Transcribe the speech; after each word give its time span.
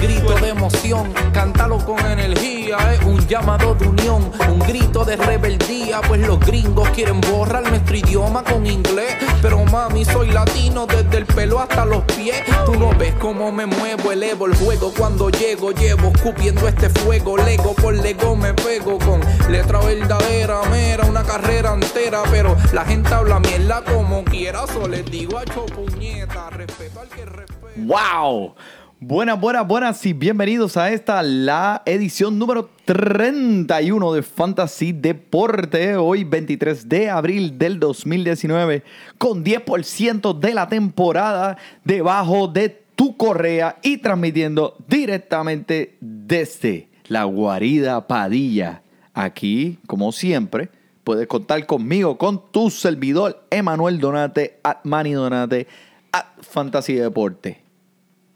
Grito 0.00 0.34
de 0.34 0.48
emoción, 0.48 1.12
cántalo 1.32 1.78
con 1.78 1.98
energía, 2.06 2.76
es 2.92 3.02
un 3.04 3.26
llamado 3.26 3.74
de 3.74 3.88
unión, 3.88 4.30
un 4.48 4.58
grito 4.60 5.04
de 5.04 5.16
rebeldía, 5.16 6.00
pues 6.06 6.20
los 6.26 6.38
gringos 6.40 6.88
quieren 6.90 7.20
borrar 7.20 7.68
nuestro 7.68 7.96
idioma 7.96 8.42
con 8.44 8.66
inglés, 8.66 9.16
pero 9.42 9.64
mami 9.64 10.04
soy 10.04 10.30
latino 10.30 10.86
desde 10.86 11.18
el 11.18 11.26
pelo 11.26 11.60
hasta 11.60 11.84
los 11.84 12.02
pies, 12.04 12.42
tú 12.64 12.74
no 12.74 12.90
ves 12.96 13.14
cómo 13.20 13.50
me 13.52 13.66
muevo, 13.66 14.12
elevo 14.12 14.46
el 14.46 14.56
juego. 14.56 14.92
Cuando 14.96 15.30
llego, 15.30 15.72
llevo 15.72 16.08
escupiendo 16.14 16.68
este 16.68 16.88
fuego, 16.90 17.36
lego 17.36 17.74
por 17.74 17.94
lego 17.94 18.36
me 18.36 18.54
pego 18.54 18.98
con 18.98 19.20
letra 19.50 19.80
verdadera, 19.80 20.62
mera, 20.70 21.04
una 21.04 21.22
carrera 21.22 21.74
entera, 21.74 22.22
pero 22.30 22.56
la 22.72 22.84
gente 22.84 23.12
habla 23.12 23.40
mierda 23.40 23.82
como 23.84 24.24
quiera, 24.24 24.66
solo 24.66 24.88
les 24.88 25.04
digo 25.06 25.38
a 25.38 25.44
puñeta, 25.44 26.50
respeto 26.50 27.00
al 27.00 27.08
que 27.08 27.24
respeta. 27.24 27.56
¡Wow! 27.76 28.54
Buenas, 28.98 29.38
buenas, 29.38 29.68
buenas 29.68 30.06
y 30.06 30.14
bienvenidos 30.14 30.78
a 30.78 30.90
esta, 30.90 31.22
la 31.22 31.82
edición 31.84 32.38
número 32.38 32.70
31 32.86 34.14
de 34.14 34.22
Fantasy 34.22 34.92
Deporte, 34.92 35.96
hoy 35.96 36.24
23 36.24 36.88
de 36.88 37.10
abril 37.10 37.58
del 37.58 37.78
2019, 37.78 38.82
con 39.18 39.44
10% 39.44 40.38
de 40.38 40.54
la 40.54 40.66
temporada 40.70 41.58
debajo 41.84 42.48
de 42.48 42.70
tu 42.94 43.18
correa 43.18 43.76
y 43.82 43.98
transmitiendo 43.98 44.78
directamente 44.88 45.98
desde 46.00 46.88
la 47.08 47.24
guarida 47.24 48.06
Padilla. 48.06 48.80
Aquí, 49.12 49.78
como 49.86 50.10
siempre, 50.10 50.70
puedes 51.04 51.26
contar 51.26 51.66
conmigo, 51.66 52.16
con 52.16 52.50
tu 52.50 52.70
servidor 52.70 53.44
Emanuel 53.50 54.00
Donate, 54.00 54.58
at 54.62 54.78
Manny 54.84 55.12
Donate, 55.12 55.66
at 56.12 56.24
Fantasy 56.40 56.94
Deporte 56.94 57.65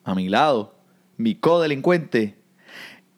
a 0.04 0.14
mi 0.14 0.28
lado, 0.28 0.74
mi 1.16 1.34
codelincuente, 1.34 2.34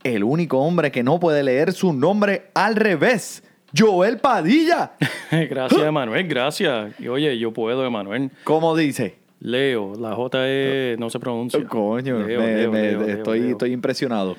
el 0.04 0.24
único 0.24 0.58
hombre 0.58 0.90
que 0.90 1.02
no 1.02 1.20
puede 1.20 1.42
leer 1.42 1.72
su 1.72 1.92
nombre 1.92 2.50
al 2.54 2.76
revés, 2.76 3.42
Joel 3.76 4.18
Padilla. 4.18 4.92
gracias, 5.30 5.80
Emanuel, 5.82 6.26
gracias. 6.28 6.98
Y 7.00 7.08
oye, 7.08 7.38
yo 7.38 7.52
puedo, 7.52 7.84
Emanuel. 7.86 8.30
¿Cómo 8.44 8.76
dice? 8.76 9.16
Leo, 9.40 9.94
la 9.98 10.14
J 10.14 10.38
E 10.42 10.96
no 10.98 11.10
se 11.10 11.18
pronuncia. 11.18 11.64
Coño, 11.66 12.20
Leo, 12.26 12.40
me- 12.40 12.54
Leo, 12.56 12.70
me- 12.72 12.82
Leo, 12.82 13.00
Leo, 13.02 13.16
estoy, 13.16 13.50
estoy 13.50 13.72
impresionado. 13.72 14.36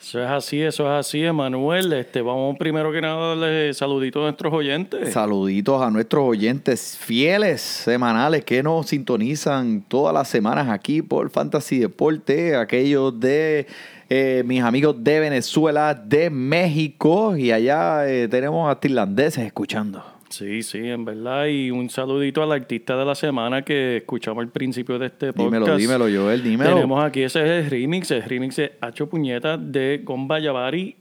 Eso 0.00 0.22
es 0.22 0.30
así, 0.30 0.62
eso 0.62 0.84
es 0.84 1.06
así, 1.06 1.24
Emanuel. 1.24 1.92
Este, 1.92 2.22
vamos 2.22 2.56
primero 2.56 2.92
que 2.92 3.00
nada 3.00 3.16
a 3.16 3.28
darle 3.30 3.74
saluditos 3.74 4.20
a 4.20 4.24
nuestros 4.26 4.52
oyentes. 4.52 5.12
Saluditos 5.12 5.82
a 5.82 5.90
nuestros 5.90 6.24
oyentes 6.24 6.96
fieles 6.96 7.60
semanales 7.60 8.44
que 8.44 8.62
nos 8.62 8.86
sintonizan 8.86 9.82
todas 9.88 10.14
las 10.14 10.28
semanas 10.28 10.68
aquí 10.68 11.02
por 11.02 11.30
Fantasy 11.30 11.80
Deporte, 11.80 12.54
aquellos 12.54 13.18
de 13.18 13.66
eh, 14.08 14.42
mis 14.46 14.62
amigos 14.62 15.02
de 15.02 15.18
Venezuela, 15.18 15.94
de 15.94 16.30
México 16.30 17.36
y 17.36 17.50
allá 17.50 18.08
eh, 18.08 18.28
tenemos 18.28 18.70
hasta 18.70 18.86
irlandeses 18.86 19.44
escuchando. 19.44 20.17
Sí, 20.28 20.62
sí, 20.62 20.78
en 20.78 21.04
verdad. 21.04 21.46
Y 21.46 21.70
un 21.70 21.88
saludito 21.88 22.42
al 22.42 22.52
artista 22.52 22.96
de 22.96 23.04
la 23.04 23.14
semana 23.14 23.62
que 23.62 23.98
escuchamos 23.98 24.42
al 24.42 24.50
principio 24.50 24.98
de 24.98 25.06
este 25.06 25.32
podcast. 25.32 25.78
Dímelo, 25.78 26.04
dímelo, 26.04 26.22
Joel, 26.22 26.42
dímelo. 26.42 26.74
Tenemos 26.74 27.04
aquí 27.04 27.22
ese 27.22 27.42
es 27.42 27.64
el 27.64 27.70
remix, 27.70 28.10
el 28.10 28.22
remix 28.22 28.56
de 28.56 28.72
Hacho 28.80 29.08
Puñeta 29.08 29.56
de 29.56 30.02
Gomba 30.04 30.38
Yavari 30.38 30.96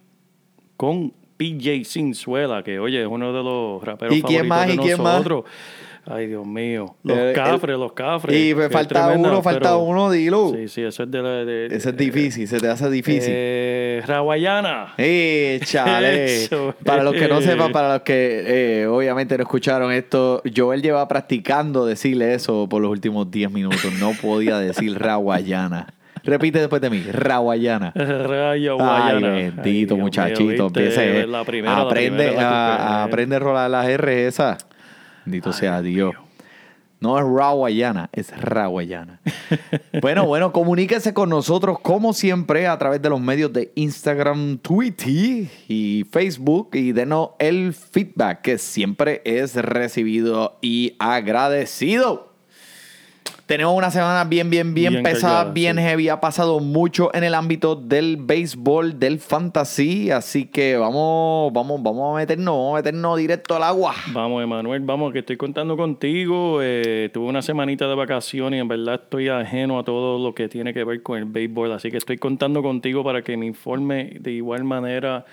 con 0.78 1.14
PJ 1.38 1.84
Sinzuela, 1.84 2.64
que 2.64 2.80
oye, 2.80 3.02
es 3.02 3.08
uno 3.08 3.32
de 3.34 3.44
los 3.44 3.84
raperos 3.84 4.16
¿Y 4.16 4.22
quién 4.22 4.48
favoritos 4.48 4.50
más? 4.50 4.68
de 4.68 4.74
¿Y 4.74 4.78
quién 4.78 5.04
más? 5.04 5.24
Ay, 6.10 6.28
Dios 6.28 6.46
mío. 6.48 6.96
Los 7.04 7.18
Eh, 7.18 7.34
cafres, 7.36 7.74
el- 7.74 7.80
los 7.82 7.92
cafres. 7.94 8.36
Y 8.36 8.56
me 8.56 8.64
Qué 8.64 8.70
falta 8.70 9.06
tremenda, 9.08 9.30
uno, 9.30 9.42
falta 9.42 9.60
pero- 9.62 9.80
uno, 9.80 10.10
dilo. 10.10 10.54
Sí, 10.56 10.68
sí, 10.70 10.82
eso 10.84 11.04
es 11.04 11.12
de 11.12 11.22
la... 11.22 11.30
De, 11.46 11.66
Ese 11.68 11.90
es 11.90 11.98
difícil, 11.98 12.48
se 12.48 12.60
te 12.60 12.68
hace 12.70 12.90
difícil. 12.90 13.32
Eh, 13.36 14.02
Rawayana. 14.06 14.94
Eh, 14.98 15.60
chale. 15.64 16.26
Eso, 16.46 16.74
para 16.86 17.04
los 17.04 17.14
que 17.14 17.28
no 17.28 17.40
eh. 17.40 17.42
sepan, 17.42 17.72
para 17.72 17.94
los 17.94 18.02
que 18.04 18.82
eh, 18.84 18.88
obviamente 18.88 19.36
no 19.38 19.44
escucharon 19.44 19.92
esto, 19.92 20.42
Joel 20.56 20.82
lleva 20.82 21.08
practicando 21.08 21.86
decirle 21.86 22.34
eso 22.34 22.68
por 22.70 22.82
los 22.82 22.92
últimos 22.92 23.30
10 23.30 23.52
minutos. 23.52 23.92
No 24.00 24.12
podía 24.22 24.60
decir 24.60 24.98
Rawayana. 25.00 25.94
Repite 26.24 26.60
después 26.60 26.82
de 26.82 26.90
mí, 26.90 27.04
Rawayana. 27.12 27.92
Raya 27.96 28.72
Ay, 28.80 29.22
bendito 29.56 29.96
Ay, 29.96 30.02
muchachito. 30.02 30.68
empiece, 30.68 31.26
La 31.28 31.44
primera, 31.44 31.76
la 31.76 31.82
aprende, 31.84 32.24
primera, 32.28 32.30
a, 32.30 32.76
primera. 32.78 32.78
a- 32.88 33.04
aprende 33.04 33.36
a 33.36 33.40
rolar 33.40 33.70
las 33.70 33.88
R 33.88 34.28
esa. 34.28 34.58
Bendito 35.28 35.52
sea 35.52 35.82
Dios. 35.82 36.16
No 37.02 37.20
es 37.20 37.26
Rawayana, 37.26 38.10
es 38.14 38.32
Rawayana. 38.40 39.20
bueno, 40.02 40.26
bueno, 40.26 40.54
comuníquese 40.54 41.14
con 41.14 41.28
nosotros 41.28 41.80
como 41.82 42.14
siempre 42.14 42.66
a 42.66 42.78
través 42.78 43.02
de 43.02 43.10
los 43.10 43.20
medios 43.20 43.52
de 43.52 43.74
Instagram, 43.76 44.58
Twitter 44.60 45.50
y 45.68 46.06
Facebook 46.10 46.70
y 46.76 46.94
denos 46.94 47.32
el 47.40 47.74
feedback 47.74 48.42
que 48.42 48.58
siempre 48.58 49.22
es 49.26 49.56
recibido 49.56 50.60
y 50.62 50.96
agradecido. 50.98 52.27
Tenemos 53.48 53.78
una 53.78 53.90
semana 53.90 54.26
bien, 54.26 54.50
bien, 54.50 54.74
bien, 54.74 54.92
Bien 54.92 55.04
pesada, 55.04 55.46
bien 55.46 55.78
sí. 55.78 55.82
heavy. 55.82 56.10
Ha 56.10 56.20
pasado 56.20 56.60
mucho 56.60 57.10
en 57.16 57.24
el 57.24 57.34
ámbito 57.34 57.78
del 57.78 58.18
béisbol, 58.18 59.00
del 59.00 59.20
fantasy. 59.20 60.12
Así 60.12 60.48
que 60.48 60.76
vamos, 60.76 61.54
vamos, 61.54 61.82
vamos 61.82 62.14
a 62.14 62.18
meternos, 62.18 62.54
vamos 62.54 62.74
a 62.74 62.76
meternos 62.80 63.18
directo 63.18 63.56
al 63.56 63.64
agua. 63.64 63.96
Vamos, 64.12 64.44
Emanuel, 64.44 64.82
vamos, 64.82 65.14
que 65.14 65.20
estoy 65.20 65.38
contando 65.38 65.78
contigo. 65.78 66.60
Eh, 66.62 67.10
tuve 67.14 67.30
una 67.30 67.42
semanita 67.42 67.88
de 67.88 67.96
vacaciones 67.96 68.58
y 68.58 68.62
en 68.62 68.68
verdad 68.68 68.96
estoy 69.04 69.30
ajeno 69.30 69.80
a 69.80 69.86
todo 69.86 70.20
lo 70.22 70.36
que 70.36 70.50
tiene 70.50 70.74
que 70.74 70.84
ver 70.84 71.02
con 71.02 71.18
el 71.18 71.24
béisbol. 71.24 71.72
Así 71.72 71.90
que 71.90 71.96
estoy 71.96 72.18
contando 72.18 72.62
contigo 72.62 73.02
para 73.02 73.22
que 73.22 73.38
me 73.38 73.46
informe 73.46 74.18
de 74.20 74.32
igual 74.32 74.66
manera 74.66 75.26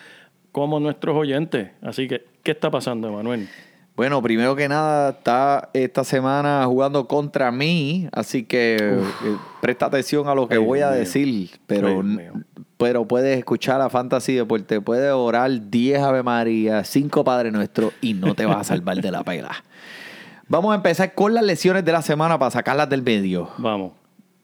como 0.52 0.78
nuestros 0.78 1.16
oyentes. 1.16 1.70
Así 1.82 2.06
que, 2.06 2.24
¿qué 2.44 2.52
está 2.52 2.70
pasando, 2.70 3.08
Emanuel? 3.08 3.48
Bueno, 3.96 4.20
primero 4.22 4.56
que 4.56 4.68
nada, 4.68 5.10
está 5.10 5.70
esta 5.72 6.02
semana 6.02 6.64
jugando 6.66 7.06
contra 7.06 7.52
mí, 7.52 8.08
así 8.12 8.42
que 8.44 8.76
eh, 8.80 9.36
presta 9.60 9.86
atención 9.86 10.26
a 10.28 10.34
lo 10.34 10.48
que 10.48 10.54
Ay, 10.56 10.60
voy 10.64 10.80
a 10.80 10.88
mío. 10.90 10.98
decir, 10.98 11.50
pero, 11.68 12.02
Ay, 12.02 12.28
pero 12.76 13.06
puedes 13.06 13.38
escuchar 13.38 13.80
a 13.80 13.88
Fantasy 13.88 14.34
Deporte, 14.34 14.80
puedes 14.80 15.12
orar 15.12 15.70
10 15.70 16.00
Ave 16.02 16.24
María, 16.24 16.82
5 16.82 17.22
Padre 17.22 17.52
Nuestro 17.52 17.92
y 18.00 18.14
no 18.14 18.34
te 18.34 18.46
vas 18.46 18.56
a 18.56 18.64
salvar 18.64 18.96
de 18.96 19.12
la 19.12 19.22
pela. 19.22 19.52
Vamos 20.48 20.72
a 20.72 20.74
empezar 20.74 21.14
con 21.14 21.32
las 21.32 21.44
lesiones 21.44 21.84
de 21.84 21.92
la 21.92 22.02
semana 22.02 22.36
para 22.36 22.50
sacarlas 22.50 22.90
del 22.90 23.02
medio, 23.02 23.48
Vamos. 23.58 23.92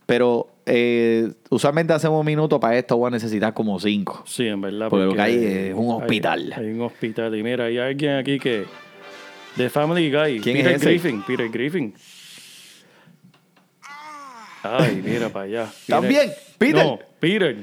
pero 0.07 0.47
eh, 0.65 1.33
usualmente 1.51 1.93
hacemos 1.93 2.21
un 2.21 2.27
minuto 2.27 2.61
para 2.61 2.79
esto, 2.79 2.97
voy 2.97 3.09
a 3.09 3.11
necesitar 3.11 3.53
como 3.53 3.81
5. 3.81 4.23
Sí, 4.27 4.47
en 4.47 4.61
verdad. 4.61 4.87
Porque 4.91 5.07
lo 5.07 5.15
que 5.15 5.21
hay 5.21 5.35
es 5.45 5.75
un 5.75 5.91
hospital. 5.91 6.55
Hay, 6.57 6.67
hay 6.67 6.73
un 6.73 6.83
hospital. 6.83 7.35
Y 7.37 7.43
mira, 7.43 7.65
hay 7.65 7.79
alguien 7.79 8.13
aquí 8.13 8.39
que. 8.39 8.67
De 9.57 9.69
Family 9.69 10.11
Guy. 10.11 10.41
¿Quién 10.41 10.57
Peter 10.57 10.73
es 10.73 10.83
ese? 10.83 10.91
Griffin. 10.91 11.23
Peter 11.23 11.49
Griffin. 11.49 11.95
Ay, 14.63 15.01
mira 15.05 15.29
para 15.31 15.45
allá. 15.47 15.73
¿También? 15.87 16.31
¿Peter? 16.59 16.85
No, 16.85 16.99
Peter. 17.19 17.57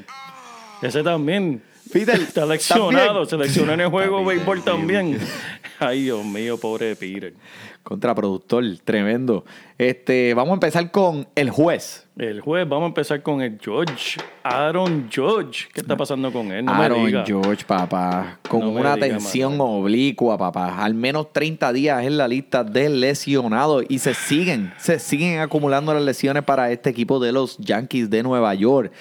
Ese 0.82 1.04
también. 1.04 1.62
Peter, 1.92 2.20
Está 2.20 2.42
seleccionado. 2.42 3.26
¿también? 3.26 3.30
Seleccionó 3.30 3.74
en 3.74 3.82
el 3.82 3.88
juego 3.90 4.18
bien, 4.18 4.28
béisbol 4.28 4.64
también. 4.64 5.20
Ay, 5.80 6.04
Dios 6.04 6.26
mío, 6.26 6.58
pobre 6.58 6.96
Peter. 6.96 7.34
Contraproductor, 7.88 8.66
tremendo. 8.84 9.46
Este, 9.78 10.34
vamos 10.34 10.52
a 10.52 10.54
empezar 10.56 10.92
con 10.92 11.26
el 11.36 11.50
juez. 11.50 12.06
El 12.18 12.42
juez, 12.42 12.68
vamos 12.68 12.84
a 12.84 12.88
empezar 12.88 13.22
con 13.24 13.42
el 13.42 13.58
George. 13.62 14.20
Aaron 14.44 15.08
George. 15.10 15.68
¿Qué 15.74 15.80
está 15.80 15.96
pasando 15.96 16.30
con 16.34 16.52
él? 16.52 16.66
No 16.66 16.74
me 16.76 16.84
Aaron 16.84 17.06
diga. 17.06 17.24
George, 17.26 17.64
papá, 17.66 18.40
con 18.50 18.60
No 18.60 18.70
una 18.72 18.96
diga, 18.96 19.08
tensión 19.08 19.56
oblicua, 19.62 20.38
papá. 20.38 20.84
Al 20.84 20.96
menos 20.96 21.32
30 21.32 21.72
días 21.72 22.04
en 22.06 22.18
la 22.18 22.28
lista 22.28 22.66
de 22.66 22.90
lesionados 22.90 23.86
y 23.88 24.00
se 24.00 24.14
siguen, 24.14 24.74
se 24.78 25.00
siguen 25.00 25.40
acumulando 25.40 25.94
las 25.94 26.04
lesiones 26.04 26.44
para 26.44 26.70
este 26.74 26.90
equipo 26.90 27.22
de 27.22 27.32
los 27.32 27.58
Yankees 27.58 28.10
de 28.10 28.22
Nueva 28.22 28.54
York. 28.54 28.92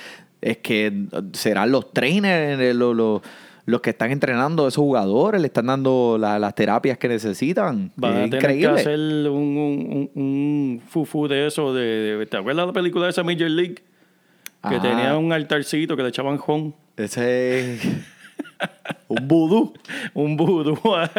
Es 0.41 0.59
que 0.59 0.87
eh, 0.87 0.93
serán 1.33 1.73
los 1.73 1.93
trainers, 1.93 2.61
eh, 2.61 2.73
los, 2.73 2.94
los- 2.94 3.21
los 3.67 3.81
que 3.81 3.91
están 3.91 4.11
entrenando 4.13 4.65
a 4.65 4.69
esos 4.69 4.83
jugadores, 4.83 5.41
le 5.41 5.49
están 5.49 5.67
dando 5.67 6.17
la- 6.19 6.39
las 6.39 6.55
terapias 6.55 6.97
que 6.99 7.09
necesitan. 7.09 7.93
A 7.99 8.01
tener 8.13 8.27
increíble. 8.35 8.75
que 8.75 8.81
hacer 8.81 8.99
un, 9.29 9.29
un, 9.59 10.11
un, 10.15 10.83
fufu 10.89 11.29
de 11.29 11.47
eso. 11.49 11.75
De, 11.75 12.17
de- 12.17 12.27
¿Te 12.27 12.37
acuerdas 12.37 12.63
de 12.65 12.67
la 12.69 12.73
película 12.73 13.05
de 13.07 13.11
esa 13.11 13.23
Major 13.23 13.51
League? 13.51 13.75
que 13.75 14.75
Ajá. 14.77 14.83
tenía 14.83 15.17
un 15.17 15.33
altarcito 15.33 15.97
que 15.97 16.03
le 16.03 16.09
echaban 16.09 16.39
jon, 16.39 16.75
Ese 16.97 17.75
es 17.75 17.81
un 19.08 19.29
vudú. 19.29 19.73
un 20.14 20.37
vudú 20.37 20.76
a, 20.94 21.11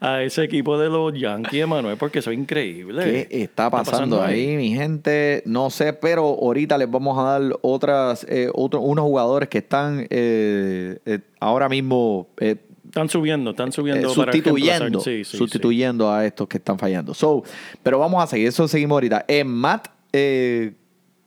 a 0.00 0.22
ese 0.22 0.44
equipo 0.44 0.78
de 0.78 0.88
los 0.88 1.12
Yankees, 1.18 1.66
Manuel, 1.66 1.96
porque 1.96 2.20
eso 2.20 2.30
es 2.30 2.38
increíble. 2.38 3.26
¿Qué 3.28 3.42
está 3.42 3.70
pasando, 3.70 4.22
ahí, 4.22 4.56
mi 4.56 4.74
gente? 4.74 5.42
No 5.46 5.70
sé, 5.70 5.92
pero 5.92 6.22
ahorita 6.24 6.78
les 6.78 6.90
vamos 6.90 7.18
a 7.18 7.22
dar 7.22 7.42
otras, 7.62 8.24
eh, 8.28 8.48
otro- 8.54 8.80
unos 8.80 9.04
jugadores 9.04 9.48
que 9.48 9.58
están 9.58 10.06
eh, 10.10 10.98
eh, 11.04 11.18
ahora 11.40 11.68
mismo 11.68 12.28
eh, 12.38 12.56
Están 12.86 13.08
subiendo, 13.08 13.50
están 13.50 13.70
subiendo. 13.72 14.08
para 14.14 14.32
sustituyendo, 14.32 14.78
reemplazar. 14.80 15.12
Sí, 15.12 15.24
sí, 15.24 15.36
sustituyendo 15.36 16.10
a 16.10 16.24
estos 16.24 16.48
que 16.48 16.56
están 16.56 16.78
fallando. 16.78 17.12
So, 17.14 17.42
pero 17.82 17.98
vamos 17.98 18.22
a 18.24 18.26
seguir, 18.26 18.48
eso 18.48 18.66
seguimos 18.66 18.96
ahorita. 18.96 19.24
Eh, 19.28 19.44
Matt 19.44 19.88
eh, 20.12 20.72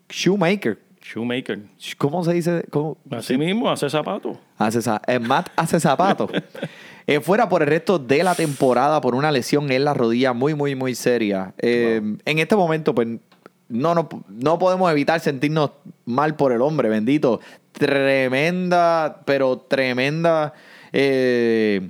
Shoemaker. 0.09 0.79
Shoemaker. 1.03 1.59
¿cómo 1.97 2.23
se 2.23 2.33
dice? 2.33 2.63
¿Cómo? 2.69 2.97
Así 3.09 3.37
mismo, 3.37 3.69
hace 3.69 3.89
zapatos. 3.89 4.37
Hace 4.67 4.79
eh, 5.07 5.19
Matt 5.19 5.49
hace 5.55 5.79
zapatos. 5.79 6.29
Eh, 7.07 7.19
fuera 7.19 7.49
por 7.49 7.63
el 7.63 7.67
resto 7.67 7.97
de 7.99 8.23
la 8.23 8.35
temporada 8.35 9.01
por 9.01 9.15
una 9.15 9.31
lesión 9.31 9.71
en 9.71 9.83
la 9.83 9.93
rodilla 9.93 10.33
muy, 10.33 10.53
muy, 10.53 10.75
muy 10.75 10.93
seria. 10.95 11.53
Eh, 11.57 12.01
En 12.25 12.39
este 12.39 12.55
momento, 12.55 12.93
pues, 12.93 13.07
no, 13.69 13.95
no, 13.95 14.07
no 14.29 14.59
podemos 14.59 14.91
evitar 14.91 15.19
sentirnos 15.19 15.71
mal 16.05 16.35
por 16.35 16.51
el 16.51 16.61
hombre, 16.61 16.89
bendito. 16.89 17.39
Tremenda, 17.71 19.21
pero 19.25 19.57
tremenda. 19.57 20.53
eh, 20.93 21.89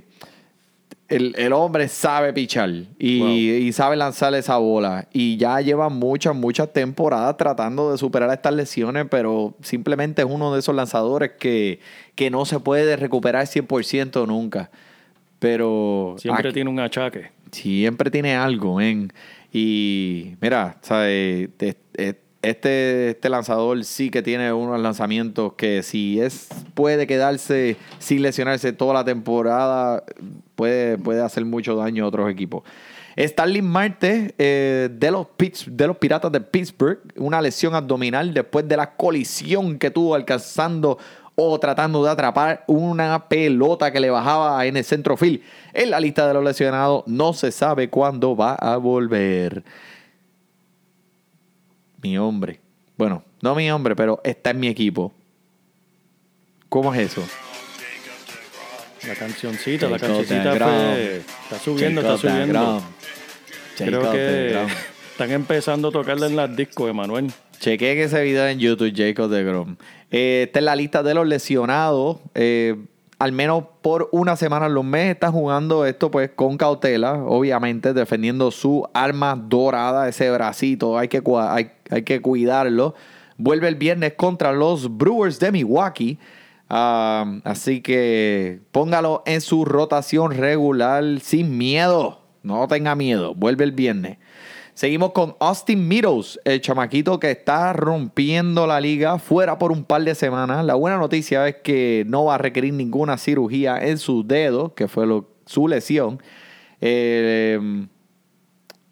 el, 1.14 1.34
el 1.36 1.52
hombre 1.52 1.88
sabe 1.88 2.32
pichar 2.32 2.70
y, 2.98 3.18
Wow. 3.20 3.28
y 3.30 3.72
sabe 3.72 3.96
lanzar 3.96 4.34
esa 4.34 4.56
bola. 4.58 5.08
Y 5.12 5.36
ya 5.36 5.60
lleva 5.60 5.88
muchas, 5.88 6.34
muchas 6.34 6.72
temporadas 6.72 7.36
tratando 7.36 7.92
de 7.92 7.98
superar 7.98 8.30
estas 8.30 8.54
lesiones, 8.54 9.06
pero 9.10 9.54
simplemente 9.62 10.22
es 10.22 10.28
uno 10.30 10.52
de 10.52 10.60
esos 10.60 10.74
lanzadores 10.74 11.32
que, 11.38 11.80
que 12.14 12.30
no 12.30 12.44
se 12.44 12.60
puede 12.60 12.96
recuperar 12.96 13.46
100% 13.46 14.26
nunca. 14.26 14.70
Pero 15.38 16.14
Siempre 16.18 16.48
aquí- 16.48 16.54
tiene 16.54 16.70
un 16.70 16.78
achaque. 16.80 17.30
siempre 17.50 18.10
tiene 18.10 18.34
algo, 18.36 18.76
men. 18.76 19.12
Y 19.52 20.34
mira, 20.40 20.76
¿sabes? 20.82 21.48
Te- 22.42 22.48
te- 22.48 22.50
Este, 22.50 23.10
este 23.10 23.28
lanzador 23.28 23.84
sí 23.84 24.10
que 24.10 24.20
tiene 24.22 24.52
unos 24.52 24.80
lanzamientos 24.80 25.52
que 25.54 25.82
si 25.82 26.20
es 26.20 26.48
puede 26.74 27.06
quedarse 27.06 27.76
sin 27.98 28.20
lesionarse 28.22 28.72
toda 28.72 28.94
la 28.94 29.04
temporada, 29.04 30.02
puede, 30.56 30.98
puede 30.98 31.22
hacer 31.22 31.44
mucho 31.44 31.76
daño 31.76 32.04
a 32.04 32.08
otros 32.08 32.30
equipos. 32.30 32.64
Starling 33.16 33.64
Marte 33.66 34.34
eh, 34.38 34.88
de, 34.90 35.10
los 35.10 35.26
Pitts- 35.38 35.66
de 35.66 35.86
los 35.86 35.96
Piratas 35.98 36.32
de 36.32 36.40
Pittsburgh, 36.40 36.98
una 37.16 37.40
lesión 37.42 37.74
abdominal 37.74 38.32
después 38.34 38.66
de 38.66 38.76
la 38.76 38.94
colisión 38.96 39.78
que 39.78 39.90
tuvo 39.90 40.14
alcanzando 40.14 40.98
o 41.34 41.58
tratando 41.60 42.02
de 42.04 42.10
atrapar 42.10 42.64
una 42.66 43.28
pelota 43.28 43.90
que 43.92 44.00
le 44.00 44.10
bajaba 44.10 44.64
en 44.66 44.76
el 44.76 44.84
centro 44.84 45.16
field. 45.16 45.40
En 45.74 45.90
la 45.90 46.00
lista 46.00 46.26
de 46.26 46.34
los 46.34 46.42
lesionados 46.44 47.04
no 47.06 47.32
se 47.34 47.52
sabe 47.52 47.88
cuándo 47.88 48.34
va 48.36 48.54
a 48.54 48.76
volver. 48.78 49.62
Mi 52.02 52.18
hombre. 52.18 52.60
Bueno, 52.96 53.24
no 53.40 53.54
mi 53.54 53.70
hombre, 53.70 53.96
pero 53.96 54.20
está 54.24 54.50
en 54.50 54.60
mi 54.60 54.68
equipo. 54.68 55.12
¿Cómo 56.68 56.92
es 56.94 57.00
eso? 57.12 57.22
La 59.06 59.14
cancioncita, 59.14 59.88
la 59.88 59.98
cancioncita 59.98 60.52
fue- 60.56 61.16
está 61.16 61.58
subiendo, 61.58 62.00
está 62.00 62.16
subiendo. 62.18 62.82
Creo 63.76 64.00
Jacob 64.00 64.12
que 64.12 64.66
están 65.10 65.30
empezando 65.32 65.88
a 65.88 65.92
tocarle 65.92 66.26
en 66.26 66.36
las 66.36 66.54
discos, 66.54 66.88
Emanuel. 66.90 67.32
Chequeen 67.58 67.98
ese 67.98 68.22
video 68.22 68.46
en 68.46 68.58
YouTube, 68.58 68.92
Jacob 68.94 69.28
de 69.30 69.42
Grom. 69.44 69.76
Eh, 70.10 70.44
está 70.46 70.58
en 70.60 70.64
la 70.66 70.76
lista 70.76 71.02
de 71.02 71.14
los 71.14 71.26
lesionados. 71.26 72.18
Eh, 72.34 72.76
al 73.22 73.30
menos 73.30 73.62
por 73.82 74.08
una 74.10 74.34
semana 74.34 74.68
los 74.68 74.82
meses 74.82 75.14
está 75.14 75.30
jugando 75.30 75.86
esto 75.86 76.10
pues 76.10 76.30
con 76.34 76.56
cautela, 76.56 77.22
obviamente 77.24 77.94
defendiendo 77.94 78.50
su 78.50 78.84
arma 78.94 79.36
dorada, 79.36 80.08
ese 80.08 80.28
bracito, 80.32 80.98
hay 80.98 81.06
que, 81.06 81.22
hay, 81.48 81.70
hay 81.88 82.02
que 82.02 82.20
cuidarlo. 82.20 82.96
Vuelve 83.36 83.68
el 83.68 83.76
viernes 83.76 84.14
contra 84.14 84.52
los 84.52 84.98
Brewers 84.98 85.38
de 85.38 85.52
Milwaukee. 85.52 86.18
Así 86.68 87.80
que 87.80 88.58
póngalo 88.72 89.22
en 89.24 89.40
su 89.40 89.64
rotación 89.66 90.32
regular 90.32 91.04
sin 91.20 91.56
miedo. 91.56 92.22
No 92.42 92.66
tenga 92.66 92.96
miedo. 92.96 93.36
Vuelve 93.36 93.62
el 93.62 93.70
viernes. 93.70 94.18
Seguimos 94.74 95.12
con 95.12 95.36
Austin 95.38 95.86
Meadows, 95.86 96.40
el 96.44 96.60
chamaquito 96.62 97.20
que 97.20 97.30
está 97.30 97.74
rompiendo 97.74 98.66
la 98.66 98.80
liga 98.80 99.18
fuera 99.18 99.58
por 99.58 99.70
un 99.70 99.84
par 99.84 100.02
de 100.02 100.14
semanas. 100.14 100.64
La 100.64 100.74
buena 100.74 100.96
noticia 100.96 101.46
es 101.46 101.56
que 101.56 102.04
no 102.08 102.24
va 102.24 102.36
a 102.36 102.38
requerir 102.38 102.72
ninguna 102.72 103.18
cirugía 103.18 103.78
en 103.86 103.98
su 103.98 104.26
dedo, 104.26 104.74
que 104.74 104.88
fue 104.88 105.06
lo- 105.06 105.28
su 105.44 105.68
lesión. 105.68 106.22
Eh, 106.80 107.86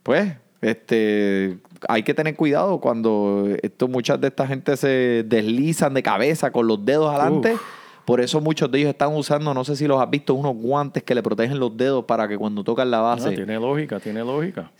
pues, 0.02 0.34
este, 0.60 1.58
hay 1.88 2.02
que 2.02 2.12
tener 2.12 2.36
cuidado 2.36 2.78
cuando 2.78 3.48
esto, 3.62 3.88
muchas 3.88 4.20
de 4.20 4.28
esta 4.28 4.46
gente 4.46 4.76
se 4.76 5.24
deslizan 5.26 5.94
de 5.94 6.02
cabeza 6.02 6.52
con 6.52 6.66
los 6.66 6.84
dedos 6.84 7.08
adelante. 7.14 7.54
Uf. 7.54 7.60
Por 8.04 8.20
eso 8.20 8.40
muchos 8.40 8.70
de 8.70 8.80
ellos 8.80 8.90
están 8.90 9.14
usando, 9.14 9.54
no 9.54 9.64
sé 9.64 9.76
si 9.76 9.86
los 9.86 10.00
has 10.02 10.10
visto, 10.10 10.34
unos 10.34 10.56
guantes 10.56 11.02
que 11.04 11.14
le 11.14 11.22
protegen 11.22 11.58
los 11.58 11.74
dedos 11.76 12.04
para 12.04 12.26
que 12.28 12.36
cuando 12.36 12.62
tocan 12.64 12.90
la 12.90 12.98
Ah, 12.98 13.02
base. 13.14 13.30
tiene 13.32 13.54
lógica, 13.58 13.98
tiene 14.00 14.20
lógica. 14.20 14.70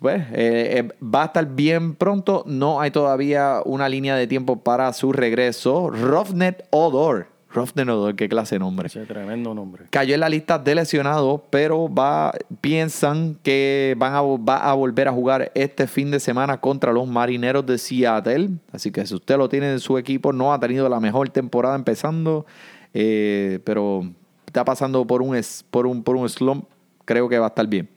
Pues, 0.00 0.22
eh, 0.32 0.78
eh, 0.78 0.88
va 1.04 1.24
a 1.24 1.26
estar 1.26 1.46
bien 1.46 1.94
pronto. 1.94 2.42
No 2.46 2.80
hay 2.80 2.90
todavía 2.90 3.60
una 3.66 3.86
línea 3.86 4.16
de 4.16 4.26
tiempo 4.26 4.56
para 4.56 4.90
su 4.94 5.12
regreso. 5.12 5.90
Roughnet 5.90 6.66
Odor. 6.70 7.26
Roughnet 7.52 7.86
Odor, 7.86 8.16
qué 8.16 8.26
clase 8.26 8.54
de 8.54 8.60
nombre. 8.60 8.86
Ese 8.86 9.04
tremendo 9.04 9.52
nombre. 9.52 9.84
Cayó 9.90 10.14
en 10.14 10.20
la 10.20 10.30
lista 10.30 10.58
de 10.58 10.74
lesionados, 10.74 11.42
pero 11.50 11.92
va, 11.92 12.32
piensan 12.62 13.36
que 13.42 13.94
van 13.98 14.14
a, 14.14 14.22
va 14.22 14.70
a 14.70 14.72
volver 14.72 15.06
a 15.06 15.12
jugar 15.12 15.52
este 15.54 15.86
fin 15.86 16.10
de 16.10 16.18
semana 16.18 16.62
contra 16.62 16.94
los 16.94 17.06
marineros 17.06 17.66
de 17.66 17.76
Seattle. 17.76 18.52
Así 18.72 18.90
que 18.90 19.04
si 19.04 19.14
usted 19.14 19.36
lo 19.36 19.50
tiene 19.50 19.70
en 19.70 19.80
su 19.80 19.98
equipo, 19.98 20.32
no 20.32 20.54
ha 20.54 20.58
tenido 20.58 20.88
la 20.88 20.98
mejor 20.98 21.28
temporada 21.28 21.74
empezando, 21.74 22.46
eh, 22.94 23.58
pero 23.64 24.04
está 24.46 24.64
pasando 24.64 25.06
por 25.06 25.20
un, 25.20 25.38
por, 25.70 25.86
un, 25.86 26.02
por 26.02 26.16
un 26.16 26.26
slump, 26.26 26.64
creo 27.04 27.28
que 27.28 27.38
va 27.38 27.46
a 27.46 27.48
estar 27.48 27.66
bien. 27.66 27.90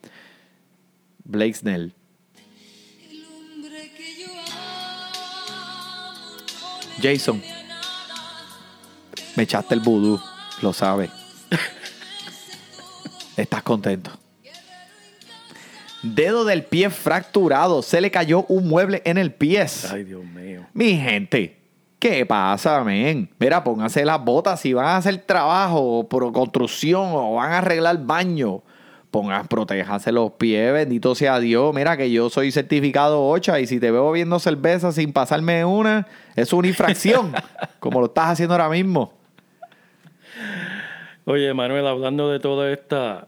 Blake 1.24 1.54
Snell. 1.54 1.94
Jason. 7.02 7.42
Me 9.36 9.44
echaste 9.44 9.74
el 9.74 9.81
vudú, 9.81 10.22
lo 10.62 10.74
sabes. 10.74 11.10
Estás 13.38 13.63
contento. 13.63 14.12
Dedo 16.03 16.46
del 16.46 16.65
pie 16.65 16.89
fracturado. 16.89 17.82
Se 17.82 18.01
le 18.01 18.12
cayó 18.12 18.46
un 18.48 18.68
mueble 18.68 19.01
en 19.06 19.18
el 19.18 19.34
pie. 19.34 19.65
Ay, 19.92 20.03
Dios 20.03 20.24
mío. 20.25 20.68
Mi 20.74 20.98
gente, 20.98 21.58
¿qué 21.98 22.25
pasa, 22.25 22.84
men? 22.84 23.30
Mira, 23.39 23.63
pónganse 23.63 24.06
las 24.06 24.24
botas 24.24 24.60
si 24.60 24.74
van 24.74 24.88
a 24.88 24.98
hacer 24.98 25.18
trabajo, 25.20 26.08
por 26.08 26.32
construcción 26.32 27.10
o 27.13 27.36
van 27.36 27.53
a 27.53 27.58
arreglar 27.60 27.98
baño. 28.06 28.62
Pongan, 29.13 29.48
protéjanse 29.48 30.12
los 30.12 30.32
pies, 30.32 30.74
bendito 30.74 31.13
sea 31.13 31.39
Dios. 31.39 31.72
Mira 31.72 31.96
que 31.96 32.10
yo 32.10 32.32
soy 32.32 32.51
certificado 32.51 33.24
8 33.29 33.60
y 33.60 33.67
si 33.67 33.79
te 33.79 33.91
veo 33.91 34.12
viendo 34.12 34.39
cerveza 34.39 34.91
sin 34.91 35.13
pasarme 35.13 35.63
una, 35.63 36.08
es 36.36 36.51
una 36.51 36.67
infracción, 36.67 37.32
como 37.79 38.00
lo 38.00 38.08
estás 38.08 38.29
haciendo 38.32 38.55
ahora 38.55 38.70
mismo. 38.70 39.13
Oye, 41.25 41.53
Manuel, 41.53 41.86
hablando 41.86 42.32
de 42.32 42.39
toda 42.39 42.72
esta. 42.74 43.27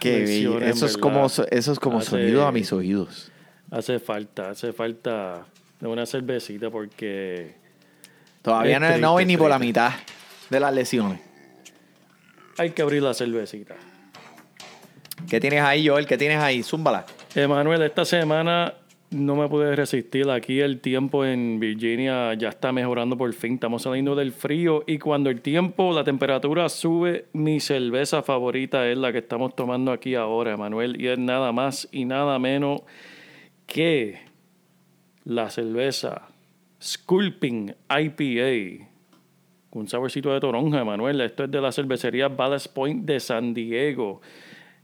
Qué 0.00 0.20
bello. 0.20 0.58
Eso 0.60 0.86
es 0.86 0.96
como, 0.96 1.26
eso 1.26 1.44
es 1.50 1.78
como 1.78 1.98
Hace- 1.98 2.08
sonido 2.08 2.46
a 2.46 2.52
mis 2.52 2.72
oídos. 2.72 3.30
Hace 3.70 3.98
falta, 3.98 4.48
hace 4.48 4.72
falta 4.72 5.44
una 5.82 6.06
cervecita 6.06 6.70
porque. 6.70 7.54
Todavía 8.40 8.80
no, 8.80 8.86
triste, 8.86 9.02
no 9.02 9.12
voy 9.12 9.26
ni 9.26 9.36
por 9.36 9.50
la 9.50 9.58
mitad 9.58 9.92
de 10.48 10.58
las 10.58 10.72
lesiones. 10.72 11.25
Hay 12.58 12.70
que 12.70 12.82
abrir 12.82 13.02
la 13.02 13.12
cervecita. 13.12 13.74
¿Qué 15.28 15.40
tienes 15.40 15.62
ahí, 15.62 15.86
Joel? 15.86 16.06
¿Qué 16.06 16.16
tienes 16.16 16.38
ahí? 16.38 16.62
Zúmbala. 16.62 17.04
Emanuel, 17.34 17.82
esta 17.82 18.04
semana 18.04 18.74
no 19.10 19.36
me 19.36 19.48
pude 19.48 19.74
resistir. 19.76 20.30
Aquí 20.30 20.60
el 20.60 20.80
tiempo 20.80 21.24
en 21.24 21.60
Virginia 21.60 22.32
ya 22.34 22.48
está 22.48 22.72
mejorando 22.72 23.16
por 23.18 23.32
fin. 23.34 23.54
Estamos 23.54 23.82
saliendo 23.82 24.14
del 24.14 24.32
frío 24.32 24.84
y 24.86 24.98
cuando 24.98 25.28
el 25.28 25.42
tiempo, 25.42 25.92
la 25.92 26.04
temperatura 26.04 26.68
sube, 26.68 27.26
mi 27.32 27.60
cerveza 27.60 28.22
favorita 28.22 28.88
es 28.88 28.96
la 28.96 29.12
que 29.12 29.18
estamos 29.18 29.54
tomando 29.54 29.92
aquí 29.92 30.14
ahora, 30.14 30.54
Emanuel. 30.54 31.00
Y 31.00 31.08
es 31.08 31.18
nada 31.18 31.52
más 31.52 31.88
y 31.92 32.04
nada 32.04 32.38
menos 32.38 32.82
que 33.66 34.20
la 35.24 35.50
cerveza 35.50 36.28
Sculping 36.82 37.74
IPA. 37.90 38.95
Un 39.76 39.88
saborcito 39.88 40.32
de 40.32 40.40
toronja, 40.40 40.80
Emanuel. 40.80 41.20
Esto 41.20 41.44
es 41.44 41.50
de 41.50 41.60
la 41.60 41.70
cervecería 41.70 42.28
Ballast 42.28 42.68
Point 42.68 43.04
de 43.04 43.20
San 43.20 43.52
Diego. 43.52 44.22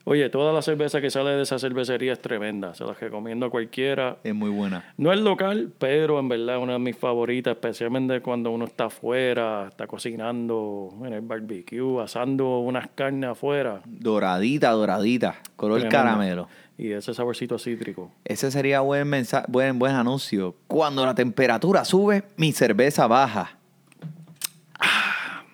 Oye, 0.04 0.28
toda 0.28 0.52
la 0.52 0.61
cerveza 0.61 1.00
que 1.00 1.08
sale 1.08 1.30
de 1.30 1.42
esa 1.44 1.58
cervecería 1.58 2.12
es 2.12 2.20
tremenda. 2.20 2.75
Se 2.75 2.84
las 2.84 3.00
recomiendo 3.00 3.46
a 3.46 3.50
cualquiera. 3.50 4.18
Es 4.22 4.34
muy 4.34 4.50
buena. 4.50 4.84
No 4.99 5.11
es 5.11 5.18
local, 5.18 5.72
pero 5.78 6.18
en 6.18 6.28
verdad 6.28 6.56
es 6.56 6.62
una 6.62 6.75
de 6.75 6.78
mis 6.78 6.94
favoritas, 6.94 7.54
especialmente 7.54 8.20
cuando 8.20 8.50
uno 8.50 8.66
está 8.66 8.87
afuera, 8.87 9.68
está 9.70 9.87
cocinando 9.87 10.90
en 11.06 11.14
el 11.14 11.22
barbecue, 11.22 12.02
asando 12.02 12.58
unas 12.58 12.88
carnes 12.94 13.30
afuera. 13.30 13.80
Doradita, 13.87 14.72
doradita. 14.72 15.37
Color 15.56 15.80
Tremenda. 15.80 16.04
caramelo. 16.04 16.49
Y 16.76 16.92
ese 16.92 17.14
saborcito 17.14 17.58
cítrico. 17.58 18.12
Ese 18.26 18.50
sería 18.50 18.80
buen 18.80 19.08
mensaje, 19.08 19.46
buen, 19.49 19.78
buen 19.78 19.94
anuncio. 19.94 20.54
Cuando 20.66 21.06
la 21.06 21.14
temperatura 21.14 21.87
sube, 21.87 22.25
mi 22.37 22.52
cerveza 22.52 23.06
baja. 23.06 23.62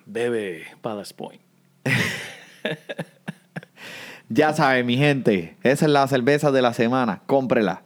Bebe 0.09 0.65
Palace 0.81 1.13
Point. 1.13 1.41
Ya 4.31 4.53
saben, 4.53 4.85
mi 4.85 4.95
gente, 4.95 5.57
esa 5.63 5.85
es 5.87 5.91
la 5.91 6.07
cerveza 6.07 6.51
de 6.51 6.61
la 6.61 6.71
semana. 6.75 7.23
Cómprela. 7.25 7.81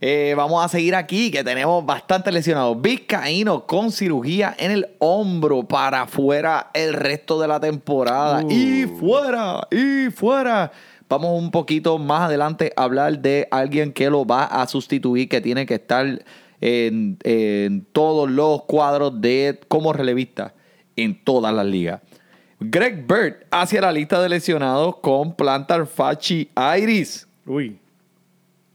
Eh, 0.00 0.34
vamos 0.36 0.64
a 0.64 0.68
seguir 0.68 0.96
aquí, 0.96 1.30
que 1.30 1.44
tenemos 1.44 1.86
bastante 1.86 2.32
lesionados. 2.32 2.82
Vizcaíno 2.82 3.64
con 3.64 3.92
cirugía 3.92 4.52
en 4.58 4.72
el 4.72 4.88
hombro 4.98 5.62
para 5.62 6.08
fuera 6.08 6.70
el 6.74 6.92
resto 6.92 7.40
de 7.40 7.46
la 7.46 7.60
temporada. 7.60 8.44
Uh. 8.44 8.50
Y 8.50 8.86
fuera, 8.98 9.68
y 9.70 10.10
fuera. 10.10 10.72
Vamos 11.08 11.40
un 11.40 11.52
poquito 11.52 11.98
más 11.98 12.22
adelante 12.22 12.72
a 12.76 12.82
hablar 12.82 13.20
de 13.20 13.46
alguien 13.52 13.92
que 13.92 14.10
lo 14.10 14.26
va 14.26 14.46
a 14.46 14.66
sustituir, 14.66 15.28
que 15.28 15.40
tiene 15.40 15.66
que 15.66 15.74
estar 15.74 16.24
en, 16.60 17.16
en 17.22 17.86
todos 17.92 18.28
los 18.28 18.64
cuadros 18.64 19.20
de 19.20 19.60
como 19.68 19.92
relevista 19.92 20.52
en 20.96 21.22
todas 21.24 21.52
las 21.54 21.66
ligas. 21.66 22.00
Greg 22.60 23.06
Bird 23.06 23.44
hacia 23.50 23.80
la 23.80 23.92
lista 23.92 24.22
de 24.22 24.28
lesionados 24.28 24.96
con 24.96 25.34
plantar 25.34 25.86
fachi 25.86 26.48
iris. 26.78 27.26
Uy. 27.46 27.78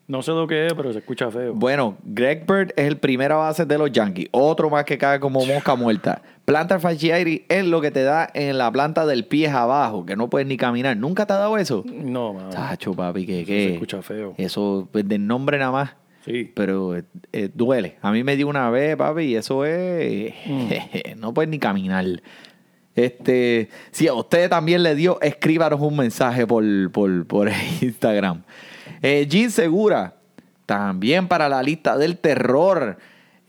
No 0.07 0.23
sé 0.23 0.31
lo 0.31 0.47
que 0.47 0.65
es, 0.65 0.73
pero 0.73 0.91
se 0.91 0.99
escucha 0.99 1.29
feo. 1.29 1.53
Bueno, 1.53 1.95
Greg 2.03 2.43
Bird 2.47 2.71
es 2.75 2.87
el 2.87 2.97
primera 2.97 3.35
base 3.35 3.63
de 3.65 3.77
los 3.77 3.91
Yankees. 3.91 4.27
Otro 4.31 4.67
más 4.69 4.83
que 4.83 4.97
cae 4.97 5.19
como 5.19 5.45
mosca 5.45 5.75
muerta. 5.75 6.23
Plantar 6.45 6.79
fasciitis 6.79 7.41
es 7.47 7.63
lo 7.63 7.79
que 7.79 7.91
te 7.91 8.01
da 8.01 8.27
en 8.33 8.57
la 8.57 8.71
planta 8.71 9.05
del 9.05 9.25
pie 9.25 9.49
abajo, 9.49 10.07
que 10.07 10.15
no 10.15 10.27
puedes 10.27 10.47
ni 10.47 10.57
caminar. 10.57 10.97
¿Nunca 10.97 11.27
te 11.27 11.33
ha 11.33 11.37
dado 11.37 11.57
eso? 11.59 11.83
No, 11.85 12.33
mano. 12.33 12.49
Tacho, 12.49 12.95
papi, 12.95 13.23
que 13.27 13.41
Eso 13.41 13.47
qué. 13.47 13.67
se 13.67 13.73
escucha 13.73 14.01
feo. 14.01 14.33
Eso, 14.39 14.87
pues, 14.91 15.07
del 15.07 15.27
nombre 15.27 15.59
nada 15.59 15.71
más. 15.71 15.91
Sí. 16.25 16.51
Pero 16.53 16.97
eh, 16.97 17.03
eh, 17.31 17.49
duele. 17.53 17.97
A 18.01 18.11
mí 18.11 18.23
me 18.23 18.35
dio 18.35 18.47
una 18.47 18.69
vez, 18.69 18.95
papi, 18.95 19.23
y 19.23 19.35
eso 19.35 19.65
es. 19.65 20.33
no 21.17 21.33
puedes 21.33 21.49
ni 21.49 21.59
caminar. 21.59 22.05
Este, 22.95 23.69
si 23.91 24.07
a 24.07 24.13
usted 24.13 24.49
también 24.49 24.83
le 24.83 24.95
dio, 24.95 25.21
escríbanos 25.21 25.79
un 25.79 25.95
mensaje 25.95 26.45
por, 26.45 26.63
por, 26.91 27.25
por 27.25 27.49
Instagram. 27.81 28.43
Eh, 29.01 29.25
Jean 29.29 29.51
Segura, 29.51 30.15
también 30.65 31.27
para 31.27 31.49
la 31.49 31.63
lista 31.63 31.97
del 31.97 32.17
terror. 32.17 32.97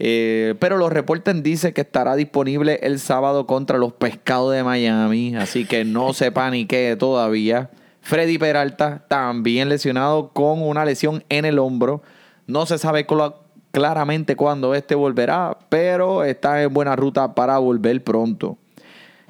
Eh, 0.03 0.55
pero 0.59 0.79
los 0.79 0.91
reportes 0.91 1.43
dicen 1.43 1.75
que 1.75 1.83
estará 1.83 2.17
disponible 2.17 2.79
el 2.83 2.99
sábado 2.99 3.47
contra 3.47 3.77
los 3.77 3.93
pescados 3.93 4.55
de 4.55 4.63
Miami. 4.63 5.37
Así 5.37 5.65
que 5.67 5.85
no 5.85 6.15
se 6.15 6.33
panique 6.33 6.97
todavía. 6.99 7.71
Freddy 8.01 8.39
Peralta, 8.39 9.05
también 9.09 9.69
lesionado 9.69 10.31
con 10.33 10.63
una 10.63 10.85
lesión 10.85 11.23
en 11.29 11.45
el 11.45 11.59
hombro. 11.59 12.03
No 12.51 12.67
se 12.67 12.79
sabe 12.79 13.07
cla- 13.07 13.35
claramente 13.71 14.35
cuándo 14.35 14.75
este 14.75 14.95
volverá, 14.95 15.57
pero 15.69 16.25
está 16.25 16.63
en 16.63 16.75
buena 16.75 16.97
ruta 16.97 17.35
para 17.35 17.59
volver 17.59 18.03
pronto. 18.03 18.59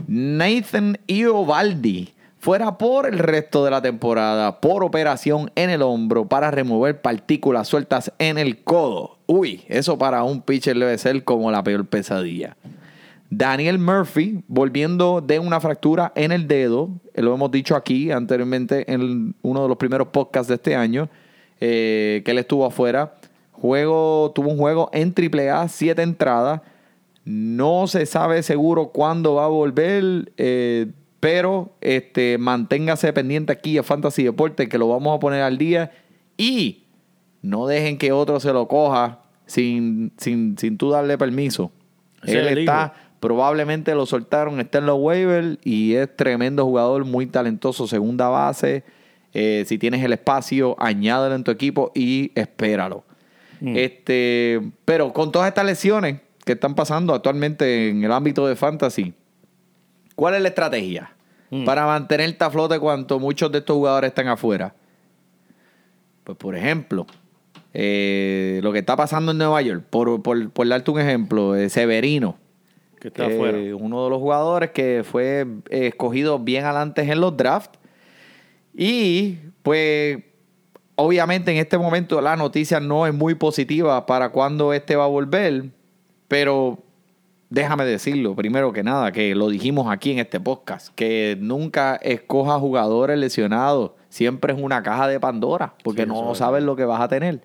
Nathan 0.06 0.98
Iovaldi 1.06 2.14
fuera 2.38 2.78
por 2.78 3.06
el 3.06 3.18
resto 3.18 3.62
de 3.64 3.70
la 3.70 3.82
temporada 3.82 4.60
por 4.60 4.82
operación 4.82 5.50
en 5.54 5.68
el 5.68 5.82
hombro 5.82 6.26
para 6.26 6.50
remover 6.50 7.02
partículas 7.02 7.68
sueltas 7.68 8.10
en 8.18 8.38
el 8.38 8.62
codo. 8.64 9.18
Uy, 9.26 9.62
eso 9.68 9.98
para 9.98 10.24
un 10.24 10.40
pitcher 10.40 10.78
debe 10.78 10.96
ser 10.96 11.22
como 11.22 11.50
la 11.50 11.62
peor 11.62 11.86
pesadilla. 11.86 12.56
Daniel 13.28 13.78
Murphy, 13.78 14.42
volviendo 14.48 15.20
de 15.20 15.38
una 15.38 15.60
fractura 15.60 16.12
en 16.16 16.32
el 16.32 16.48
dedo, 16.48 16.88
eh, 17.14 17.20
lo 17.22 17.34
hemos 17.34 17.50
dicho 17.50 17.76
aquí 17.76 18.10
anteriormente 18.10 18.90
en 18.92 19.36
uno 19.42 19.62
de 19.62 19.68
los 19.68 19.76
primeros 19.76 20.08
podcasts 20.08 20.48
de 20.48 20.54
este 20.54 20.74
año, 20.74 21.08
eh, 21.60 22.22
que 22.24 22.30
él 22.30 22.38
estuvo 22.38 22.64
afuera. 22.66 23.14
Juego, 23.52 24.32
tuvo 24.34 24.50
un 24.50 24.58
juego 24.58 24.90
en 24.92 25.14
AAA, 25.14 25.68
siete 25.68 26.02
entradas. 26.02 26.62
No 27.24 27.86
se 27.86 28.06
sabe 28.06 28.42
seguro 28.42 28.88
cuándo 28.88 29.34
va 29.34 29.44
a 29.44 29.48
volver, 29.48 30.32
eh, 30.38 30.86
pero 31.20 31.74
este, 31.82 32.38
manténgase 32.38 33.12
pendiente 33.12 33.52
aquí 33.52 33.76
a 33.76 33.82
Fantasy 33.82 34.24
Deporte, 34.24 34.68
que 34.68 34.78
lo 34.78 34.88
vamos 34.88 35.14
a 35.14 35.20
poner 35.20 35.42
al 35.42 35.58
día. 35.58 35.92
Y 36.38 36.84
no 37.42 37.66
dejen 37.66 37.98
que 37.98 38.12
otro 38.12 38.40
se 38.40 38.52
lo 38.52 38.66
coja 38.68 39.20
sin, 39.46 40.12
sin, 40.16 40.56
sin 40.56 40.78
tú 40.78 40.90
darle 40.90 41.18
permiso. 41.18 41.70
Él 42.22 42.58
está, 42.58 42.94
probablemente 43.18 43.94
lo 43.94 44.06
soltaron, 44.06 44.60
está 44.60 44.78
en 44.78 44.86
los 44.86 44.98
waivers 44.98 45.58
y 45.64 45.94
es 45.94 46.14
tremendo 46.16 46.64
jugador, 46.64 47.04
muy 47.04 47.26
talentoso, 47.26 47.86
segunda 47.86 48.28
base. 48.28 48.84
Eh, 49.32 49.64
si 49.66 49.78
tienes 49.78 50.02
el 50.02 50.12
espacio, 50.12 50.75
añádelo 50.78 51.34
en 51.34 51.44
tu 51.44 51.50
equipo 51.50 51.92
y 51.94 52.32
espéralo. 52.34 53.04
Este, 53.62 54.58
pero 54.87 55.12
con 55.12 55.30
todas 55.30 55.46
estas 55.49 55.66
lesiones 55.66 56.20
que 56.46 56.52
están 56.52 56.75
pasando 56.75 57.12
actualmente 57.14 57.90
en 57.90 58.02
el 58.02 58.10
ámbito 58.10 58.46
de 58.46 58.56
fantasy, 58.56 59.12
¿cuál 60.14 60.34
es 60.34 60.40
la 60.42 60.49
estrategia 60.49 61.12
para 61.66 61.84
mantenerte 61.84 62.42
a 62.42 62.50
flote 62.50 62.78
cuando 62.78 63.18
muchos 63.18 63.52
de 63.52 63.58
estos 63.58 63.76
jugadores 63.76 64.08
están 64.08 64.28
afuera? 64.28 64.75
Pues, 66.25 66.38
por 66.38 66.56
ejemplo, 66.56 67.06
eh, 67.75 68.60
lo 68.62 68.72
que 68.72 68.78
está 68.78 68.96
pasando 68.96 69.32
en 69.32 69.38
Nueva 69.38 69.60
York, 69.62 69.84
por, 69.90 70.22
por, 70.22 70.50
por 70.50 70.66
darte 70.66 70.90
un 70.90 71.00
ejemplo, 71.00 71.54
eh, 71.54 71.68
Severino, 71.68 72.38
Que 72.99 73.08
está 73.08 73.26
afuera. 73.26 73.58
uno 73.76 74.04
de 74.04 74.10
los 74.10 74.18
jugadores 74.20 74.70
que 74.70 75.02
fue 75.04 75.46
escogido 75.68 76.38
bien 76.38 76.64
adelante 76.64 77.02
en 77.02 77.20
los 77.20 77.37
drafts. 77.37 77.78
Y 78.74 79.38
pues 79.62 80.18
obviamente 80.96 81.50
en 81.50 81.56
este 81.58 81.78
momento 81.78 82.20
la 82.20 82.36
noticia 82.36 82.80
no 82.80 83.06
es 83.06 83.14
muy 83.14 83.34
positiva 83.34 84.06
para 84.06 84.30
cuando 84.30 84.72
este 84.72 84.96
va 84.96 85.04
a 85.04 85.08
volver, 85.08 85.70
pero 86.28 86.78
déjame 87.48 87.84
decirlo, 87.84 88.34
primero 88.34 88.72
que 88.72 88.82
nada, 88.82 89.12
que 89.12 89.34
lo 89.34 89.48
dijimos 89.48 89.90
aquí 89.90 90.12
en 90.12 90.20
este 90.20 90.40
podcast, 90.40 90.94
que 90.94 91.36
nunca 91.40 91.96
escoja 91.96 92.58
jugadores 92.58 93.18
lesionados, 93.18 93.92
siempre 94.08 94.52
es 94.52 94.60
una 94.60 94.82
caja 94.82 95.08
de 95.08 95.18
Pandora, 95.20 95.74
porque 95.82 96.02
Sí, 96.02 96.08
no 96.08 96.34
sabes 96.34 96.62
lo 96.62 96.76
que 96.76 96.84
vas 96.84 97.00
a 97.00 97.08
tener. 97.08 97.42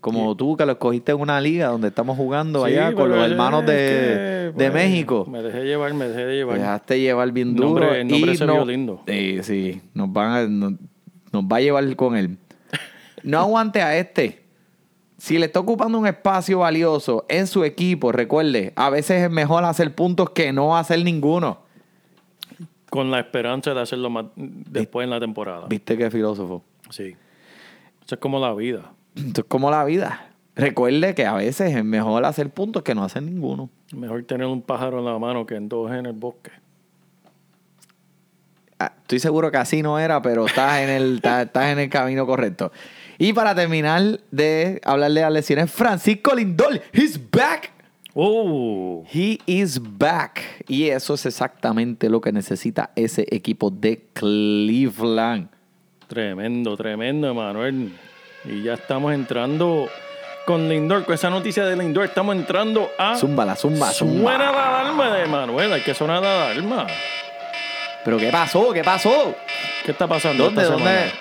Como 0.00 0.34
tú 0.36 0.56
que 0.56 0.64
lo 0.64 0.72
escogiste 0.72 1.12
en 1.12 1.20
una 1.20 1.40
liga 1.40 1.66
donde 1.68 1.88
estamos 1.88 2.16
jugando 2.16 2.64
Sí, 2.66 2.72
allá 2.72 2.94
con 2.94 3.10
los 3.10 3.30
hermanos 3.30 3.66
de, 3.66 3.72
que, 3.72 3.72
de 3.74 4.52
pues, 4.54 4.72
México. 4.72 5.26
Me 5.28 5.42
dejé 5.42 5.64
llevar, 5.64 5.92
me 5.94 6.08
dejé 6.08 6.32
llevar. 6.36 6.54
Te 6.56 6.60
dejaste 6.62 7.00
llevar 7.00 7.32
bien 7.32 7.54
duro. 7.54 7.68
nombre- 7.80 8.00
el 8.00 8.08
nombre 8.08 8.32
y 8.32 8.36
se 8.36 8.46
no- 8.46 8.54
vio 8.54 8.64
lindo. 8.64 9.02
Sí, 9.06 9.42
sí, 9.42 9.80
nos, 9.92 10.10
van 10.12 10.30
a- 10.32 10.46
nos, 10.48 10.72
nos 11.32 11.44
va 11.44 11.56
a 11.58 11.60
llevar 11.60 11.96
con 11.96 12.16
él. 12.16 12.38
No 13.22 13.38
aguante 13.40 13.82
a 13.82 13.96
este. 13.98 14.42
Si 15.18 15.36
le 15.36 15.44
está 15.44 15.60
ocupando 15.60 15.98
un 15.98 16.06
espacio 16.06 16.60
valioso 16.60 17.26
en 17.28 17.46
su 17.46 17.62
equipo, 17.64 18.10
recuerde, 18.10 18.72
a 18.76 18.88
veces 18.88 19.24
es 19.24 19.30
mejor 19.30 19.64
hacer 19.64 19.94
puntos 19.94 20.30
que 20.30 20.50
no 20.50 20.78
hacer 20.78 21.04
ninguno. 21.04 21.58
Con 22.88 23.10
la 23.10 23.20
esperanza 23.20 23.74
de 23.74 23.80
hacerlo 23.82 24.08
más 24.08 24.24
después 24.36 25.04
en 25.04 25.10
la 25.10 25.20
temporada. 25.20 25.66
¿Viste 25.68 25.96
qué 25.98 26.10
filósofo? 26.10 26.64
Sí. 26.88 27.14
Eso 28.04 28.14
es 28.14 28.18
como 28.20 28.40
la 28.40 28.54
vida. 28.54 28.92
Esto 29.26 29.40
es 29.42 29.46
como 29.46 29.70
la 29.70 29.84
vida. 29.84 30.30
Recuerde 30.56 31.14
que 31.14 31.26
a 31.26 31.34
veces 31.34 31.74
es 31.74 31.84
mejor 31.84 32.24
hacer 32.24 32.50
puntos 32.50 32.82
que 32.82 32.94
no 32.94 33.04
hacer 33.04 33.22
ninguno. 33.22 33.70
Mejor 33.94 34.22
tener 34.24 34.46
un 34.46 34.62
pájaro 34.62 34.98
en 34.98 35.04
la 35.04 35.18
mano 35.18 35.46
que 35.46 35.54
en 35.56 35.68
dos 35.68 35.90
en 35.92 36.06
el 36.06 36.12
bosque. 36.12 36.50
Ah, 38.78 38.92
Estoy 39.02 39.20
seguro 39.20 39.50
que 39.50 39.58
así 39.58 39.82
no 39.82 39.98
era, 39.98 40.20
pero 40.22 40.46
estás 40.46 40.80
en 40.80 40.90
el, 40.90 41.16
estás, 41.16 41.46
estás 41.46 41.72
en 41.72 41.78
el 41.78 41.88
camino 41.88 42.26
correcto. 42.26 42.72
Y 43.18 43.32
para 43.32 43.54
terminar 43.54 44.20
de 44.30 44.80
hablar 44.84 45.12
de 45.12 45.20
las 45.20 45.32
lesiones, 45.32 45.70
Francisco 45.70 46.34
Lindol, 46.34 46.80
he's 46.92 47.20
back. 47.30 47.72
¡Oh! 48.14 49.04
He 49.12 49.38
is 49.46 49.80
back. 49.98 50.64
Y 50.68 50.88
eso 50.88 51.14
es 51.14 51.26
exactamente 51.26 52.08
lo 52.08 52.20
que 52.20 52.32
necesita 52.32 52.90
ese 52.96 53.26
equipo 53.30 53.70
de 53.70 54.08
Cleveland. 54.14 55.48
Tremendo, 56.08 56.76
tremendo, 56.76 57.30
Emanuel. 57.30 57.92
Y 58.44 58.62
ya 58.62 58.74
estamos 58.74 59.12
entrando 59.12 59.88
con 60.46 60.68
Lindor, 60.68 61.04
con 61.04 61.14
esa 61.14 61.30
noticia 61.30 61.64
de 61.64 61.76
Lindor, 61.76 62.04
estamos 62.04 62.34
entrando 62.34 62.90
a... 62.98 63.16
Zúmbala, 63.16 63.54
zumba, 63.56 63.92
Suena 63.92 64.12
zumba. 64.14 64.38
la 64.38 64.80
alarma 64.80 65.14
de 65.14 65.24
Emanuel, 65.24 65.72
hay 65.74 65.82
que 65.82 65.94
sonar 65.94 66.22
la 66.22 66.50
alarma. 66.50 66.86
Pero 68.04 68.16
¿qué 68.16 68.30
pasó? 68.30 68.72
¿Qué 68.72 68.82
pasó? 68.82 69.34
¿Qué 69.84 69.92
está 69.92 70.08
pasando 70.08 70.44
¿Dónde, 70.44 70.62
esta 70.62 70.74
dónde? 70.74 70.90
semana? 70.90 71.12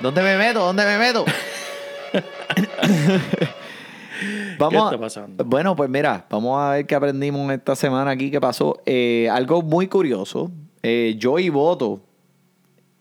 ¿Dónde 0.00 0.22
me 0.22 0.36
meto? 0.36 0.60
¿Dónde 0.60 0.84
me 0.84 0.98
meto? 0.98 1.24
vamos 4.58 4.90
¿Qué 4.90 4.94
está 4.94 4.98
pasando? 4.98 5.44
Bueno, 5.44 5.74
pues 5.74 5.88
mira, 5.88 6.26
vamos 6.28 6.60
a 6.60 6.72
ver 6.72 6.86
qué 6.86 6.94
aprendimos 6.94 7.50
esta 7.52 7.74
semana 7.74 8.10
aquí, 8.10 8.30
qué 8.30 8.40
pasó. 8.40 8.82
Eh, 8.84 9.28
algo 9.32 9.62
muy 9.62 9.88
curioso. 9.88 10.50
Eh, 10.82 11.18
Joey 11.20 11.48
Boto, 11.48 12.00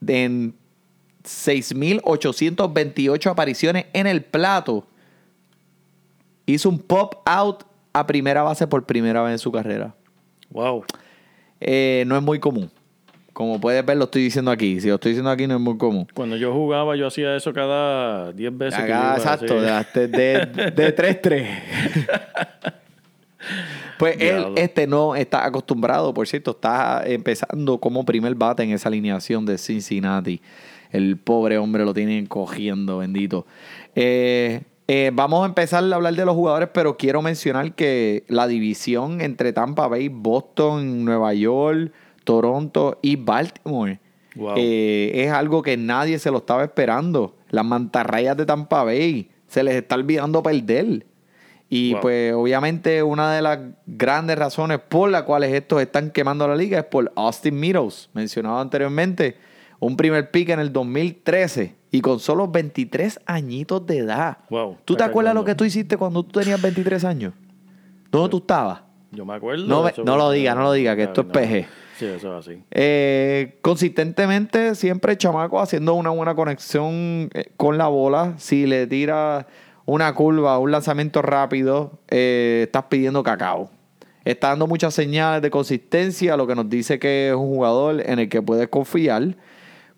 en 0.07 0.55
6.828 1.23 3.31
apariciones 3.31 3.85
en 3.93 4.07
el 4.07 4.23
plato. 4.23 4.85
Hizo 6.45 6.69
un 6.69 6.79
pop-out 6.79 7.63
a 7.93 8.07
primera 8.07 8.43
base 8.43 8.67
por 8.67 8.85
primera 8.85 9.21
vez 9.21 9.33
en 9.33 9.39
su 9.39 9.51
carrera. 9.51 9.93
Wow. 10.49 10.85
Eh, 11.59 12.03
no 12.07 12.15
es 12.17 12.23
muy 12.23 12.39
común. 12.39 12.71
Como 13.33 13.61
puedes 13.61 13.85
ver, 13.85 13.97
lo 13.97 14.05
estoy 14.05 14.23
diciendo 14.23 14.51
aquí. 14.51 14.81
Si 14.81 14.87
lo 14.89 14.95
estoy 14.95 15.11
diciendo 15.11 15.29
aquí, 15.31 15.47
no 15.47 15.55
es 15.55 15.61
muy 15.61 15.77
común. 15.77 16.07
Cuando 16.13 16.35
yo 16.35 16.53
jugaba, 16.53 16.95
yo 16.95 17.07
hacía 17.07 17.35
eso 17.35 17.53
cada 17.53 18.31
10 18.33 18.57
veces. 18.57 18.79
iba, 18.85 19.15
exacto, 19.15 19.61
de, 19.61 20.07
de, 20.07 20.71
de 20.71 20.95
3-3. 21.21 21.47
pues 23.97 24.17
él, 24.19 24.47
este 24.57 24.85
no 24.85 25.15
está 25.15 25.45
acostumbrado, 25.45 26.13
por 26.13 26.27
cierto, 26.27 26.51
está 26.51 27.03
empezando 27.05 27.79
como 27.79 28.03
primer 28.03 28.35
bate 28.35 28.63
en 28.63 28.71
esa 28.71 28.89
alineación 28.89 29.45
de 29.45 29.57
Cincinnati. 29.57 30.41
El 30.91 31.17
pobre 31.17 31.57
hombre 31.57 31.85
lo 31.85 31.93
tienen 31.93 32.25
cogiendo, 32.25 32.97
bendito. 32.99 33.45
Eh, 33.95 34.61
eh, 34.87 35.11
vamos 35.13 35.43
a 35.43 35.45
empezar 35.45 35.83
a 35.83 35.95
hablar 35.95 36.13
de 36.15 36.25
los 36.25 36.35
jugadores, 36.35 36.69
pero 36.73 36.97
quiero 36.97 37.21
mencionar 37.21 37.73
que 37.75 38.23
la 38.27 38.47
división 38.47 39.21
entre 39.21 39.53
Tampa 39.53 39.87
Bay, 39.87 40.09
Boston, 40.09 41.05
Nueva 41.05 41.33
York, 41.33 41.91
Toronto 42.23 42.99
y 43.01 43.15
Baltimore 43.15 43.99
Wow. 44.35 44.53
eh, 44.57 45.11
es 45.15 45.31
algo 45.31 45.61
que 45.61 45.75
nadie 45.77 46.17
se 46.19 46.31
lo 46.31 46.37
estaba 46.37 46.63
esperando. 46.63 47.35
Las 47.49 47.65
mantarrayas 47.65 48.37
de 48.37 48.45
Tampa 48.45 48.83
Bay 48.83 49.29
se 49.47 49.63
les 49.63 49.75
está 49.75 49.95
olvidando 49.95 50.41
perder. 50.43 51.05
Y 51.69 51.93
Wow. 51.93 52.01
pues 52.01 52.33
obviamente 52.33 53.01
una 53.03 53.33
de 53.33 53.41
las 53.41 53.59
grandes 53.85 54.37
razones 54.37 54.79
por 54.79 55.09
las 55.09 55.23
cuales 55.23 55.53
estos 55.53 55.81
están 55.81 56.11
quemando 56.11 56.45
la 56.47 56.55
liga 56.55 56.79
es 56.79 56.85
por 56.85 57.11
Austin 57.15 57.57
Meadows, 57.57 58.09
mencionado 58.13 58.59
anteriormente, 58.59 59.35
un 59.81 59.97
primer 59.97 60.31
pick 60.31 60.47
en 60.49 60.59
el 60.61 60.71
2013 60.71 61.75
y 61.91 61.99
con 62.01 62.19
solo 62.19 62.47
23 62.47 63.19
añitos 63.25 63.85
de 63.85 63.97
edad. 63.97 64.37
Wow, 64.49 64.77
¿Tú 64.85 64.95
te 64.95 65.03
acuerdas 65.03 65.33
lo 65.35 65.43
que 65.43 65.55
tú 65.55 65.65
hiciste 65.65 65.97
cuando 65.97 66.23
tú 66.23 66.39
tenías 66.39 66.61
23 66.61 67.03
años? 67.03 67.33
¿Dónde 68.09 68.29
tú 68.29 68.37
estabas? 68.37 68.81
Yo 69.11 69.25
me 69.25 69.33
acuerdo. 69.33 69.65
No 69.67 69.83
me- 69.83 69.89
eso- 69.89 70.03
no 70.05 70.15
lo 70.15 70.31
diga, 70.31 70.55
no 70.55 70.61
lo 70.63 70.71
diga, 70.71 70.95
que 70.95 71.03
esto 71.03 71.21
es. 71.21 71.27
PG. 71.27 71.67
Sí, 71.97 72.05
eso 72.05 72.37
es 72.39 72.47
así. 72.47 72.63
Eh, 72.71 73.57
consistentemente, 73.61 74.75
siempre 74.75 75.17
chamaco 75.17 75.59
haciendo 75.59 75.93
una 75.95 76.09
buena 76.11 76.33
conexión 76.35 77.29
eh, 77.33 77.51
con 77.57 77.77
la 77.77 77.87
bola. 77.87 78.35
Si 78.37 78.65
le 78.65 78.87
tira 78.87 79.47
una 79.85 80.13
curva, 80.15 80.57
un 80.59 80.71
lanzamiento 80.71 81.21
rápido, 81.21 81.99
eh, 82.09 82.61
estás 82.67 82.85
pidiendo 82.85 83.21
cacao. 83.23 83.69
Está 84.23 84.49
dando 84.49 84.67
muchas 84.67 84.93
señales 84.93 85.41
de 85.41 85.49
consistencia, 85.51 86.37
lo 86.37 86.45
que 86.47 86.55
nos 86.55 86.69
dice 86.69 86.99
que 86.99 87.29
es 87.29 87.35
un 87.35 87.47
jugador 87.49 88.01
en 88.01 88.19
el 88.19 88.29
que 88.29 88.41
puedes 88.41 88.67
confiar. 88.69 89.35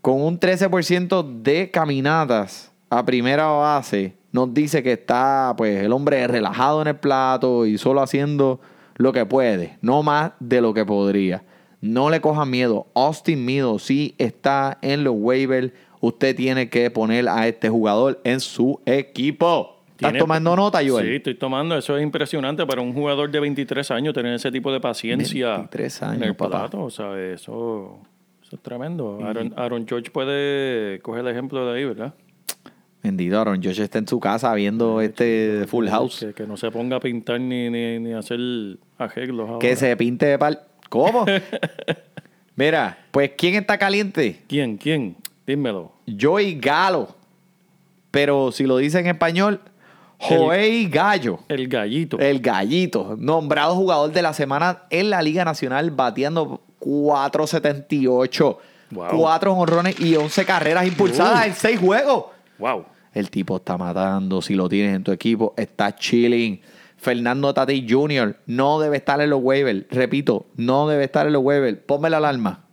Con 0.03 0.22
un 0.22 0.38
13% 0.38 1.43
de 1.43 1.72
caminatas 1.72 2.74
a 2.89 3.05
primera 3.05 3.45
base, 3.45 4.17
nos 4.33 4.53
dice 4.53 4.83
que 4.83 4.91
está 4.91 5.53
pues 5.55 5.81
el 5.81 5.93
hombre 5.93 6.27
relajado 6.27 6.81
en 6.81 6.89
el 6.89 6.98
plato 6.98 7.65
y 7.65 7.77
solo 7.77 8.01
haciendo 8.01 8.60
lo 8.98 9.13
que 9.13 9.25
puede, 9.25 9.77
no 9.79 10.03
más 10.03 10.33
de 10.41 10.60
lo 10.60 10.74
que 10.74 10.83
podría. 10.86 11.45
No 11.79 12.10
le 12.10 12.19
coja 12.19 12.43
miedo. 12.43 12.88
Austin 12.93 13.45
Meadows 13.45 13.83
sí 13.83 14.13
está 14.17 14.77
en 14.81 15.05
los 15.05 15.13
waivers. 15.15 15.72
Usted 16.01 16.36
tiene 16.36 16.67
que 16.67 16.91
poner 16.91 17.29
a 17.29 17.48
este 17.48 17.69
jugador 17.69 18.19
en 18.25 18.41
su 18.41 18.81
equipo. 18.86 19.83
¿Estás 19.93 20.17
tomando 20.17 20.53
nota, 20.57 20.79
Joel? 20.86 21.07
Sí, 21.07 21.15
estoy 21.15 21.36
tomando. 21.36 21.77
Eso 21.77 21.95
es 21.95 22.03
impresionante 22.03 22.65
para 22.65 22.81
un 22.81 22.93
jugador 22.93 23.31
de 23.31 23.39
23 23.39 23.89
años 23.91 24.13
tener 24.13 24.33
ese 24.33 24.51
tipo 24.51 24.69
de 24.69 24.81
paciencia 24.81 25.60
23 25.60 26.01
en 26.01 26.07
años, 26.10 26.24
el 26.24 26.36
papá. 26.36 26.60
plato. 26.60 26.83
O 26.83 26.89
sea, 26.89 27.17
eso, 27.17 28.01
es 28.53 28.62
tremendo. 28.62 29.19
Aaron, 29.24 29.53
Aaron 29.57 29.88
George 29.88 30.12
puede 30.12 31.00
coger 31.01 31.22
el 31.22 31.31
ejemplo 31.31 31.65
de 31.65 31.77
ahí, 31.77 31.86
¿verdad? 31.86 32.13
Bendito 33.03 33.39
Aaron 33.39 33.62
Josh 33.62 33.81
está 33.81 33.98
en 33.98 34.07
su 34.07 34.19
casa 34.19 34.53
viendo 34.53 35.01
este 35.01 35.65
Full 35.67 35.89
House. 35.89 36.19
Que, 36.19 36.33
que 36.33 36.48
no 36.48 36.55
se 36.55 36.72
ponga 36.72 36.98
a 36.98 37.00
pintar 37.01 37.39
ni, 37.41 37.69
ni, 37.69 38.00
ni 38.00 38.13
hacer 38.13 38.39
arreglos 38.98 39.50
ahora. 39.50 39.60
Que 39.60 39.75
se 39.75 39.95
pinte 39.98 40.25
de 40.25 40.39
pal. 40.39 40.62
¿Cómo? 40.88 41.25
Mira, 42.55 42.98
pues 43.12 43.31
¿quién 43.38 43.56
está 43.56 43.77
caliente? 43.77 44.41
¿Quién? 44.47 44.77
¿Quién? 44.77 45.17
Dímelo. 45.45 45.91
Joey 46.19 46.56
Galo. 46.56 47.10
Pero 48.10 48.54
si 48.54 48.65
lo 48.65 48.77
dice 48.77 48.99
en 48.99 49.08
español, 49.08 49.60
Joey 50.19 50.88
Gallo. 50.88 51.39
El 51.49 51.67
gallito. 51.67 52.19
El 52.19 52.39
gallito. 52.39 53.17
Nombrado 53.19 53.75
jugador 53.75 54.13
de 54.13 54.21
la 54.21 54.34
semana 54.34 54.84
en 54.89 55.10
la 55.10 55.21
Liga 55.21 55.43
Nacional, 55.43 55.91
bateando 55.91 56.62
4.78. 56.84 58.58
Wow. 58.91 59.08
4 59.17 59.54
honrones 59.54 60.00
y 60.00 60.15
11 60.15 60.46
carreras 60.46 60.86
impulsadas 60.86 61.41
Uh. 61.41 61.48
en 61.48 61.56
6 61.56 61.80
juegos. 61.80 62.26
wow. 62.60 62.86
El 63.13 63.30
tipo 63.30 63.58
está 63.58 63.78
matando. 63.78 64.41
Si 64.41 64.56
lo 64.56 64.67
tienes 64.67 64.96
en 64.96 65.04
tu 65.04 65.12
equipo, 65.12 65.54
está 65.56 65.96
chilling. 65.96 66.60
Fernando 66.98 67.54
Tati 67.54 67.86
Jr. 67.88 68.38
no 68.48 68.80
debe 68.80 68.98
estar 68.98 69.22
en 69.22 69.30
los 69.30 69.39
waivers. 69.43 69.86
Repito, 69.91 70.48
no 70.56 70.88
debe 70.88 71.04
estar 71.04 71.28
en 71.28 71.34
los 71.34 71.43
waivers. 71.43 71.78
Ponme 71.86 72.10
la 72.10 72.17
alarma. 72.17 72.63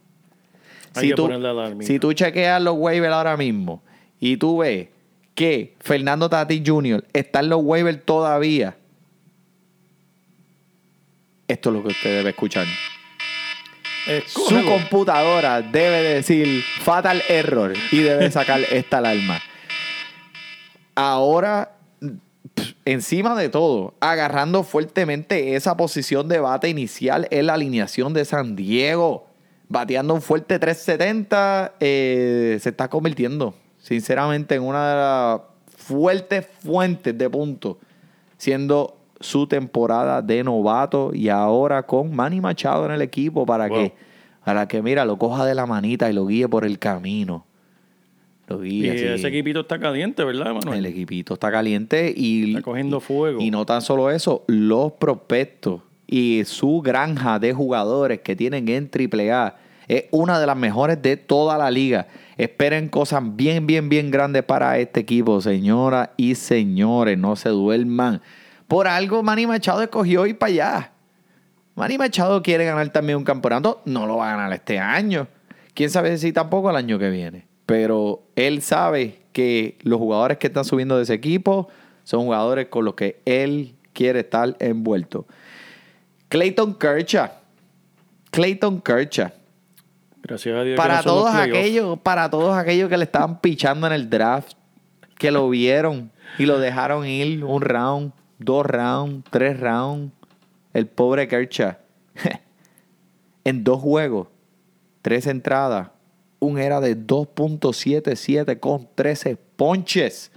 Hay 0.94 1.08
que 1.10 1.14
ponerle 1.16 1.48
alarmita. 1.48 1.86
si 1.86 1.98
tú 1.98 2.12
chequeas 2.14 2.60
los 2.62 2.74
waivers 2.78 3.12
ahora 3.12 3.36
mismo 3.36 3.82
y 4.18 4.36
tú 4.38 4.58
ves 4.58 4.88
que 5.34 5.76
Fernando 5.80 6.28
Tati 6.30 6.62
Jr. 6.66 7.04
está 7.12 7.40
en 7.40 7.48
los 7.50 7.60
waivers 7.62 8.04
todavía, 8.04 8.76
esto 11.48 11.68
es 11.70 11.76
lo 11.76 11.82
que 11.82 11.88
usted 11.88 12.16
debe 12.18 12.30
escuchar. 12.30 12.66
Su 14.10 14.16
Escógelo. 14.16 14.70
computadora 14.72 15.62
debe 15.62 16.02
decir 16.02 16.64
fatal 16.80 17.22
error 17.28 17.74
y 17.92 17.98
debe 17.98 18.30
sacar 18.30 18.60
esta 18.70 18.98
alarma. 18.98 19.40
Ahora, 20.96 21.76
encima 22.84 23.36
de 23.36 23.48
todo, 23.48 23.94
agarrando 24.00 24.64
fuertemente 24.64 25.54
esa 25.54 25.76
posición 25.76 26.28
de 26.28 26.40
bate 26.40 26.68
inicial 26.68 27.28
en 27.30 27.46
la 27.46 27.54
alineación 27.54 28.12
de 28.12 28.24
San 28.24 28.56
Diego, 28.56 29.28
bateando 29.68 30.14
un 30.14 30.22
fuerte 30.22 30.58
370, 30.58 31.74
eh, 31.78 32.58
se 32.60 32.70
está 32.70 32.88
convirtiendo, 32.88 33.54
sinceramente, 33.78 34.56
en 34.56 34.62
una 34.62 34.90
de 34.90 34.96
las 34.96 35.40
fuertes 35.76 36.46
fuentes 36.62 37.16
de 37.16 37.30
puntos, 37.30 37.76
siendo 38.36 38.99
su 39.20 39.46
temporada 39.46 40.22
de 40.22 40.42
novato 40.42 41.10
y 41.14 41.28
ahora 41.28 41.82
con 41.82 42.14
Manny 42.14 42.40
Machado 42.40 42.86
en 42.86 42.92
el 42.92 43.02
equipo 43.02 43.44
para 43.46 43.68
Wow. 43.68 43.76
que, 43.76 43.92
para 44.44 44.66
que, 44.66 44.80
mira, 44.82 45.04
lo 45.04 45.18
coja 45.18 45.44
de 45.44 45.54
la 45.54 45.66
manita 45.66 46.10
y 46.10 46.14
lo 46.14 46.26
guíe 46.26 46.48
por 46.48 46.64
el 46.64 46.78
camino. 46.78 47.44
Lo 48.48 48.64
Y 48.64 48.70
guíe 48.80 48.90
así. 48.92 49.04
ese 49.04 49.28
equipito 49.28 49.60
está 49.60 49.78
caliente, 49.78 50.24
¿verdad, 50.24 50.54
Manuel? 50.54 50.78
El 50.78 50.86
equipito 50.86 51.34
está 51.34 51.50
caliente 51.52 52.12
y, 52.16 52.50
Está 52.50 52.62
cogiendo 52.62 52.98
fuego. 53.00 53.40
y 53.40 53.50
no 53.50 53.64
tan 53.66 53.82
solo 53.82 54.10
eso, 54.10 54.42
los 54.48 54.92
prospectos 54.92 55.82
y 56.06 56.42
su 56.46 56.80
granja 56.80 57.38
de 57.38 57.52
jugadores 57.52 58.20
que 58.20 58.34
tienen 58.34 58.66
en 58.68 58.90
AAA 58.90 59.54
es 59.86 60.04
una 60.12 60.40
de 60.40 60.46
las 60.46 60.56
mejores 60.56 61.00
de 61.02 61.16
toda 61.16 61.58
la 61.58 61.70
liga. 61.70 62.08
Esperen 62.38 62.88
cosas 62.88 63.22
bien, 63.36 63.66
bien, 63.66 63.88
bien 63.88 64.10
grandes 64.10 64.42
para 64.44 64.78
este 64.78 65.00
equipo, 65.00 65.40
señoras 65.40 66.10
y 66.16 66.34
señores. 66.36 67.18
No 67.18 67.36
se 67.36 67.50
duerman. 67.50 68.20
Por 68.70 68.86
algo 68.86 69.24
Manny 69.24 69.48
Machado 69.48 69.82
escogió 69.82 70.26
ir 70.26 70.38
para 70.38 70.52
allá. 70.52 70.92
Manny 71.74 71.98
Machado 71.98 72.40
quiere 72.40 72.64
ganar 72.64 72.88
también 72.90 73.18
un 73.18 73.24
campeonato. 73.24 73.82
No 73.84 74.06
lo 74.06 74.18
va 74.18 74.28
a 74.28 74.36
ganar 74.36 74.52
este 74.52 74.78
año. 74.78 75.26
Quién 75.74 75.90
sabe 75.90 76.16
si 76.18 76.32
tampoco 76.32 76.70
el 76.70 76.76
año 76.76 76.96
que 76.96 77.10
viene. 77.10 77.48
Pero 77.66 78.22
él 78.36 78.62
sabe 78.62 79.22
que 79.32 79.76
los 79.82 79.98
jugadores 79.98 80.38
que 80.38 80.46
están 80.46 80.64
subiendo 80.64 80.96
de 80.96 81.02
ese 81.02 81.14
equipo 81.14 81.68
son 82.04 82.20
jugadores 82.20 82.68
con 82.68 82.84
los 82.84 82.94
que 82.94 83.20
él 83.24 83.74
quiere 83.92 84.20
estar 84.20 84.54
envuelto. 84.60 85.26
Clayton 86.28 86.74
Kershaw. 86.74 87.28
Clayton 88.30 88.82
Kershaw. 88.82 89.32
Gracias 90.22 90.56
a 90.56 90.62
Dios. 90.62 90.76
Para 90.76 90.98
no 90.98 91.02
todos 91.02 91.34
aquellos, 91.34 91.98
para 91.98 92.30
todos 92.30 92.56
aquellos 92.56 92.88
que 92.88 92.98
le 92.98 93.02
estaban 93.02 93.40
pichando 93.40 93.88
en 93.88 93.94
el 93.94 94.08
draft, 94.08 94.52
que 95.18 95.32
lo 95.32 95.50
vieron 95.50 96.12
y 96.38 96.46
lo 96.46 96.60
dejaron 96.60 97.04
ir 97.04 97.44
un 97.44 97.62
round, 97.62 98.12
dos 98.40 98.66
rounds, 98.66 99.24
tres 99.30 99.60
rounds. 99.60 100.12
El 100.72 100.86
pobre 100.86 101.28
Kershaw. 101.28 101.76
en 103.44 103.64
dos 103.64 103.80
juegos, 103.80 104.28
tres 105.02 105.26
entradas, 105.26 105.90
un 106.40 106.58
era 106.58 106.80
de 106.80 106.96
2.77 106.96 108.58
con 108.58 108.88
13 108.94 109.36
ponches. 109.56 110.32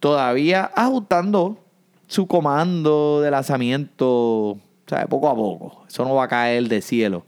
Todavía 0.00 0.70
ajustando 0.74 1.58
su 2.06 2.26
comando 2.26 3.20
de 3.20 3.30
lanzamiento, 3.30 4.58
sea, 4.96 5.06
poco 5.06 5.28
a 5.28 5.34
poco. 5.34 5.84
Eso 5.88 6.04
no 6.04 6.14
va 6.14 6.24
a 6.24 6.28
caer 6.28 6.68
del 6.68 6.82
cielo. 6.82 7.24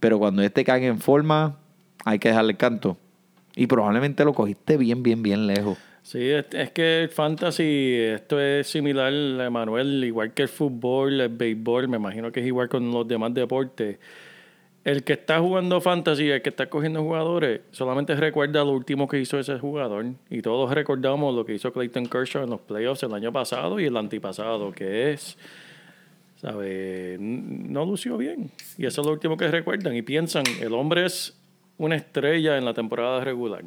Pero 0.00 0.18
cuando 0.18 0.42
este 0.42 0.64
caiga 0.64 0.86
en 0.86 1.00
forma, 1.00 1.58
hay 2.04 2.18
que 2.18 2.28
dejarle 2.28 2.52
el 2.52 2.56
canto. 2.56 2.96
Y 3.54 3.66
probablemente 3.66 4.24
lo 4.24 4.32
cogiste 4.32 4.76
bien, 4.76 5.02
bien, 5.02 5.22
bien 5.22 5.46
lejos. 5.46 5.78
Sí, 6.08 6.30
es, 6.30 6.70
que 6.70 7.02
el 7.02 7.10
fantasy, 7.10 7.96
esto 7.96 8.40
es 8.40 8.66
similar, 8.66 9.12
Manuel, 9.50 10.02
igual 10.02 10.32
que 10.32 10.40
el 10.40 10.48
fútbol, 10.48 11.20
el 11.20 11.28
béisbol, 11.28 11.86
me 11.86 11.98
imagino 11.98 12.32
que 12.32 12.40
es 12.40 12.46
igual 12.46 12.70
con 12.70 12.90
los 12.90 13.06
demás 13.06 13.34
deportes. 13.34 13.98
el 14.84 15.04
que 15.04 15.12
está 15.12 15.38
jugando 15.38 15.82
fantasy, 15.82 16.30
el 16.30 16.40
que 16.40 16.48
está 16.48 16.70
cogiendo 16.70 17.02
jugadores, 17.02 17.60
solamente 17.72 18.16
recuerda 18.16 18.64
lo 18.64 18.72
último 18.72 19.06
que 19.06 19.20
hizo 19.20 19.38
ese 19.38 19.58
jugador. 19.58 20.06
Y 20.30 20.40
todos 20.40 20.72
recordamos 20.72 21.34
lo 21.34 21.44
que 21.44 21.52
hizo 21.52 21.74
Clayton 21.74 22.06
Kershaw 22.06 22.44
en 22.44 22.50
los 22.50 22.60
playoffs 22.62 23.02
el 23.02 23.12
año 23.12 23.30
pasado 23.30 23.78
y 23.78 23.84
el 23.84 23.96
antipasado, 23.98 24.72
que 24.72 25.12
es, 25.12 25.36
¿sabe? 26.36 27.18
No 27.20 27.84
lució 27.84 28.16
bien. 28.16 28.50
Y 28.78 28.86
eso 28.86 29.02
es 29.02 29.06
lo 29.06 29.12
último 29.12 29.36
que 29.36 29.48
recuerdan. 29.48 29.94
Y 29.94 30.00
piensan, 30.00 30.44
el 30.58 30.72
hombre 30.72 31.04
es 31.04 31.38
una 31.76 31.96
estrella 31.96 32.56
en 32.56 32.64
la 32.64 32.72
temporada 32.72 33.22
regular. 33.22 33.62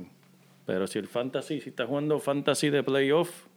Pero 0.66 0.88
si 0.88 1.00
el 1.00 1.08
fantasy, 1.08 1.60
si 1.60 1.70
está 1.70 1.86
jugando 1.86 2.20
fantasy 2.20 2.70
de 2.70 2.84
playoff, 2.84 3.48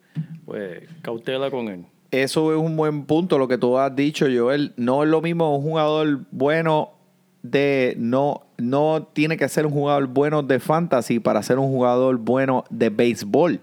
pues 0.44 0.88
cautela 1.02 1.50
con 1.50 1.68
él. 1.68 1.86
Eso 2.10 2.52
es 2.52 2.58
un 2.58 2.76
buen 2.76 3.06
punto, 3.06 3.38
lo 3.38 3.48
que 3.48 3.58
tú 3.58 3.76
has 3.76 3.94
dicho, 3.94 4.26
Joel. 4.32 4.72
No 4.76 5.02
es 5.02 5.08
lo 5.08 5.20
mismo 5.20 5.56
un 5.56 5.62
jugador 5.62 6.20
bueno 6.30 6.92
de 7.42 7.94
no, 7.98 8.46
no 8.56 9.08
tiene 9.12 9.36
que 9.36 9.48
ser 9.48 9.66
un 9.66 9.72
jugador 9.72 10.06
bueno 10.06 10.42
de 10.42 10.60
fantasy 10.60 11.18
para 11.18 11.42
ser 11.42 11.58
un 11.58 11.66
jugador 11.68 12.16
bueno 12.18 12.64
de 12.70 12.90
béisbol. 12.90 13.60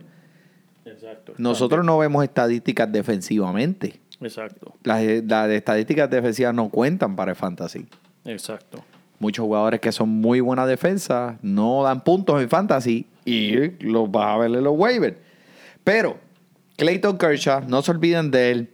Exacto. 0.85 1.33
Nosotros 1.37 1.85
no 1.85 1.97
vemos 1.97 2.23
estadísticas 2.23 2.91
defensivamente. 2.91 4.01
Exacto. 4.19 4.73
Las, 4.83 5.03
las 5.25 5.49
estadísticas 5.49 6.09
defensivas 6.09 6.53
no 6.53 6.69
cuentan 6.69 7.15
para 7.15 7.31
el 7.31 7.37
fantasy. 7.37 7.87
Exacto. 8.25 8.83
Muchos 9.17 9.45
jugadores 9.45 9.79
que 9.79 9.91
son 9.91 10.09
muy 10.09 10.41
buena 10.41 10.65
defensa 10.65 11.39
no 11.41 11.83
dan 11.83 12.03
puntos 12.03 12.41
en 12.41 12.49
fantasy 12.49 13.07
y 13.25 13.69
los 13.83 14.09
vas 14.11 14.27
a 14.35 14.37
ver 14.37 14.51
en 14.55 14.63
los 14.63 14.73
waivers. 14.77 15.17
Pero 15.83 16.17
Clayton 16.77 17.17
Kershaw, 17.17 17.61
no 17.67 17.81
se 17.81 17.91
olviden 17.91 18.31
de 18.31 18.51
él. 18.51 18.69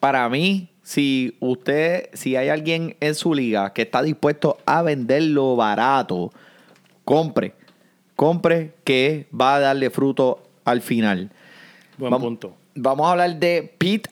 Para 0.00 0.28
mí, 0.28 0.68
si 0.82 1.36
usted, 1.40 2.08
si 2.12 2.34
hay 2.36 2.48
alguien 2.48 2.96
en 3.00 3.14
su 3.14 3.34
liga 3.34 3.72
que 3.72 3.82
está 3.82 4.02
dispuesto 4.02 4.58
a 4.66 4.82
venderlo 4.82 5.54
barato, 5.56 6.32
compre. 7.04 7.54
Compre 8.16 8.74
que 8.84 9.26
va 9.38 9.56
a 9.56 9.60
darle 9.60 9.90
fruto 9.90 10.42
al 10.64 10.80
final. 10.80 11.30
Buen 11.98 12.10
Vamos- 12.10 12.24
punto. 12.26 12.56
Vamos 12.74 13.06
a 13.06 13.10
hablar 13.12 13.38
de 13.38 13.74
Pete 13.78 14.08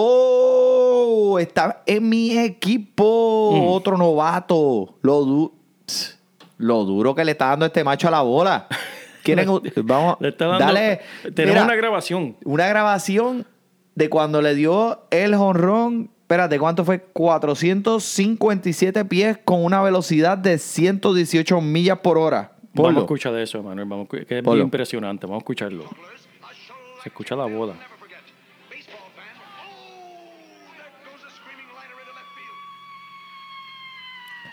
Alonso. 0.00 1.38
Está 1.38 1.82
en 1.86 2.08
mi 2.08 2.38
equipo. 2.38 3.52
Mm. 3.54 3.68
Otro 3.68 3.96
novato. 3.98 4.94
Lo, 5.02 5.24
du- 5.24 5.52
lo 6.60 6.84
duro 6.84 7.14
que 7.14 7.24
le 7.24 7.32
está 7.32 7.46
dando 7.46 7.66
este 7.66 7.82
macho 7.82 8.08
a 8.08 8.10
la 8.10 8.20
bola. 8.20 8.66
¿Quieren? 9.22 9.48
Vamos. 9.84 10.16
Le 10.20 10.28
está 10.28 10.46
dando, 10.46 10.66
dale. 10.66 11.00
tenemos 11.34 11.54
Mira, 11.54 11.64
una 11.64 11.74
grabación. 11.74 12.36
una 12.44 12.68
grabación 12.68 13.46
de 13.94 14.10
cuando 14.10 14.42
le 14.42 14.54
dio 14.54 15.06
el 15.10 15.34
jonrón. 15.34 16.10
Espérate, 16.22 16.58
¿cuánto 16.58 16.84
fue? 16.84 17.00
457 17.00 19.04
pies 19.06 19.38
con 19.44 19.64
una 19.64 19.82
velocidad 19.82 20.38
de 20.38 20.58
118 20.58 21.60
millas 21.60 21.98
por 21.98 22.18
hora. 22.18 22.52
Vamos 22.72 22.74
Ponlo. 22.74 23.00
a 23.00 23.02
escuchar 23.02 23.32
de 23.32 23.42
eso, 23.42 23.62
Manuel. 23.62 23.88
Vamos, 23.88 24.08
que 24.08 24.26
es 24.28 24.44
bien 24.44 24.58
impresionante. 24.58 25.26
Vamos 25.26 25.40
a 25.40 25.42
escucharlo. 25.42 25.84
Se 27.02 27.08
escucha 27.08 27.34
la 27.34 27.46
bola. 27.46 27.72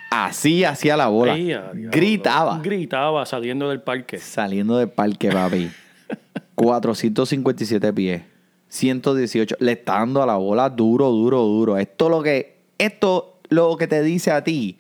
Así 0.10 0.64
hacía 0.64 0.96
la 0.98 1.08
bola. 1.08 1.34
Ay. 1.34 1.54
Gritaba. 1.74 2.60
Gritaba 2.64 3.26
saliendo 3.26 3.70
del 3.70 3.82
parque. 3.82 4.18
Saliendo 4.20 4.78
del 4.78 4.90
parque, 4.90 5.30
papi. 5.32 5.70
457 6.56 7.94
pies. 7.94 8.22
118. 8.70 9.56
Le 9.60 9.74
está 9.74 9.94
dando 9.94 10.22
a 10.22 10.26
la 10.26 10.36
bola 10.36 10.70
duro, 10.70 11.10
duro, 11.12 11.42
duro. 11.44 11.78
Esto 11.78 12.10
lo 12.10 12.22
que. 12.24 12.58
Esto 12.78 13.40
lo 13.50 13.76
que 13.78 13.88
te 13.88 14.04
dice 14.04 14.32
a 14.32 14.44
ti 14.44 14.78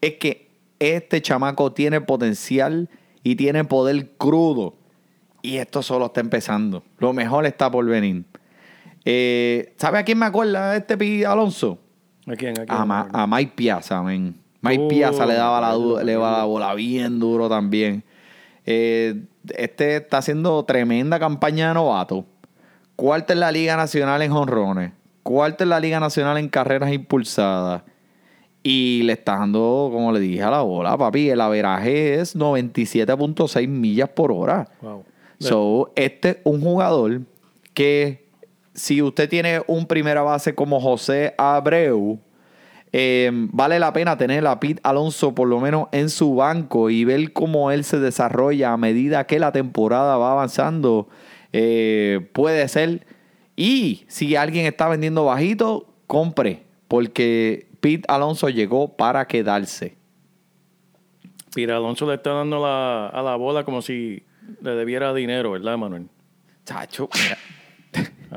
es 0.00 0.14
que 0.14 0.50
este 0.78 1.20
chamaco 1.20 1.72
tiene 1.72 2.00
potencial 2.00 2.88
y 3.22 3.36
tiene 3.36 3.64
poder 3.64 4.10
crudo. 4.16 4.74
Y 5.42 5.56
esto 5.56 5.82
solo 5.82 6.06
está 6.06 6.20
empezando. 6.20 6.82
Lo 6.98 7.12
mejor 7.12 7.44
está 7.46 7.70
por 7.70 7.84
venir. 7.84 8.24
Eh, 9.04 9.74
¿Sabe 9.76 9.98
a 9.98 10.04
quién 10.04 10.18
me 10.18 10.26
acuerda 10.26 10.74
este 10.76 10.96
Pi 10.96 11.24
Alonso? 11.24 11.78
¿A 12.26 12.32
quién? 12.34 12.52
¿A 12.52 12.64
quién? 12.64 12.70
A, 12.70 12.84
Ma- 12.86 13.04
Manuel? 13.04 13.10
a 13.12 13.26
Mike 13.26 13.52
Piazza, 13.54 14.02
men. 14.02 14.34
Mike 14.64 14.84
Oh, 14.84 14.88
Piazza 14.88 15.26
le 15.26 15.34
daba 15.34 15.60
la, 15.60 16.02
le 16.02 16.12
daba 16.12 16.38
la 16.38 16.44
bola 16.44 16.74
bien 16.74 17.20
duro 17.20 17.48
también. 17.48 18.02
Eh, 18.64 19.22
este 19.56 19.96
está 19.96 20.18
haciendo 20.18 20.64
tremenda 20.64 21.18
campaña 21.18 21.68
de 21.68 21.74
novato. 21.74 22.24
Cuarto 22.96 23.32
en 23.32 23.40
la 23.40 23.52
Liga 23.52 23.76
Nacional 23.76 24.22
en 24.22 24.32
jonrones. 24.32 24.92
Cuarto 25.22 25.64
en 25.64 25.70
la 25.70 25.80
Liga 25.80 26.00
Nacional 26.00 26.38
en 26.38 26.48
carreras 26.48 26.92
impulsadas. 26.92 27.82
Y 28.62 29.02
le 29.02 29.12
está 29.12 29.36
dando, 29.36 29.90
como 29.92 30.10
le 30.12 30.20
dije, 30.20 30.42
a 30.42 30.50
la 30.50 30.62
bola, 30.62 30.96
papi. 30.96 31.28
El 31.28 31.42
averaje 31.42 32.14
es 32.14 32.34
97.6 32.34 33.68
millas 33.68 34.08
por 34.08 34.32
hora. 34.32 34.68
Wow. 34.80 35.04
So, 35.38 35.92
este 35.96 36.30
es 36.30 36.36
un 36.44 36.62
jugador 36.62 37.20
que 37.74 38.24
si 38.72 39.02
usted 39.02 39.28
tiene 39.28 39.62
un 39.66 39.86
primera 39.86 40.22
base 40.22 40.54
como 40.54 40.80
José 40.80 41.34
Abreu, 41.36 42.18
eh, 42.96 43.30
vale 43.32 43.80
la 43.80 43.92
pena 43.92 44.16
tener 44.16 44.46
a 44.46 44.60
Pete 44.60 44.80
Alonso 44.84 45.34
por 45.34 45.48
lo 45.48 45.58
menos 45.58 45.88
en 45.90 46.08
su 46.10 46.36
banco 46.36 46.90
y 46.90 47.04
ver 47.04 47.32
cómo 47.32 47.72
él 47.72 47.82
se 47.82 47.98
desarrolla 47.98 48.72
a 48.72 48.76
medida 48.76 49.26
que 49.26 49.38
la 49.40 49.50
temporada 49.50 50.16
va 50.16 50.30
avanzando. 50.32 51.08
eh, 51.52 52.28
puede 52.32 52.68
ser. 52.68 53.04
Y 53.56 54.04
si 54.08 54.36
alguien 54.36 54.66
está 54.66 54.88
vendiendo 54.88 55.24
bajito, 55.24 55.86
compre. 56.06 56.62
Porque 56.88 57.66
Pete 57.80 58.04
Alonso 58.08 58.48
llegó 58.48 58.96
para 58.96 59.26
quedarse. 59.26 59.96
Mira, 61.56 61.76
Alonso 61.76 62.06
le 62.08 62.14
está 62.14 62.30
dando 62.30 62.60
la- 62.60 63.08
a 63.08 63.22
la 63.22 63.36
bola 63.36 63.64
como 63.64 63.82
si 63.82 64.22
le 64.60 64.70
debiera 64.72 65.12
dinero, 65.14 65.52
¿verdad, 65.52 65.76
Manuel? 65.78 66.08
Chacho, 66.64 67.08
mira. 67.14 67.38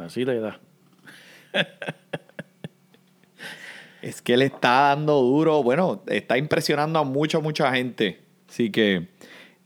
Así 0.06 0.24
le 0.26 0.40
da. 0.40 0.60
Es 4.02 4.22
que 4.22 4.38
le 4.38 4.46
está 4.46 4.90
dando 4.90 5.22
duro. 5.22 5.64
Bueno, 5.64 6.02
está 6.08 6.38
impresionando 6.38 7.00
a 7.00 7.04
mucha, 7.04 7.40
mucha 7.40 7.72
gente. 7.74 8.20
Así 8.50 8.70
que 8.72 9.08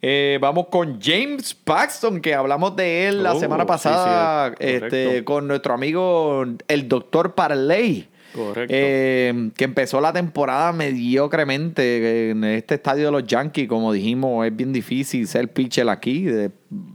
eh, 0.01 0.37
vamos 0.41 0.67
con 0.71 0.99
James 1.01 1.53
Paxton, 1.53 2.21
que 2.21 2.33
hablamos 2.33 2.75
de 2.75 3.07
él 3.07 3.23
la 3.23 3.33
Oh, 3.35 3.39
semana 3.39 3.65
pasada 3.65 4.49
sí, 4.51 4.55
este, 4.65 5.23
con 5.23 5.47
nuestro 5.47 5.73
amigo 5.73 6.43
el 6.67 6.87
doctor 6.87 7.35
Parley. 7.35 8.07
Correcto. 8.33 8.73
Eh, 8.75 9.49
que 9.57 9.65
empezó 9.65 9.99
la 9.99 10.13
temporada 10.13 10.71
mediocremente 10.71 12.29
en 12.29 12.43
este 12.45 12.75
estadio 12.75 13.05
de 13.07 13.11
los 13.11 13.25
Yankees. 13.25 13.67
Como 13.67 13.91
dijimos, 13.91 14.45
es 14.47 14.55
bien 14.55 14.71
difícil 14.71 15.27
ser 15.27 15.49
pitcher 15.51 15.87
aquí, 15.89 16.23
de- 16.23 16.49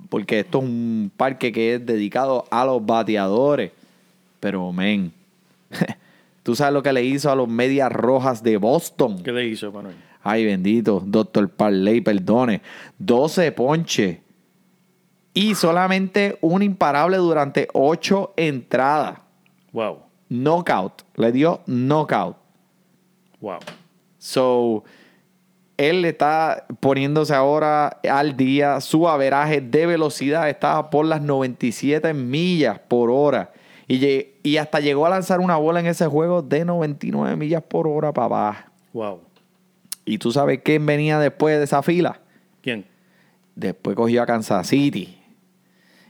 porque 0.09 0.41
esto 0.41 0.59
es 0.59 0.65
un 0.65 1.13
parque 1.17 1.53
que 1.53 1.75
es 1.75 1.85
dedicado 1.87 2.47
a 2.51 2.65
los 2.65 2.85
bateadores. 2.85 3.71
Pero, 4.41 4.73
men, 4.73 5.13
tú 6.47 6.55
sabes 6.55 6.73
lo 6.73 6.81
que 6.81 6.93
le 6.93 7.03
hizo 7.03 7.29
a 7.29 7.35
los 7.35 7.49
Medias 7.49 7.91
Rojas 7.91 8.41
de 8.41 8.57
Boston. 8.57 9.21
¿Qué 9.21 9.33
le 9.33 9.49
hizo, 9.49 9.73
Manuel? 9.73 9.97
Ay, 10.23 10.45
bendito, 10.45 11.03
doctor 11.05 11.49
Parley, 11.49 12.01
perdone. 12.01 12.63
12 12.99 13.51
ponches. 13.51 14.19
Y 15.35 15.57
solamente 15.57 16.39
un 16.43 16.63
imparable 16.63 17.17
durante 17.17 17.67
8 17.73 18.35
entradas. 18.37 19.19
Wow. 19.73 20.03
Knockout. 20.29 21.03
Le 21.17 21.33
dio 21.33 21.63
knockout. 21.67 22.37
Wow. 23.41 23.59
So, 24.19 24.85
él 25.77 26.05
está 26.05 26.65
poniéndose 26.79 27.35
ahora 27.35 27.99
al 28.09 28.37
día. 28.37 28.81
Su 28.81 29.09
averaje 29.09 29.61
de 29.61 29.87
velocidad 29.87 30.49
estaba 30.49 30.91
por 30.91 31.07
las 31.07 31.21
97 31.21 32.15
millas 32.15 32.79
por 32.79 33.11
hora. 33.11 33.51
Y, 33.89 34.27
y 34.43 34.57
hasta 34.57 34.81
llegó 34.81 35.07
a 35.07 35.11
lanzar 35.11 35.41
una 35.41 35.57
bola 35.57 35.81
en 35.81 35.87
ese 35.87 36.07
juego 36.07 36.43
de 36.43 36.65
99 36.65 37.37
millas 37.37 37.63
por 37.63 37.87
hora, 37.87 38.13
papá. 38.13 38.73
Wow. 38.93 39.21
¿Y 40.05 40.19
tú 40.19 40.33
sabes 40.33 40.61
quién 40.63 40.87
venía 40.87 41.19
después 41.19 41.59
de 41.59 41.65
esa 41.65 41.83
fila? 41.83 42.21
¿Quién? 42.63 42.87
Después 43.55 43.97
cogió 43.97 44.23
a 44.23 44.27
Kansas 44.27 44.67
City. 44.69 45.19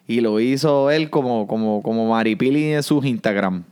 Y 0.07 0.21
lo 0.21 0.39
hizo 0.41 0.91
él 0.91 1.11
como, 1.11 1.47
como, 1.47 1.83
como 1.83 2.09
Maripili 2.09 2.73
en 2.73 2.83
sus 2.83 3.05
Instagram. 3.05 3.65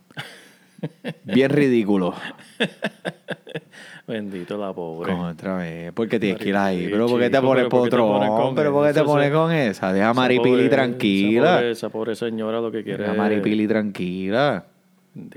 Bien 1.25 1.51
ridículo. 1.51 2.15
Bendito 4.07 4.59
la 4.59 4.73
pobre. 4.73 5.13
Con 5.13 5.21
otra 5.25 5.57
vez. 5.57 5.93
¿Por 5.93 6.09
qué 6.09 6.21
tienes 6.21 6.39
que 6.39 6.51
ir 6.51 6.57
ahí? 6.57 6.89
¿Pero 6.91 7.07
por 7.07 7.19
qué 7.21 7.31
te 7.31 7.41
pones 7.41 7.69
con 7.69 7.89
¿Pero 8.55 8.73
por 8.73 8.87
qué 8.87 8.93
te 8.93 9.03
pones 9.03 9.33
con 9.33 9.51
esa? 9.53 9.93
Deja 9.93 10.11
a 10.11 10.15
Maripili 10.15 10.69
tranquila. 10.69 11.63
esa 11.65 11.89
pobre 11.89 12.15
señora 12.15 12.61
lo 12.61 12.71
que 12.71 12.85
quiere 12.85 12.99
Deja 13.03 13.13
a 13.15 13.17
Maripili 13.17 13.67
tranquila. 13.67 14.65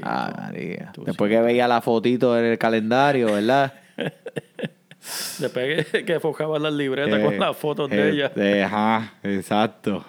Ah, 0.01 0.33
María. 0.37 0.91
Después 1.05 1.29
que 1.31 1.39
veía 1.39 1.67
la 1.67 1.81
fotito 1.81 2.37
en 2.37 2.45
el 2.45 2.57
calendario, 2.57 3.33
¿verdad? 3.33 3.73
Después 5.39 5.85
que, 5.87 6.03
que 6.03 6.19
las 6.59 6.73
libretas 6.73 7.19
con 7.23 7.33
Eh, 7.35 7.39
las 7.39 7.55
fotos 7.55 7.89
eh, 7.91 7.95
de 7.95 8.09
ella. 8.09 8.31
eh, 8.35 8.63
Ajá, 8.63 9.13
exacto. 9.23 10.03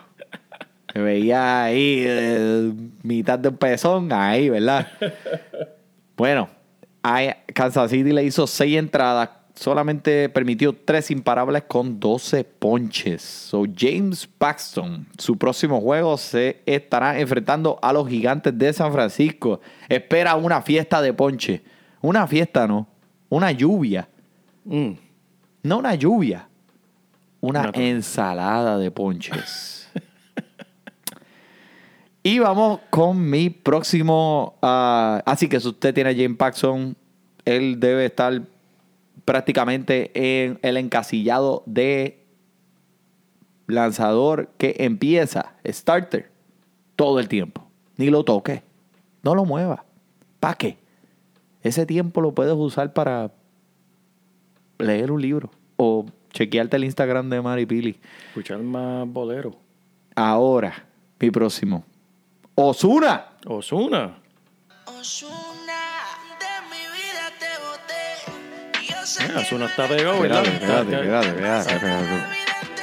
Se 0.92 1.00
veía 1.00 1.64
ahí 1.64 2.02
eh, 2.06 2.72
mitad 3.02 3.38
de 3.38 3.50
un 3.50 3.56
pezón, 3.56 4.12
ahí, 4.12 4.48
¿verdad? 4.50 4.88
Bueno, 6.16 6.48
a 7.02 7.36
Kansas 7.54 7.90
City 7.90 8.12
le 8.12 8.24
hizo 8.24 8.46
seis 8.46 8.76
entradas, 8.76 9.30
solamente 9.54 10.28
permitió 10.28 10.72
tres 10.72 11.10
imparables 11.10 11.64
con 11.64 11.98
12 11.98 12.44
ponches. 12.44 13.22
So, 13.22 13.64
James 13.76 14.26
Paxton, 14.26 15.06
su 15.18 15.36
próximo 15.36 15.80
juego 15.80 16.16
se 16.16 16.62
estará 16.66 17.18
enfrentando 17.18 17.78
a 17.82 17.92
los 17.92 18.08
gigantes 18.08 18.56
de 18.56 18.72
San 18.72 18.92
Francisco. 18.92 19.60
Espera 19.88 20.36
una 20.36 20.62
fiesta 20.62 21.02
de 21.02 21.12
ponche. 21.12 21.62
Una 22.00 22.26
fiesta, 22.26 22.66
¿no? 22.66 22.86
Una 23.28 23.50
lluvia. 23.50 24.08
Mm. 24.64 24.92
No 25.62 25.78
una 25.78 25.94
lluvia. 25.94 26.48
Una 27.40 27.70
ensalada 27.74 28.78
de 28.78 28.90
ponches. 28.90 29.77
Y 32.28 32.40
vamos 32.40 32.80
con 32.90 33.30
mi 33.30 33.48
próximo. 33.48 34.58
ah, 34.60 35.22
así 35.24 35.48
que 35.48 35.60
si 35.60 35.68
usted 35.68 35.94
tiene 35.94 36.10
a 36.10 36.14
James 36.14 36.36
Paxson, 36.36 36.94
él 37.46 37.80
debe 37.80 38.04
estar 38.04 38.42
prácticamente 39.24 40.10
en 40.14 40.58
el 40.60 40.76
encasillado 40.76 41.62
de 41.64 42.22
lanzador 43.66 44.50
que 44.58 44.76
empieza, 44.80 45.54
starter, 45.66 46.30
todo 46.96 47.18
el 47.18 47.28
tiempo. 47.28 47.66
Ni 47.96 48.10
lo 48.10 48.24
toque. 48.24 48.62
No 49.22 49.34
lo 49.34 49.46
mueva. 49.46 49.86
¿Para 50.38 50.52
qué? 50.52 50.76
Ese 51.62 51.86
tiempo 51.86 52.20
lo 52.20 52.32
puedes 52.32 52.52
usar 52.52 52.92
para 52.92 53.32
leer 54.78 55.12
un 55.12 55.22
libro 55.22 55.50
o 55.78 56.04
chequearte 56.32 56.76
el 56.76 56.84
Instagram 56.84 57.30
de 57.30 57.40
Mari 57.40 57.64
Pili. 57.64 57.98
Escuchar 58.28 58.58
más 58.58 59.08
bolero. 59.08 59.56
Ahora, 60.14 60.84
mi 61.18 61.30
próximo. 61.30 61.84
Osuna. 62.60 63.24
Osuna. 63.46 64.16
Osuna, 64.98 65.44
te 69.36 69.48
yo 69.48 69.64
está 69.64 69.86
pegado, 69.86 70.24
Espérate, 70.24 70.50
¿verdad? 70.50 70.80
espérate, 70.82 70.94
espérate, 70.96 71.28
espérate, 71.28 71.74
espérate. 71.74 72.26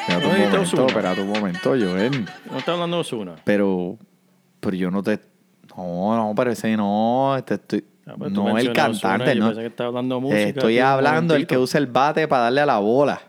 te 0.08 0.16
un 0.16 0.24
momento, 0.24 0.62
Ozuna. 0.62 0.86
espérate 0.86 1.22
un 1.22 1.30
momento, 1.30 1.70
Joel. 1.72 2.26
No 2.50 2.58
está 2.58 2.72
hablando 2.72 2.96
de 2.96 3.02
Osuna. 3.02 3.36
Pero, 3.44 3.98
pero 4.62 4.78
yo 4.78 4.90
no 4.92 5.04
te... 5.04 5.20
No, 5.76 6.16
no, 6.16 6.34
pero 6.34 6.52
ese 6.52 6.78
no, 6.78 7.36
este 7.36 7.56
estoy... 7.56 7.84
Ah, 8.08 8.14
pues 8.18 8.32
no 8.32 8.58
el 8.58 8.70
Ozuna, 8.70 8.74
cantante, 8.74 9.36
yo 9.36 9.42
no. 9.42 9.48
pensé 9.48 9.62
que 9.62 9.84
hablando 9.84 10.22
música 10.22 10.40
Estoy 10.42 10.80
hablando 10.80 11.36
el 11.36 11.48
que 11.48 11.58
usa 11.58 11.80
el 11.80 11.88
bate 11.88 12.30
para 12.30 12.44
darle 12.44 12.62
a 12.62 12.66
la 12.66 12.78
bola. 12.80 13.22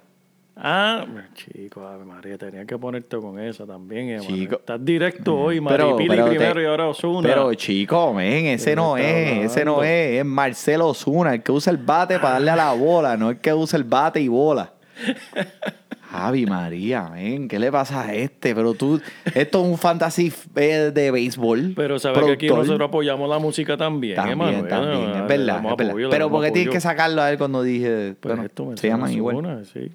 Ah, 0.58 1.04
chico, 1.34 1.86
Ave 1.86 2.06
María, 2.06 2.38
tenía 2.38 2.64
que 2.64 2.78
ponerte 2.78 3.18
con 3.18 3.38
esa 3.38 3.66
también, 3.66 4.08
hermano. 4.08 4.34
Chico. 4.34 4.54
Estás 4.56 4.82
directo 4.82 5.36
hoy, 5.38 5.60
Pero- 5.60 5.88
Maripili 5.90 6.08
pero 6.08 6.26
primero 6.28 6.62
y 6.62 6.64
ahora 6.64 6.88
Osuna. 6.88 7.28
Pero 7.28 7.52
chico, 7.52 8.14
men, 8.14 8.46
ese 8.46 8.70
¿De 8.70 8.76
no 8.76 8.96
es, 8.96 9.44
ese 9.52 9.66
no 9.66 9.82
es, 9.82 10.18
es 10.20 10.24
Marcelo 10.24 10.88
Osuna, 10.88 11.34
el 11.34 11.42
que 11.42 11.52
usa 11.52 11.70
el 11.70 11.76
bate 11.76 12.18
para 12.18 12.34
darle 12.34 12.50
a 12.52 12.56
la 12.56 12.72
bola, 12.72 13.18
no 13.18 13.30
el 13.30 13.38
que 13.38 13.52
usa 13.52 13.76
el 13.76 13.84
bate 13.84 14.20
y 14.22 14.28
bola. 14.28 14.72
Javi 16.10 16.46
María, 16.46 17.10
men, 17.12 17.48
¿qué 17.48 17.58
le 17.58 17.70
pasa 17.70 18.00
a 18.06 18.14
este? 18.14 18.54
Pero 18.54 18.72
tú, 18.72 18.98
esto 19.34 19.60
es 19.62 19.68
un 19.70 19.76
fantasy 19.76 20.32
eh, 20.54 20.90
de 20.94 21.10
béisbol. 21.10 21.74
Pero 21.76 21.98
sabes 21.98 22.24
que 22.24 22.32
aquí 22.32 22.48
nosotros 22.48 22.88
apoyamos 22.88 23.28
la 23.28 23.38
música 23.38 23.76
también, 23.76 24.16
También, 24.16 24.66
también, 24.66 25.02
es 25.02 25.10
verdad, 25.10 25.20
es 25.20 25.28
verdad. 25.28 25.58
apoyo, 25.72 26.06
le 26.08 26.08
Pero 26.08 26.30
porque 26.30 26.50
tienes 26.52 26.72
que 26.72 26.80
sacarlo 26.80 27.20
a 27.20 27.30
él 27.30 27.36
cuando 27.36 27.62
dije, 27.62 28.14
Pues 28.20 28.38
bueno, 28.56 28.76
se 28.76 28.88
llaman 28.88 29.12
igual. 29.12 29.66
Sí. 29.70 29.90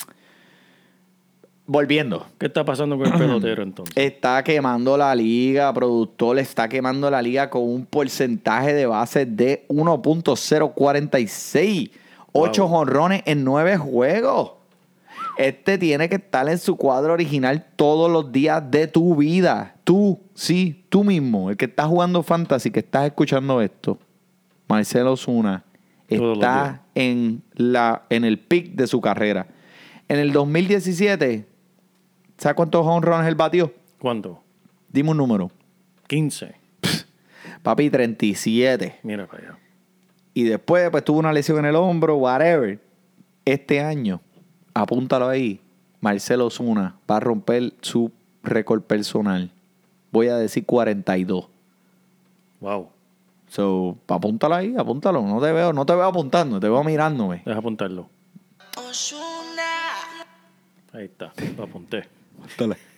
Volviendo. 1.71 2.25
¿Qué 2.37 2.47
está 2.47 2.65
pasando 2.65 2.97
con 2.97 3.07
el 3.07 3.13
pelotero 3.17 3.63
entonces? 3.63 3.95
Está 3.95 4.43
quemando 4.43 4.97
la 4.97 5.15
liga, 5.15 5.73
productor 5.73 6.37
está 6.37 6.67
quemando 6.67 7.09
la 7.09 7.21
liga 7.21 7.49
con 7.49 7.63
un 7.63 7.85
porcentaje 7.85 8.73
de 8.73 8.85
base 8.85 9.25
de 9.25 9.65
1.046. 9.69 11.91
8 12.33 12.61
Wow. 12.61 12.69
jonrones 12.69 13.23
en 13.25 13.45
9 13.45 13.77
juegos. 13.77 14.51
Este 15.37 15.77
tiene 15.77 16.09
que 16.09 16.15
estar 16.15 16.49
en 16.49 16.59
su 16.59 16.75
cuadro 16.75 17.13
original 17.13 17.65
todos 17.77 18.11
los 18.11 18.33
días 18.33 18.69
de 18.69 18.87
tu 18.87 19.15
vida. 19.15 19.75
Tú, 19.85 20.19
sí, 20.33 20.83
tú 20.89 21.05
mismo, 21.05 21.51
el 21.51 21.55
que 21.55 21.63
está 21.65 21.87
jugando 21.87 22.21
fantasy, 22.21 22.69
que 22.69 22.81
estás 22.81 23.05
escuchando 23.05 23.61
esto, 23.61 23.97
Marcelo 24.67 25.15
Zuna, 25.15 25.63
está 26.09 26.81
en, 26.95 27.41
la, 27.55 28.01
en 28.09 28.25
el 28.25 28.39
pick 28.39 28.75
de 28.75 28.87
su 28.87 28.99
carrera. 28.99 29.47
En 30.09 30.19
el 30.19 30.33
2017, 30.33 31.45
¿sabes 32.41 32.55
cuántos 32.55 32.85
honrones 32.87 33.27
él 33.27 33.35
batió? 33.35 33.71
¿Cuánto? 33.99 34.41
Dime 34.89 35.11
un 35.11 35.17
número. 35.17 35.51
15. 36.07 36.55
Papi, 37.61 37.91
37. 37.91 38.99
Mira 39.03 39.27
para 39.27 39.43
allá. 39.43 39.57
Y 40.33 40.43
después, 40.43 40.89
pues 40.89 41.03
tuvo 41.03 41.19
una 41.19 41.31
lesión 41.31 41.59
en 41.59 41.65
el 41.65 41.75
hombro, 41.75 42.15
whatever. 42.15 42.79
Este 43.45 43.79
año, 43.79 44.21
apúntalo 44.73 45.27
ahí, 45.27 45.61
Marcelo 45.99 46.49
Zuna 46.49 46.95
va 47.09 47.17
a 47.17 47.19
romper 47.19 47.73
su 47.81 48.11
récord 48.41 48.81
personal. 48.81 49.51
Voy 50.11 50.27
a 50.27 50.37
decir 50.37 50.65
42. 50.65 51.47
Wow. 52.59 52.89
So, 53.49 53.97
apúntalo 54.07 54.55
ahí, 54.55 54.73
apúntalo. 54.75 55.21
No 55.21 55.39
te 55.39 55.51
veo, 55.51 55.73
no 55.73 55.85
te 55.85 55.93
veo 55.93 56.05
apuntando, 56.05 56.59
te 56.59 56.69
veo 56.69 56.83
mirándome. 56.83 57.43
Deja 57.45 57.59
apuntarlo. 57.59 58.09
Osuna. 58.77 59.61
Ahí 60.93 61.05
está. 61.05 61.33
Lo 61.55 61.63
apunté. 61.65 62.20
Apúntale. 62.43 62.91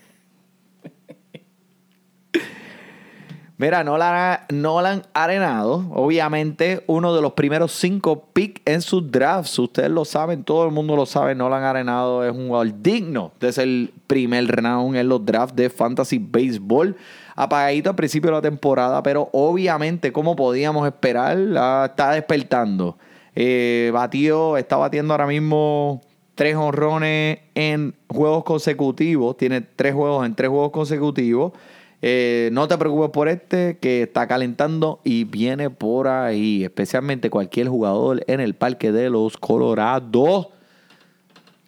Mira, 3.63 3.83
Nolan, 3.83 5.03
Arenado, 5.13 5.85
obviamente 5.93 6.83
uno 6.87 7.15
de 7.15 7.21
los 7.21 7.31
primeros 7.33 7.71
cinco 7.71 8.25
picks 8.33 8.61
en 8.65 8.81
sus 8.81 9.09
drafts. 9.09 9.57
Ustedes 9.59 9.89
lo 9.89 10.03
saben, 10.05 10.43
todo 10.43 10.65
el 10.65 10.71
mundo 10.71 10.95
lo 10.95 11.05
sabe. 11.05 11.33
Nolan 11.33 11.63
Arenado 11.63 12.25
es 12.25 12.33
un 12.33 12.47
jugador 12.47 12.73
digno 12.81 13.31
de 13.39 13.53
ser 13.53 13.91
primer 14.07 14.47
round 14.47 14.97
en 14.97 15.07
los 15.07 15.23
drafts 15.23 15.55
de 15.55 15.69
Fantasy 15.69 16.17
Baseball. 16.17 16.97
Apagadito 17.35 17.91
al 17.91 17.95
principio 17.95 18.31
de 18.31 18.35
la 18.35 18.41
temporada, 18.41 19.01
pero 19.01 19.29
obviamente, 19.31 20.11
como 20.11 20.35
podíamos 20.35 20.85
esperar, 20.85 21.37
ah, 21.55 21.85
está 21.89 22.11
despertando. 22.11 22.97
Eh, 23.35 23.91
batió, 23.93 24.57
está 24.57 24.77
batiendo 24.77 25.13
ahora 25.13 25.27
mismo 25.27 26.01
tres 26.35 26.55
honrones 26.55 27.39
en 27.55 27.93
juegos 28.07 28.43
consecutivos. 28.43 29.37
Tiene 29.37 29.61
tres 29.61 29.93
juegos 29.93 30.25
en 30.25 30.35
tres 30.35 30.49
juegos 30.49 30.71
consecutivos. 30.71 31.53
Eh, 32.01 32.49
no 32.51 32.67
te 32.67 32.77
preocupes 32.77 33.11
por 33.11 33.29
este, 33.29 33.77
que 33.77 34.03
está 34.03 34.27
calentando 34.27 34.99
y 35.03 35.23
viene 35.23 35.69
por 35.69 36.07
ahí. 36.07 36.63
Especialmente 36.63 37.29
cualquier 37.29 37.69
jugador 37.69 38.23
en 38.27 38.39
el 38.39 38.55
Parque 38.55 38.91
de 38.91 39.09
los 39.09 39.37
Colorados. 39.37 40.49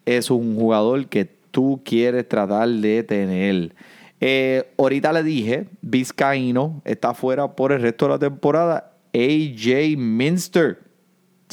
Es 0.05 0.29
un 0.29 0.55
jugador 0.55 1.07
que 1.07 1.25
tú 1.51 1.81
quieres 1.83 2.27
tratar 2.27 2.67
de 2.67 3.03
tener. 3.03 3.73
Eh, 4.19 4.71
ahorita 4.77 5.13
le 5.13 5.23
dije, 5.23 5.67
Vizcaíno 5.81 6.81
está 6.85 7.13
fuera 7.13 7.55
por 7.55 7.71
el 7.71 7.81
resto 7.81 8.05
de 8.05 8.11
la 8.11 8.19
temporada. 8.19 8.91
AJ 9.13 9.97
Minster 9.97 10.84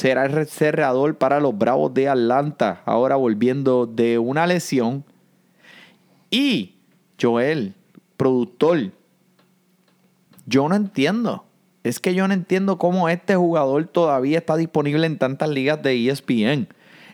será 0.03 0.25
el 0.25 0.47
cerrador 0.47 1.17
para 1.17 1.39
los 1.39 1.57
Bravos 1.57 1.93
de 1.93 2.09
Atlanta. 2.09 2.81
Ahora 2.83 3.15
volviendo 3.15 3.85
de 3.85 4.19
una 4.19 4.45
lesión. 4.45 5.05
Y 6.29 6.75
Joel, 7.21 7.73
productor, 8.17 8.91
yo 10.45 10.67
no 10.67 10.75
entiendo. 10.75 11.45
Es 11.85 12.01
que 12.01 12.13
yo 12.13 12.27
no 12.27 12.33
entiendo 12.33 12.77
cómo 12.77 13.07
este 13.07 13.37
jugador 13.37 13.85
todavía 13.85 14.39
está 14.39 14.57
disponible 14.57 15.07
en 15.07 15.17
tantas 15.17 15.47
ligas 15.47 15.81
de 15.81 16.09
ESPN. 16.09 16.67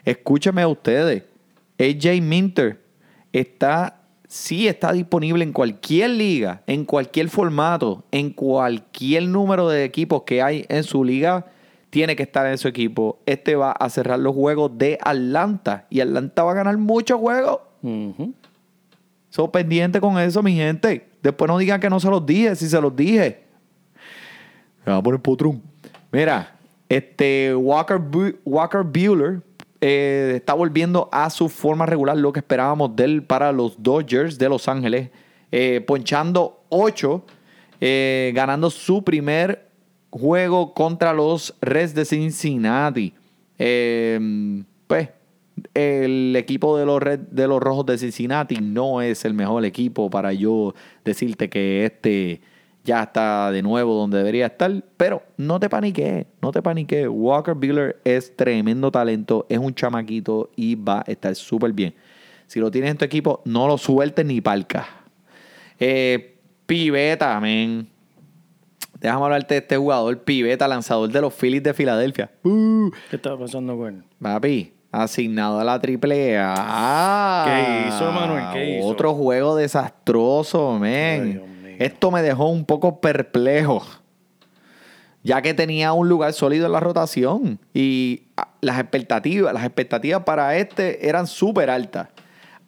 Escúcheme 0.04 0.62
a 0.62 0.66
ustedes. 0.66 1.22
AJ 1.78 2.20
Minter 2.20 2.82
está, 3.32 4.00
sí 4.26 4.66
está 4.66 4.92
disponible 4.92 5.44
en 5.44 5.52
cualquier 5.52 6.10
liga, 6.10 6.64
en 6.66 6.84
cualquier 6.84 7.28
formato, 7.28 8.02
en 8.10 8.30
cualquier 8.30 9.28
número 9.28 9.68
de 9.68 9.84
equipos 9.84 10.24
que 10.24 10.42
hay 10.42 10.66
en 10.68 10.82
su 10.82 11.04
liga. 11.04 11.46
Tiene 11.90 12.14
que 12.16 12.22
estar 12.22 12.46
en 12.46 12.56
su 12.56 12.68
equipo. 12.68 13.18
Este 13.26 13.56
va 13.56 13.72
a 13.72 13.90
cerrar 13.90 14.18
los 14.20 14.34
juegos 14.34 14.70
de 14.78 14.96
Atlanta. 15.02 15.86
Y 15.90 16.00
Atlanta 16.00 16.44
va 16.44 16.52
a 16.52 16.54
ganar 16.54 16.78
muchos 16.78 17.18
juegos. 17.18 17.58
So, 19.28 19.50
pendiente 19.50 20.00
con 20.00 20.18
eso, 20.18 20.42
mi 20.42 20.54
gente. 20.54 21.08
Después 21.22 21.48
no 21.48 21.58
digan 21.58 21.80
que 21.80 21.90
no 21.90 22.00
se 22.00 22.08
los 22.08 22.24
dije, 22.24 22.54
si 22.56 22.68
se 22.68 22.80
los 22.80 22.94
dije. 22.94 23.44
Me 24.84 24.92
va 24.92 24.98
a 24.98 25.02
poner 25.02 25.20
potrón. 25.20 25.62
Mira, 26.12 26.56
este 26.88 27.54
Walker, 27.54 27.98
Bu- 27.98 28.36
Walker 28.44 28.82
Bueller 28.82 29.42
eh, 29.80 30.32
está 30.36 30.54
volviendo 30.54 31.08
a 31.12 31.30
su 31.30 31.48
forma 31.48 31.86
regular, 31.86 32.16
lo 32.16 32.32
que 32.32 32.40
esperábamos 32.40 32.94
de 32.96 33.04
él 33.04 33.22
para 33.22 33.52
los 33.52 33.80
Dodgers 33.82 34.38
de 34.38 34.48
Los 34.48 34.66
Ángeles. 34.68 35.10
Eh, 35.52 35.82
ponchando 35.86 36.62
8, 36.68 37.24
ganando 38.32 38.70
su 38.70 39.02
primer 39.04 39.69
juego 40.10 40.74
contra 40.74 41.12
los 41.12 41.54
Reds 41.60 41.94
de 41.94 42.04
Cincinnati. 42.04 43.14
Eh, 43.58 44.62
pues 44.86 45.08
el 45.74 46.34
equipo 46.36 46.78
de 46.78 46.86
los, 46.86 47.02
Red- 47.02 47.28
de 47.30 47.46
los 47.46 47.60
Rojos 47.60 47.86
de 47.86 47.98
Cincinnati 47.98 48.56
no 48.56 49.02
es 49.02 49.24
el 49.24 49.34
mejor 49.34 49.64
equipo 49.64 50.08
para 50.08 50.32
yo 50.32 50.74
decirte 51.04 51.50
que 51.50 51.84
este 51.84 52.40
ya 52.82 53.02
está 53.02 53.50
de 53.50 53.60
nuevo 53.60 53.94
donde 53.94 54.16
debería 54.16 54.46
estar, 54.46 54.82
pero 54.96 55.22
no 55.36 55.60
te 55.60 55.68
paniques, 55.68 56.24
no 56.40 56.50
te 56.50 56.62
paniques. 56.62 57.06
Walker 57.10 57.52
Buehler 57.54 58.00
es 58.04 58.34
tremendo 58.34 58.90
talento, 58.90 59.44
es 59.50 59.58
un 59.58 59.74
chamaquito 59.74 60.50
y 60.56 60.76
va 60.76 61.00
a 61.06 61.10
estar 61.10 61.34
súper 61.34 61.74
bien. 61.74 61.94
Si 62.46 62.58
lo 62.58 62.70
tienes 62.70 62.92
en 62.92 62.96
tu 62.96 63.04
equipo, 63.04 63.42
no 63.44 63.68
lo 63.68 63.76
sueltes 63.76 64.24
ni 64.24 64.40
palca. 64.40 64.86
Eh, 65.78 66.38
piveta, 66.64 67.38
men. 67.38 67.89
Déjame 69.00 69.24
hablarte 69.24 69.54
de 69.54 69.60
este 69.60 69.76
jugador, 69.78 70.18
Piveta, 70.18 70.68
lanzador 70.68 71.10
de 71.10 71.20
los 71.22 71.32
Phillies 71.32 71.62
de 71.62 71.72
Filadelfia. 71.72 72.30
Uh, 72.44 72.90
¿Qué 73.08 73.16
estaba 73.16 73.38
pasando 73.38 73.76
con 73.76 73.94
él? 73.94 74.04
papi, 74.20 74.74
asignado 74.92 75.58
a 75.58 75.64
la 75.64 75.80
triple 75.80 76.36
A. 76.38 77.44
¿Qué 77.46 77.88
hizo, 77.88 78.12
Manuel? 78.12 78.44
¿Qué 78.52 78.78
hizo? 78.78 78.86
Otro 78.86 79.14
juego 79.14 79.56
desastroso, 79.56 80.78
men. 80.78 81.76
Esto 81.78 82.10
me 82.10 82.20
dejó 82.20 82.48
un 82.50 82.66
poco 82.66 83.00
perplejo. 83.00 83.82
Ya 85.22 85.40
que 85.40 85.54
tenía 85.54 85.94
un 85.94 86.08
lugar 86.08 86.34
sólido 86.34 86.66
en 86.66 86.72
la 86.72 86.80
rotación. 86.80 87.58
Y 87.72 88.24
ah, 88.36 88.48
las 88.60 88.78
expectativas, 88.78 89.54
las 89.54 89.64
expectativas 89.64 90.24
para 90.24 90.56
este 90.56 91.08
eran 91.08 91.26
súper 91.26 91.70
altas. 91.70 92.08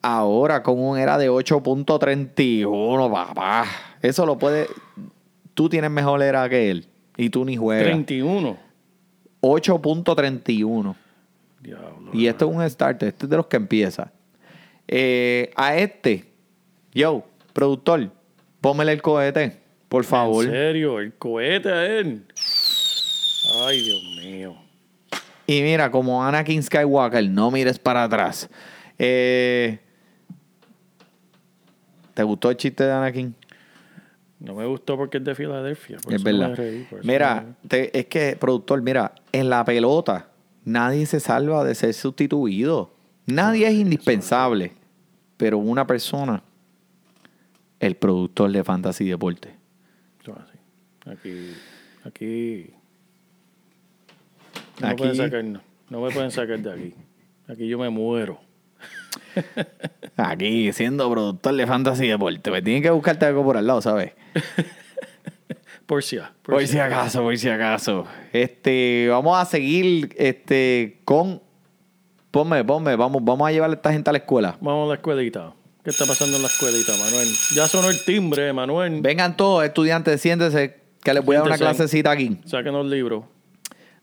Ahora 0.01 0.63
con 0.63 0.81
un 0.81 0.99
era 0.99 1.19
de 1.19 1.31
8.31, 1.31 3.13
papá. 3.13 3.67
Eso 4.01 4.25
lo 4.25 4.39
puede. 4.39 4.67
Tú 5.55 5.69
tienes 5.69 5.91
mejor 5.91 6.23
era 6.23 6.49
que 6.49 6.71
él. 6.71 6.87
Y 7.17 7.31
tú 7.31 7.45
ni 7.45 7.57
juegas. 7.57 7.85
31. 7.85 8.57
8.31. 9.41 10.97
Diablo. 11.61 12.11
Y 12.13 12.27
esto 12.27 12.51
es 12.51 12.57
un 12.57 12.69
starter, 12.69 13.09
este 13.09 13.27
es 13.27 13.31
de 13.31 13.37
los 13.37 13.47
que 13.47 13.57
empieza. 13.57 14.13
Eh, 14.89 15.51
a 15.57 15.77
este, 15.77 16.27
yo, 16.93 17.25
productor, 17.53 18.11
pómele 18.61 18.93
el 18.93 19.03
cohete, 19.03 19.59
por 19.89 20.05
favor. 20.05 20.45
¿En 20.45 20.51
serio? 20.51 20.99
¿El 20.99 21.15
cohete 21.15 21.71
a 21.71 21.87
él? 21.87 22.25
Ay, 23.67 23.83
Dios 23.83 24.03
mío. 24.17 24.57
Y 25.47 25.63
mira, 25.63 25.91
como 25.91 26.25
Anakin 26.25 26.63
Skywalker, 26.63 27.29
no 27.29 27.51
mires 27.51 27.79
para 27.79 28.05
atrás. 28.05 28.49
Eh, 28.99 29.79
¿Te 32.15 32.23
gustó 32.23 32.51
el 32.51 32.57
chiste 32.57 32.85
de 32.85 32.93
Anakin? 32.93 33.35
No 34.43 34.55
me 34.55 34.67
gustó 34.67 34.97
porque 34.97 35.19
es 35.19 35.25
de 35.25 35.35
Filadelfia. 35.35 35.99
es 36.09 36.23
verdad. 36.23 36.57
reí, 36.57 36.87
Mira, 37.05 37.55
te- 37.69 37.97
es 37.97 38.07
que, 38.07 38.37
productor, 38.37 38.83
mira, 38.83 39.15
en 39.31 39.49
la 39.49 39.65
pelota 39.65 40.29
nadie 40.65 41.07
se 41.07 41.21
salva 41.21 41.63
de 41.65 41.75
ser 41.77 41.95
sustituido. 41.95 42.93
Nadie 43.27 43.69
es 43.69 43.75
indispensable. 43.75 44.73
Pero 45.37 45.59
una 45.59 45.87
persona, 45.87 46.43
el 47.81 47.95
productor 47.97 48.51
de 48.53 48.63
Fantasy 48.65 49.09
Deporte. 49.09 49.55
Aquí. 51.07 51.51
Aquí. 52.05 52.71
No 54.81 54.87
Aquí- 54.89 54.91
me 54.91 54.97
pueden 54.97 55.17
sacar, 55.17 55.45
no. 55.45 55.61
No 55.91 56.01
me 56.01 56.11
pueden 56.11 56.31
sacar 56.31 56.59
de 56.61 56.73
aquí. 56.73 56.95
Aquí 57.49 57.69
yo 57.69 57.79
me 57.79 57.91
muero. 57.91 58.41
Aquí, 60.17 60.73
siendo 60.73 61.11
productor 61.11 61.55
de 61.55 61.67
Fantasy 61.67 62.07
Deporte, 62.09 62.51
me 62.51 62.63
tiene 62.63 62.83
que 62.83 62.91
buscarte 62.91 63.27
algo 63.27 63.45
por 63.45 63.57
al 63.57 63.67
lado, 63.67 63.81
¿sabes? 63.83 64.13
Por 65.87 66.03
si 66.03 66.17
a- 66.17 66.33
Por 66.43 66.67
si 66.67 66.79
acaso, 66.79 67.23
por 67.23 67.37
si 67.37 67.49
acaso. 67.51 68.07
Este, 68.33 69.09
vamos 69.11 69.39
a 69.39 69.45
seguir 69.45 70.15
este, 70.17 71.01
con. 71.05 71.43
Ponme, 72.31 72.65
ponme, 72.65 72.97
vamos, 72.97 73.23
vamos 73.23 73.47
a 73.47 73.53
llevar 73.53 73.69
a 73.69 73.75
esta 73.75 73.93
gente 73.93 74.09
a 74.09 74.13
la 74.13 74.19
escuela. 74.21 74.57
Vamos 74.61 74.87
a 74.87 74.89
la 74.91 74.95
escuelita. 74.95 75.53
¿Qué 75.85 75.91
está 75.91 76.07
pasando 76.07 76.37
en 76.37 76.43
la 76.43 76.49
escuelita, 76.49 76.93
Manuel? 76.97 77.29
Ya 77.55 77.69
sonó 77.69 77.91
el 77.91 78.03
timbre, 78.05 78.53
Manuel. 78.55 79.03
Vengan 79.03 79.37
todos, 79.37 79.65
estudiantes, 79.65 80.19
siéntense, 80.21 80.79
que 81.03 81.13
les 81.13 81.23
voy 81.25 81.37
a 81.37 81.41
dar 81.41 81.49
una 81.49 81.59
clasecita 81.59 82.11
aquí. 82.13 82.39
Saquen 82.47 82.73
los 82.73 82.87
libros. 82.87 83.25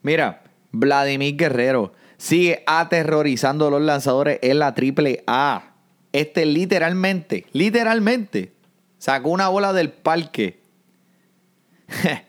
Mira, 0.02 0.42
Vladimir 0.70 1.34
Guerrero 1.36 1.92
sigue 2.20 2.62
aterrorizando 2.66 3.66
a 3.68 3.70
los 3.70 3.80
lanzadores 3.80 4.38
en 4.42 4.58
la 4.58 4.74
triple 4.74 5.24
A. 5.26 5.72
Este 6.12 6.44
literalmente, 6.44 7.46
literalmente, 7.52 8.52
sacó 8.98 9.30
una 9.30 9.48
bola 9.48 9.72
del 9.72 9.90
parque. 9.90 10.60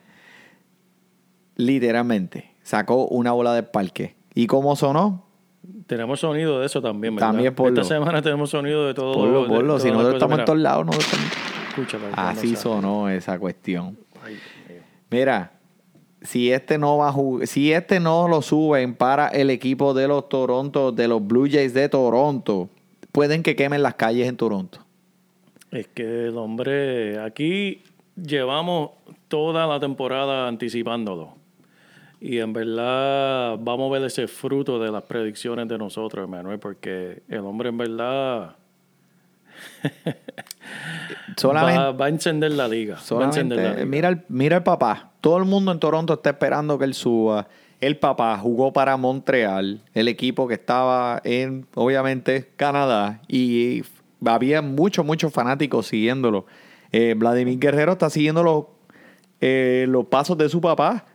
literalmente, 1.55 2.51
sacó 2.63 3.07
una 3.07 3.31
bola 3.33 3.53
del 3.53 3.65
parque. 3.65 4.15
¿Y 4.33 4.47
cómo 4.47 4.75
sonó? 4.75 5.25
Tenemos 5.87 6.19
sonido 6.21 6.59
de 6.61 6.65
eso 6.67 6.81
también, 6.81 7.15
¿verdad? 7.15 7.29
También 7.29 7.53
ponlo. 7.53 7.81
Esta 7.81 7.95
semana 7.95 8.21
tenemos 8.21 8.49
sonido 8.49 8.87
de 8.87 8.93
todo. 8.93 9.13
Ponlo, 9.13 9.47
ponlo. 9.47 9.77
Si 9.79 9.89
nosotros 9.89 10.13
estamos 10.15 10.39
en 10.39 10.45
todos 10.45 10.59
lados, 10.59 10.85
nosotros 10.85 11.11
estamos- 11.13 11.67
Escúchalo. 11.69 12.05
Así 12.13 12.55
sonó 12.55 13.09
esa 13.09 13.37
cuestión. 13.39 13.97
Mira, 15.09 15.51
si 16.21 16.51
este 16.51 16.77
no 16.77 16.97
va 16.97 17.09
a 17.09 17.45
si 17.47 17.73
este 17.73 17.99
no 17.99 18.27
lo 18.27 18.41
suben 18.41 18.95
para 18.95 19.27
el 19.27 19.49
equipo 19.49 19.93
de 19.93 20.07
los 20.07 20.29
Toronto, 20.29 20.91
de 20.91 21.07
los 21.07 21.25
Blue 21.25 21.47
Jays 21.49 21.73
de 21.73 21.89
Toronto, 21.89 22.69
pueden 23.11 23.43
que 23.43 23.55
quemen 23.55 23.81
las 23.83 23.95
calles 23.95 24.27
en 24.27 24.37
Toronto. 24.37 24.79
Es 25.71 25.87
que 25.87 26.27
el 26.27 26.37
hombre, 26.37 27.19
aquí 27.19 27.83
llevamos 28.15 28.91
toda 29.27 29.67
la 29.67 29.79
temporada 29.79 30.47
anticipándolo. 30.47 31.35
Y 32.19 32.37
en 32.37 32.53
verdad 32.53 33.57
vamos 33.59 33.89
a 33.89 33.93
ver 33.93 34.03
ese 34.05 34.27
fruto 34.27 34.79
de 34.79 34.91
las 34.91 35.03
predicciones 35.03 35.67
de 35.67 35.77
nosotros, 35.77 36.29
Manuel, 36.29 36.59
porque 36.59 37.23
el 37.27 37.39
hombre 37.39 37.69
en 37.69 37.77
verdad 37.77 38.55
Solamente, 41.37 41.79
va, 41.79 41.91
va 41.91 42.05
a 42.05 42.09
encender 42.09 42.51
la 42.51 42.67
liga. 42.67 42.97
va 43.11 43.23
a 43.23 43.25
encender 43.25 43.57
la 43.57 43.73
liga. 43.73 43.85
mira, 43.85 44.09
el, 44.09 44.21
mira 44.27 44.57
el 44.57 44.63
papá. 44.63 45.10
Todo 45.21 45.37
el 45.37 45.45
mundo 45.45 45.71
en 45.71 45.79
Toronto 45.79 46.13
está 46.13 46.31
esperando 46.31 46.79
que 46.79 46.85
él 46.85 46.95
suba. 46.95 47.47
El 47.79 47.97
papá 47.97 48.37
jugó 48.37 48.73
para 48.73 48.97
Montreal, 48.97 49.81
el 49.93 50.07
equipo 50.07 50.47
que 50.47 50.55
estaba 50.55 51.21
en, 51.23 51.67
obviamente, 51.75 52.49
Canadá. 52.55 53.21
Y 53.27 53.83
había 54.25 54.63
muchos, 54.63 55.05
muchos 55.05 55.31
fanáticos 55.31 55.87
siguiéndolo. 55.87 56.45
Eh, 56.91 57.13
Vladimir 57.15 57.59
Guerrero 57.59 57.93
está 57.93 58.09
siguiendo 58.09 58.43
los, 58.43 58.65
eh, 59.39 59.85
los 59.87 60.05
pasos 60.07 60.37
de 60.37 60.49
su 60.49 60.59
papá. 60.59 61.05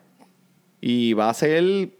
Y 0.80 1.12
va 1.14 1.28
a 1.28 1.34
ser 1.34 1.90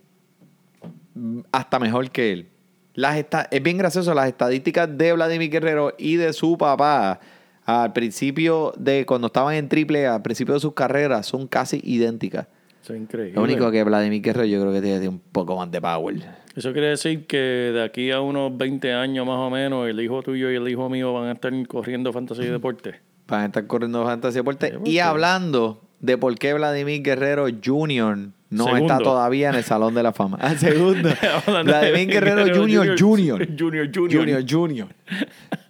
hasta 1.51 1.79
mejor 1.81 2.11
que 2.11 2.33
él. 2.33 2.49
Las 2.95 3.25
es 3.51 3.63
bien 3.63 3.79
gracioso, 3.79 4.15
las 4.15 4.29
estadísticas 4.29 4.97
de 4.97 5.13
Vladimir 5.13 5.51
Guerrero 5.51 5.93
y 5.99 6.17
de 6.17 6.33
su 6.33 6.57
papá 6.57 7.21
al 7.67 7.93
principio 7.93 8.73
de 8.79 9.05
cuando 9.05 9.27
estaban 9.27 9.55
en 9.57 9.69
triple 9.69 10.07
A, 10.07 10.15
al 10.15 10.23
principio 10.23 10.55
de 10.55 10.61
sus 10.61 10.73
carreras, 10.73 11.27
son 11.27 11.47
casi 11.47 11.81
idénticas. 11.85 12.47
Eso 12.83 12.95
es 12.95 13.01
increíble. 13.01 13.35
Lo 13.35 13.43
único 13.43 13.71
que 13.73 13.83
Vladimir 13.83 14.23
Guerrero 14.23 14.47
yo 14.47 14.61
creo 14.61 14.73
que 14.73 14.81
tiene 14.81 15.09
un 15.09 15.19
poco 15.19 15.57
más 15.57 15.71
de 15.73 15.81
power. 15.81 16.15
Eso 16.55 16.73
quiere 16.73 16.89
decir 16.91 17.27
que 17.27 17.37
de 17.37 17.83
aquí 17.83 18.13
a 18.13 18.21
unos 18.21 18.57
20 18.57 18.93
años 18.93 19.27
más 19.27 19.39
o 19.39 19.51
menos, 19.51 19.89
el 19.89 20.01
hijo 20.01 20.23
tuyo 20.23 20.51
y 20.51 20.55
el 20.55 20.69
hijo 20.69 20.89
mío 20.89 21.13
van 21.13 21.29
a 21.29 21.33
estar 21.33 21.53
corriendo 21.67 22.13
fantasía 22.13 22.45
y 22.45 22.51
deporte. 22.51 23.01
Van 23.27 23.41
a 23.43 23.47
estar 23.47 23.67
corriendo 23.67 24.05
fantasía 24.05 24.41
deporte. 24.41 24.67
Deporte. 24.71 24.89
Y 24.91 25.01
hablando 25.01 25.83
de 25.99 26.17
por 26.17 26.39
qué 26.39 26.55
Vladimir 26.55 27.03
Guerrero 27.03 27.47
Jr. 27.47 28.19
no 28.51 28.65
Segundo. 28.65 28.93
está 28.95 28.99
todavía 28.99 29.49
en 29.51 29.57
el 29.57 29.65
Salón 29.65 29.95
de 29.95 30.05
la 30.05 30.13
Fama. 30.13 30.39
Al 30.41 30.57
segundo. 30.61 31.11
Hablando 31.47 31.73
de 31.73 31.79
Vladimir 31.91 32.07
Guerrero 32.15 32.43
Jr. 32.55 32.97
Jr. 32.99 33.49
Junior, 33.59 33.91
Junior. 33.93 34.25
Jr. 34.25 34.45
Jr. 34.49 34.87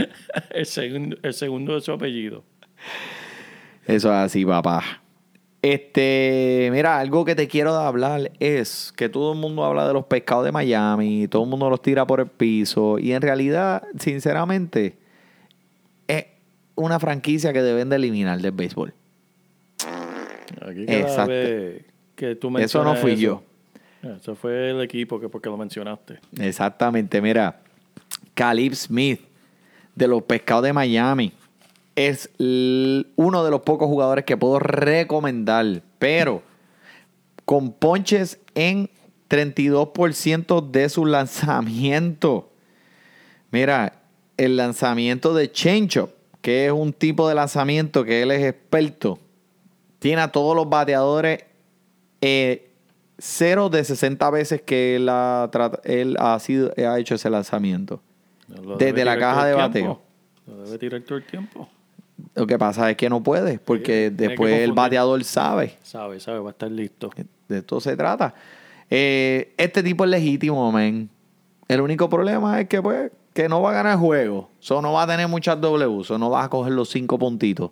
El 0.50 0.66
segundo, 0.66 1.16
el 1.22 1.34
segundo 1.34 1.74
de 1.74 1.80
su 1.80 1.92
apellido. 1.92 2.44
Eso 3.86 4.08
es 4.08 4.14
así, 4.14 4.44
papá. 4.44 5.02
Este, 5.62 6.70
mira, 6.72 6.98
algo 6.98 7.24
que 7.24 7.36
te 7.36 7.46
quiero 7.46 7.72
hablar 7.74 8.32
es 8.40 8.92
que 8.96 9.08
todo 9.08 9.32
el 9.32 9.38
mundo 9.38 9.64
habla 9.64 9.86
de 9.86 9.92
los 9.94 10.06
pescados 10.06 10.44
de 10.44 10.50
Miami, 10.50 11.28
todo 11.28 11.44
el 11.44 11.48
mundo 11.48 11.70
los 11.70 11.80
tira 11.80 12.04
por 12.04 12.18
el 12.18 12.26
piso 12.26 12.98
y 12.98 13.12
en 13.12 13.22
realidad, 13.22 13.84
sinceramente, 13.98 14.98
es 16.08 16.26
una 16.74 16.98
franquicia 16.98 17.52
que 17.52 17.62
deben 17.62 17.88
de 17.90 17.96
eliminar 17.96 18.40
del 18.40 18.50
béisbol. 18.50 18.92
Aquí 20.62 20.84
cada 20.84 20.98
Exacto. 20.98 21.30
vez 21.30 21.84
que 22.16 22.34
tú 22.34 22.58
Eso 22.58 22.82
no 22.82 22.96
fui 22.96 23.12
eso, 23.12 23.20
yo. 23.20 23.42
Eso 24.02 24.34
fue 24.34 24.70
el 24.70 24.80
equipo 24.80 25.20
que 25.20 25.28
porque 25.28 25.48
lo 25.48 25.56
mencionaste. 25.56 26.18
Exactamente, 26.40 27.20
mira, 27.22 27.60
Caleb 28.34 28.74
Smith 28.74 29.20
de 29.94 30.08
los 30.08 30.22
pescados 30.22 30.64
de 30.64 30.72
Miami 30.72 31.32
es 31.94 32.30
uno 32.38 33.44
de 33.44 33.50
los 33.50 33.60
pocos 33.62 33.88
jugadores 33.88 34.24
que 34.24 34.36
puedo 34.36 34.58
recomendar, 34.58 35.82
pero 35.98 36.42
con 37.44 37.72
ponches 37.72 38.38
en 38.54 38.88
32% 39.28 40.70
de 40.70 40.88
su 40.88 41.06
lanzamiento. 41.06 42.50
Mira, 43.50 44.00
el 44.36 44.56
lanzamiento 44.56 45.34
de 45.34 45.50
Changeup, 45.52 46.10
que 46.40 46.66
es 46.66 46.72
un 46.72 46.92
tipo 46.92 47.28
de 47.28 47.34
lanzamiento 47.34 48.04
que 48.04 48.22
él 48.22 48.30
es 48.30 48.44
experto, 48.44 49.18
tiene 49.98 50.22
a 50.22 50.32
todos 50.32 50.56
los 50.56 50.68
bateadores 50.68 51.44
eh, 52.20 52.70
cero 53.18 53.68
de 53.68 53.84
60 53.84 54.30
veces 54.30 54.62
que 54.62 54.96
él 54.96 55.08
ha 55.08 55.50
hecho 56.98 57.14
ese 57.14 57.30
lanzamiento. 57.30 58.00
Desde 58.78 59.04
la 59.04 59.18
caja 59.18 59.46
de 59.46 59.54
bateo. 59.54 60.00
Lo 60.46 60.64
debe 60.64 60.78
tirar 60.78 61.00
todo 61.02 61.18
el 61.18 61.24
tiempo. 61.24 61.68
Lo 62.34 62.46
que 62.46 62.58
pasa 62.58 62.90
es 62.90 62.96
que 62.96 63.08
no 63.08 63.22
puede, 63.22 63.58
porque 63.58 64.10
después 64.10 64.60
el 64.60 64.72
bateador 64.72 65.22
sabe. 65.24 65.76
Sabe, 65.82 66.20
sabe, 66.20 66.38
va 66.38 66.50
a 66.50 66.52
estar 66.52 66.70
listo. 66.70 67.10
De 67.48 67.58
esto 67.58 67.80
se 67.80 67.96
trata. 67.96 68.34
Eh, 68.90 69.54
este 69.56 69.82
tipo 69.82 70.04
es 70.04 70.10
legítimo, 70.10 70.70
men. 70.72 71.08
El 71.68 71.80
único 71.80 72.08
problema 72.08 72.60
es 72.60 72.68
que, 72.68 72.82
pues, 72.82 73.10
que 73.32 73.48
no 73.48 73.62
va 73.62 73.70
a 73.70 73.74
ganar 73.74 73.98
juego. 73.98 74.50
Eso 74.60 74.82
no 74.82 74.92
va 74.92 75.04
a 75.04 75.06
tener 75.06 75.28
muchas 75.28 75.60
W. 75.60 76.00
Eso 76.00 76.18
no 76.18 76.30
va 76.30 76.44
a 76.44 76.50
coger 76.50 76.72
los 76.72 76.90
cinco 76.90 77.18
puntitos. 77.18 77.70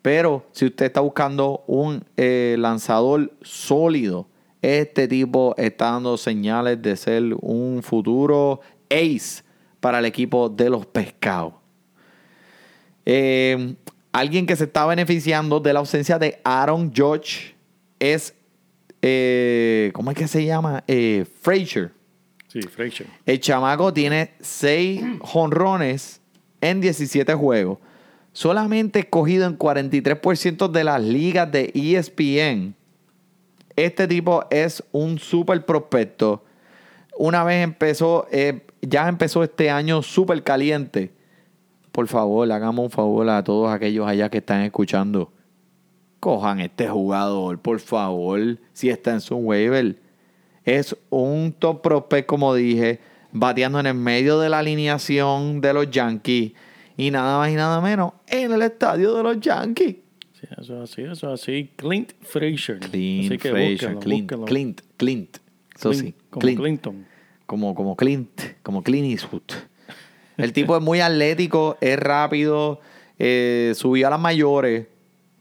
Pero 0.00 0.46
si 0.52 0.66
usted 0.66 0.86
está 0.86 1.00
buscando 1.00 1.62
un 1.66 2.04
eh, 2.16 2.56
lanzador 2.58 3.32
sólido, 3.42 4.26
este 4.60 5.08
tipo 5.08 5.54
está 5.56 5.92
dando 5.92 6.16
señales 6.16 6.80
de 6.82 6.96
ser 6.96 7.22
un 7.40 7.82
futuro 7.82 8.60
ace 8.90 9.42
para 9.82 9.98
el 9.98 10.04
equipo 10.04 10.48
de 10.48 10.70
los 10.70 10.86
pescados. 10.86 11.54
Eh, 13.04 13.74
alguien 14.12 14.46
que 14.46 14.54
se 14.54 14.64
está 14.64 14.86
beneficiando 14.86 15.58
de 15.58 15.72
la 15.72 15.80
ausencia 15.80 16.20
de 16.20 16.40
Aaron 16.44 16.92
Judge 16.94 17.56
es, 17.98 18.32
eh, 19.02 19.90
¿cómo 19.92 20.12
es 20.12 20.16
que 20.16 20.28
se 20.28 20.44
llama? 20.44 20.84
Eh, 20.86 21.26
Frazier. 21.40 21.90
Sí, 22.46 22.62
Frazier. 22.62 23.08
El 23.26 23.40
chamaco 23.40 23.92
tiene 23.92 24.34
6 24.40 25.02
jonrones 25.20 26.20
en 26.60 26.80
17 26.80 27.34
juegos. 27.34 27.78
Solamente 28.32 29.00
escogido 29.00 29.48
en 29.48 29.58
43% 29.58 30.68
de 30.68 30.84
las 30.84 31.02
ligas 31.02 31.50
de 31.50 31.72
ESPN. 31.74 32.76
Este 33.74 34.06
tipo 34.06 34.44
es 34.48 34.84
un 34.92 35.18
super 35.18 35.64
prospecto. 35.64 36.44
Una 37.16 37.42
vez 37.42 37.64
empezó, 37.64 38.28
eh, 38.30 38.62
ya 38.82 39.08
empezó 39.08 39.42
este 39.42 39.70
año 39.70 40.02
súper 40.02 40.42
caliente. 40.42 41.12
Por 41.92 42.08
favor, 42.08 42.50
hagamos 42.50 42.84
un 42.84 42.90
favor 42.90 43.28
a 43.28 43.44
todos 43.44 43.72
aquellos 43.72 44.06
allá 44.06 44.28
que 44.28 44.38
están 44.38 44.62
escuchando. 44.62 45.32
Cojan 46.20 46.60
este 46.60 46.88
jugador, 46.88 47.60
por 47.60 47.80
favor, 47.80 48.58
si 48.72 48.90
está 48.90 49.12
en 49.12 49.20
su 49.20 49.36
waiver. 49.36 49.96
Es 50.64 50.96
un 51.10 51.54
top 51.58 51.82
prospect, 51.82 52.26
como 52.26 52.54
dije, 52.54 53.00
bateando 53.32 53.80
en 53.80 53.86
el 53.86 53.94
medio 53.94 54.38
de 54.38 54.48
la 54.48 54.60
alineación 54.60 55.60
de 55.60 55.74
los 55.74 55.90
Yankees. 55.90 56.52
Y 56.96 57.10
nada 57.10 57.38
más 57.38 57.50
y 57.50 57.54
nada 57.54 57.80
menos 57.80 58.12
en 58.28 58.52
el 58.52 58.62
estadio 58.62 59.14
de 59.14 59.22
los 59.22 59.40
Yankees. 59.40 59.96
Sí, 60.32 60.46
eso 60.60 60.82
es 60.82 60.90
así, 60.90 61.02
eso 61.02 61.32
es 61.32 61.40
así. 61.40 61.70
Clint 61.76 62.12
Frazier. 62.20 62.78
Clint 62.78 63.26
así 63.26 63.38
que 63.38 63.50
búsquenlo, 63.50 64.00
Clint, 64.00 64.22
búsquenlo. 64.22 64.46
Clint, 64.46 64.80
Clint. 64.96 65.36
Eso 65.74 65.90
Clint, 65.90 66.04
sí, 66.04 66.14
Como 66.30 66.40
Clint. 66.40 66.60
Clinton. 66.60 67.11
Como, 67.46 67.74
como 67.74 67.96
Clint, 67.96 68.28
como 68.62 68.82
Clint 68.82 69.10
Eastwood. 69.10 69.42
El 70.36 70.52
tipo 70.52 70.76
es 70.76 70.82
muy 70.82 71.00
atlético, 71.00 71.76
es 71.80 71.98
rápido, 71.98 72.80
eh, 73.18 73.72
subió 73.74 74.06
a 74.06 74.10
las 74.10 74.20
mayores 74.20 74.86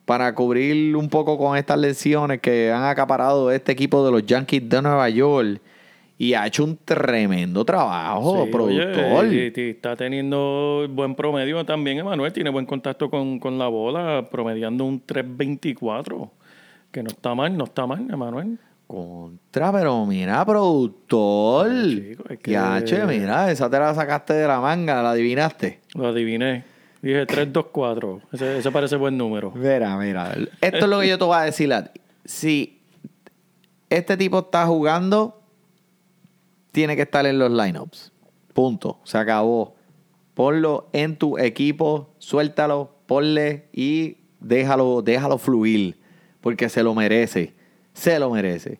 para 0.06 0.36
cubrir 0.36 0.96
un 0.98 1.08
poco 1.10 1.38
con 1.38 1.58
estas 1.58 1.78
lesiones 1.80 2.42
que 2.42 2.72
han 2.72 2.84
acaparado 2.84 3.50
este 3.52 3.72
equipo 3.72 4.06
de 4.06 4.12
los 4.12 4.26
Yankees 4.26 4.68
de 4.68 4.82
Nueva 4.82 5.10
York 5.10 5.62
y 6.18 6.34
ha 6.34 6.46
hecho 6.46 6.66
un 6.66 6.78
tremendo 6.84 7.64
trabajo, 7.64 8.44
Sí, 8.46 8.52
productor. 8.52 9.06
oye, 9.26 9.54
y- 9.56 9.60
y 9.60 9.70
está 9.72 9.96
teniendo 9.96 10.86
buen 10.90 11.16
promedio 11.16 11.66
también, 11.66 11.98
Emanuel. 12.00 12.32
Tiene 12.34 12.50
buen 12.50 12.66
contacto 12.66 13.10
con, 13.10 13.40
con 13.40 13.58
la 13.58 13.68
bola, 13.70 14.28
promediando 14.30 14.84
un 14.86 15.02
3.24. 15.04 16.30
Que 16.92 17.02
no 17.02 17.10
está 17.10 17.34
mal, 17.34 17.58
no 17.58 17.64
está 17.64 17.88
mal, 17.88 18.06
Emanuel. 18.12 18.60
Contra, 18.92 19.72
pero 19.72 20.06
mira, 20.06 20.44
productor. 20.46 21.70
Chico, 21.90 22.24
es 22.30 22.40
que- 22.40 22.52
Ya, 22.52 22.84
che, 22.84 23.06
mira, 23.06 23.50
esa 23.50 23.70
te 23.70 23.80
la 23.80 23.94
sacaste 23.96 24.34
de 24.34 24.46
la 24.48 24.60
manga, 24.60 25.02
la 25.02 25.12
adivinaste. 25.12 25.80
Lo 25.96 26.08
adiviné. 26.08 26.66
Dije 27.02 27.26
3.24. 27.26 28.22
Ese, 28.34 28.58
ese 28.58 28.70
parece 28.72 28.98
buen 28.98 29.18
número. 29.18 29.52
Mira, 29.56 29.98
mira. 29.98 30.34
Esto 30.60 30.78
es 30.78 30.88
lo 30.88 31.00
que 31.00 31.08
yo 31.08 31.18
te 31.18 31.24
voy 31.24 31.38
a 31.38 31.42
decir 31.44 31.72
a 31.74 31.86
ti. 31.86 32.02
Si 32.26 32.82
este 33.90 34.18
tipo 34.18 34.40
está 34.40 34.66
jugando, 34.68 35.42
tiene 36.74 36.96
que 36.98 37.04
estar 37.04 37.26
en 37.26 37.40
los 37.40 37.50
lineups. 37.50 38.12
Punto. 38.54 39.00
Se 39.06 39.18
acabó. 39.18 39.76
Ponlo 40.34 40.90
en 40.94 41.16
tu 41.18 41.38
equipo, 41.38 42.14
suéltalo, 42.20 42.94
ponle 43.06 43.68
y 43.74 44.18
déjalo, 44.42 45.02
déjalo 45.02 45.38
fluir. 45.38 45.98
Porque 46.42 46.68
se 46.70 46.84
lo 46.84 46.94
merece. 46.94 47.54
Se 48.02 48.20
lo 48.20 48.32
merece. 48.32 48.80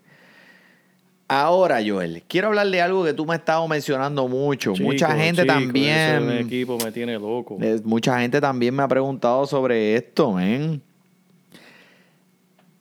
Ahora, 1.28 1.80
Joel, 1.86 2.24
quiero 2.28 2.48
hablar 2.50 2.68
de 2.70 2.82
algo 2.82 3.06
que 3.06 3.14
tú 3.14 3.26
me 3.26 3.34
has 3.36 3.40
estado 3.40 3.66
mencionando 3.68 4.28
mucho. 4.28 4.74
mucha 4.82 5.16
gente 5.16 5.44
chico, 5.44 5.54
también. 5.54 6.30
Equipo 6.40 6.78
me 6.84 6.92
tiene 6.92 7.14
loco. 7.18 7.58
Eh, 7.62 7.80
Mucha 7.86 8.20
gente 8.20 8.42
también 8.42 8.76
me 8.76 8.84
ha 8.84 8.88
preguntado 8.88 9.46
sobre 9.46 9.96
esto, 9.96 10.34
men. 10.34 10.82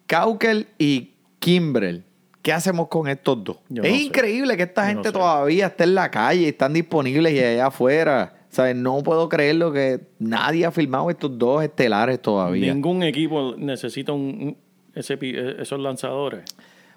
Caukel 0.07 0.67
y 0.79 1.13
Kimbrel. 1.39 2.05
¿Qué 2.43 2.53
hacemos 2.53 2.89
con 2.89 3.07
estos 3.07 3.45
dos? 3.45 3.59
Yo 3.69 3.83
es 3.83 3.91
no 3.93 3.97
sé. 3.99 4.03
increíble 4.05 4.57
que 4.57 4.63
esta 4.65 4.83
Yo 4.83 4.89
gente 4.89 5.09
no 5.11 5.13
sé. 5.13 5.19
todavía 5.19 5.67
esté 5.67 5.85
en 5.85 5.95
la 5.95 6.11
calle, 6.11 6.49
están 6.49 6.73
disponibles 6.73 7.33
y 7.35 7.39
allá 7.39 7.67
afuera. 7.67 8.35
¿Sabes? 8.49 8.75
No 8.75 9.01
puedo 9.05 9.29
creerlo 9.29 9.73
que 9.73 10.01
nadie 10.19 10.65
ha 10.67 10.73
firmado 10.73 11.09
estos 11.11 11.39
dos 11.39 11.63
estelares 11.63 12.21
todavía. 12.21 12.73
Ningún 12.75 13.05
equipo 13.05 13.55
necesita 13.57 14.11
un- 14.13 14.57
ese, 15.01 15.17
pi- 15.17 15.35
esos 15.59 15.79
lanzadores, 15.81 16.45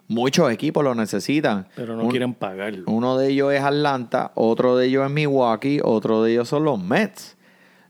Muchos 0.09 0.51
equipos 0.51 0.83
lo 0.83 0.93
necesitan. 0.95 1.67
pero 1.75 1.95
no 1.95 2.03
Un- 2.03 2.11
quieren 2.11 2.33
pagarlo. 2.33 2.83
Uno 2.87 3.17
de 3.17 3.29
ellos 3.29 3.53
es 3.53 3.61
Atlanta, 3.61 4.31
otro 4.35 4.75
de 4.75 4.87
ellos 4.87 5.05
es 5.05 5.11
Milwaukee, 5.11 5.79
otro 5.83 6.21
de 6.23 6.33
ellos 6.33 6.49
son 6.49 6.65
los 6.65 6.77
Mets. 6.77 7.37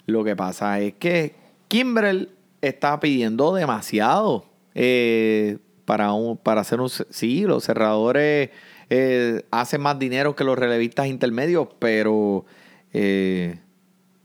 Lo 0.05 0.23
que 0.23 0.35
pasa 0.35 0.79
es 0.79 0.93
que 0.93 1.35
Kimbrel 1.67 2.29
está 2.61 2.99
pidiendo 2.99 3.55
demasiado 3.55 4.45
eh, 4.75 5.57
para, 5.85 6.13
un, 6.13 6.37
para 6.37 6.61
hacer 6.61 6.79
un... 6.81 6.89
Sí, 6.89 7.41
los 7.45 7.63
cerradores 7.63 8.51
eh, 8.91 9.43
hacen 9.49 9.81
más 9.81 9.97
dinero 9.97 10.35
que 10.35 10.43
los 10.43 10.57
relevistas 10.57 11.07
intermedios, 11.07 11.67
pero... 11.79 12.45
eh, 12.93 13.57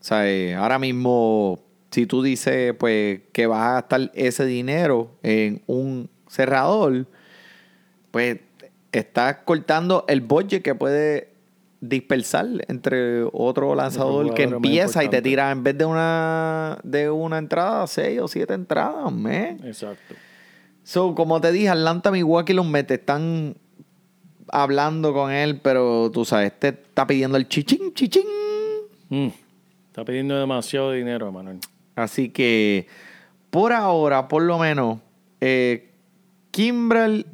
¿sabes? 0.01 0.55
Ahora 0.57 0.79
mismo, 0.79 1.59
si 1.91 2.07
tú 2.07 2.23
dices 2.23 2.75
pues 2.79 3.21
que 3.33 3.47
vas 3.47 3.67
a 3.67 3.73
gastar 3.75 4.11
ese 4.15 4.45
dinero 4.45 5.11
en 5.23 5.63
un 5.67 6.11
cerrador, 6.29 7.07
pues 8.11 8.41
estás 8.93 9.39
cortando 9.45 10.05
el 10.09 10.21
budget 10.21 10.63
que 10.63 10.75
puede 10.75 11.31
dispersar 11.81 12.47
entre 12.69 13.23
otro 13.33 13.75
lanzador 13.75 14.35
que 14.35 14.45
empieza 14.45 15.05
y 15.05 15.09
te 15.09 15.23
tira 15.23 15.51
en 15.51 15.63
vez 15.63 15.79
de 15.79 15.85
una 15.85 16.79
de 16.83 17.09
una 17.11 17.39
entrada, 17.39 17.87
seis 17.87 18.21
o 18.21 18.29
siete 18.29 18.55
entradas, 18.55 19.13
man. 19.13 19.61
Exacto. 19.65 20.15
So, 20.83 21.15
como 21.15 21.41
te 21.41 21.53
dije, 21.53 21.69
Atlanta, 21.69 22.11
Milwaukee, 22.11 22.55
los 22.55 22.67
Mets 22.67 22.93
están 22.93 23.57
hablando 24.51 25.13
con 25.13 25.31
él, 25.31 25.61
pero 25.63 26.11
tú 26.11 26.25
sabes, 26.25 26.53
este 26.53 26.69
está 26.69 27.07
pidiendo 27.07 27.37
el 27.37 27.47
chichín, 27.47 27.93
chichín. 27.93 28.25
Mm. 29.11 29.29
Está 29.89 30.05
pidiendo 30.05 30.39
demasiado 30.39 30.93
dinero, 30.93 31.29
Emanuel. 31.29 31.59
Así 31.99 32.29
que, 32.29 32.87
por 33.51 33.73
ahora, 33.73 34.29
por 34.29 34.43
lo 34.43 34.59
menos, 34.59 35.01
eh, 35.41 35.91
Kimbrel 36.53 37.27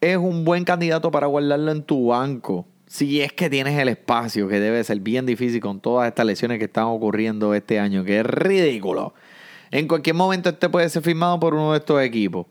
es 0.00 0.16
un 0.16 0.44
buen 0.44 0.64
candidato 0.64 1.12
para 1.12 1.28
guardarlo 1.28 1.70
en 1.70 1.84
tu 1.84 2.08
banco. 2.08 2.66
Si 2.86 3.20
es 3.20 3.32
que 3.32 3.48
tienes 3.48 3.78
el 3.78 3.88
espacio, 3.88 4.48
que 4.48 4.58
debe 4.58 4.82
ser 4.82 4.98
bien 4.98 5.26
difícil 5.26 5.60
con 5.60 5.78
todas 5.78 6.08
estas 6.08 6.26
lesiones 6.26 6.58
que 6.58 6.64
están 6.64 6.86
ocurriendo 6.86 7.54
este 7.54 7.78
año, 7.78 8.02
que 8.04 8.18
es 8.18 8.26
ridículo. 8.26 9.14
En 9.70 9.86
cualquier 9.86 10.16
momento 10.16 10.48
este 10.48 10.68
puede 10.68 10.88
ser 10.88 11.02
firmado 11.02 11.38
por 11.38 11.54
uno 11.54 11.72
de 11.72 11.78
estos 11.78 12.02
equipos. 12.02 12.46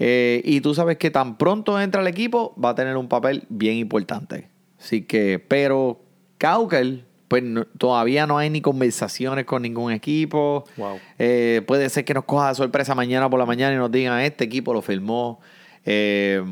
Eh, 0.00 0.42
y 0.44 0.60
tú 0.60 0.74
sabes 0.74 0.96
que 0.96 1.12
tan 1.12 1.38
pronto 1.38 1.80
entra 1.80 2.00
al 2.00 2.08
equipo, 2.08 2.52
va 2.62 2.70
a 2.70 2.74
tener 2.74 2.96
un 2.96 3.08
papel 3.08 3.44
bien 3.48 3.76
importante. 3.76 4.48
Así 4.80 5.02
que, 5.02 5.38
pero 5.38 6.00
Caukel, 6.38 7.04
pues 7.30 7.44
no- 7.44 7.64
todavía 7.78 8.26
no 8.26 8.38
hay 8.38 8.50
ni 8.50 8.60
conversaciones 8.60 9.44
con 9.44 9.62
ningún 9.62 9.92
equipo. 9.92 10.64
Wow. 10.76 10.98
Eh, 11.16 11.62
puede 11.64 11.88
ser 11.88 12.04
que 12.04 12.12
nos 12.12 12.24
coja 12.24 12.48
de 12.48 12.56
sorpresa 12.56 12.96
mañana 12.96 13.30
por 13.30 13.38
la 13.38 13.46
mañana 13.46 13.72
y 13.72 13.78
nos 13.78 13.92
digan, 13.92 14.18
este 14.20 14.42
equipo 14.42 14.74
lo 14.74 14.82
firmó. 14.82 15.40
Eh, 15.84 16.42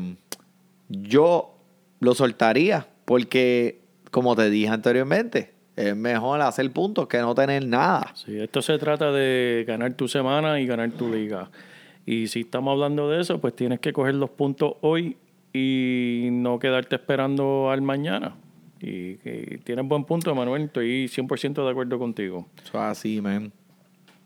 yo 0.87 1.53
lo 1.99 2.15
soltaría 2.15 2.87
porque, 3.03 3.81
como 4.09 4.37
te 4.37 4.49
dije 4.49 4.69
anteriormente, 4.69 5.51
es 5.75 5.97
mejor 5.97 6.39
hacer 6.39 6.71
puntos 6.71 7.07
que 7.07 7.17
no 7.19 7.35
tener 7.35 7.65
nada. 7.67 8.13
Sí, 8.15 8.39
esto 8.39 8.61
se 8.61 8.77
trata 8.77 9.11
de 9.11 9.65
ganar 9.67 9.93
tu 9.95 10.07
semana 10.07 10.61
y 10.61 10.65
ganar 10.65 10.91
tu 10.91 11.13
liga. 11.13 11.49
Y 12.05 12.27
si 12.27 12.39
estamos 12.41 12.71
hablando 12.71 13.09
de 13.09 13.19
eso, 13.19 13.41
pues 13.41 13.53
tienes 13.53 13.81
que 13.81 13.91
coger 13.91 14.15
los 14.15 14.29
puntos 14.29 14.75
hoy 14.79 15.17
y 15.53 16.29
no 16.31 16.57
quedarte 16.57 16.95
esperando 16.95 17.69
al 17.69 17.81
mañana. 17.81 18.35
Y, 18.81 19.15
que 19.17 19.59
tienes 19.63 19.87
buen 19.87 20.05
punto, 20.05 20.33
Manuel. 20.33 20.63
Estoy 20.63 21.05
100% 21.05 21.63
de 21.63 21.69
acuerdo 21.69 21.99
contigo. 21.99 22.47
Eso 22.63 22.77
es 22.77 22.83
así, 22.83 23.21
man. 23.21 23.51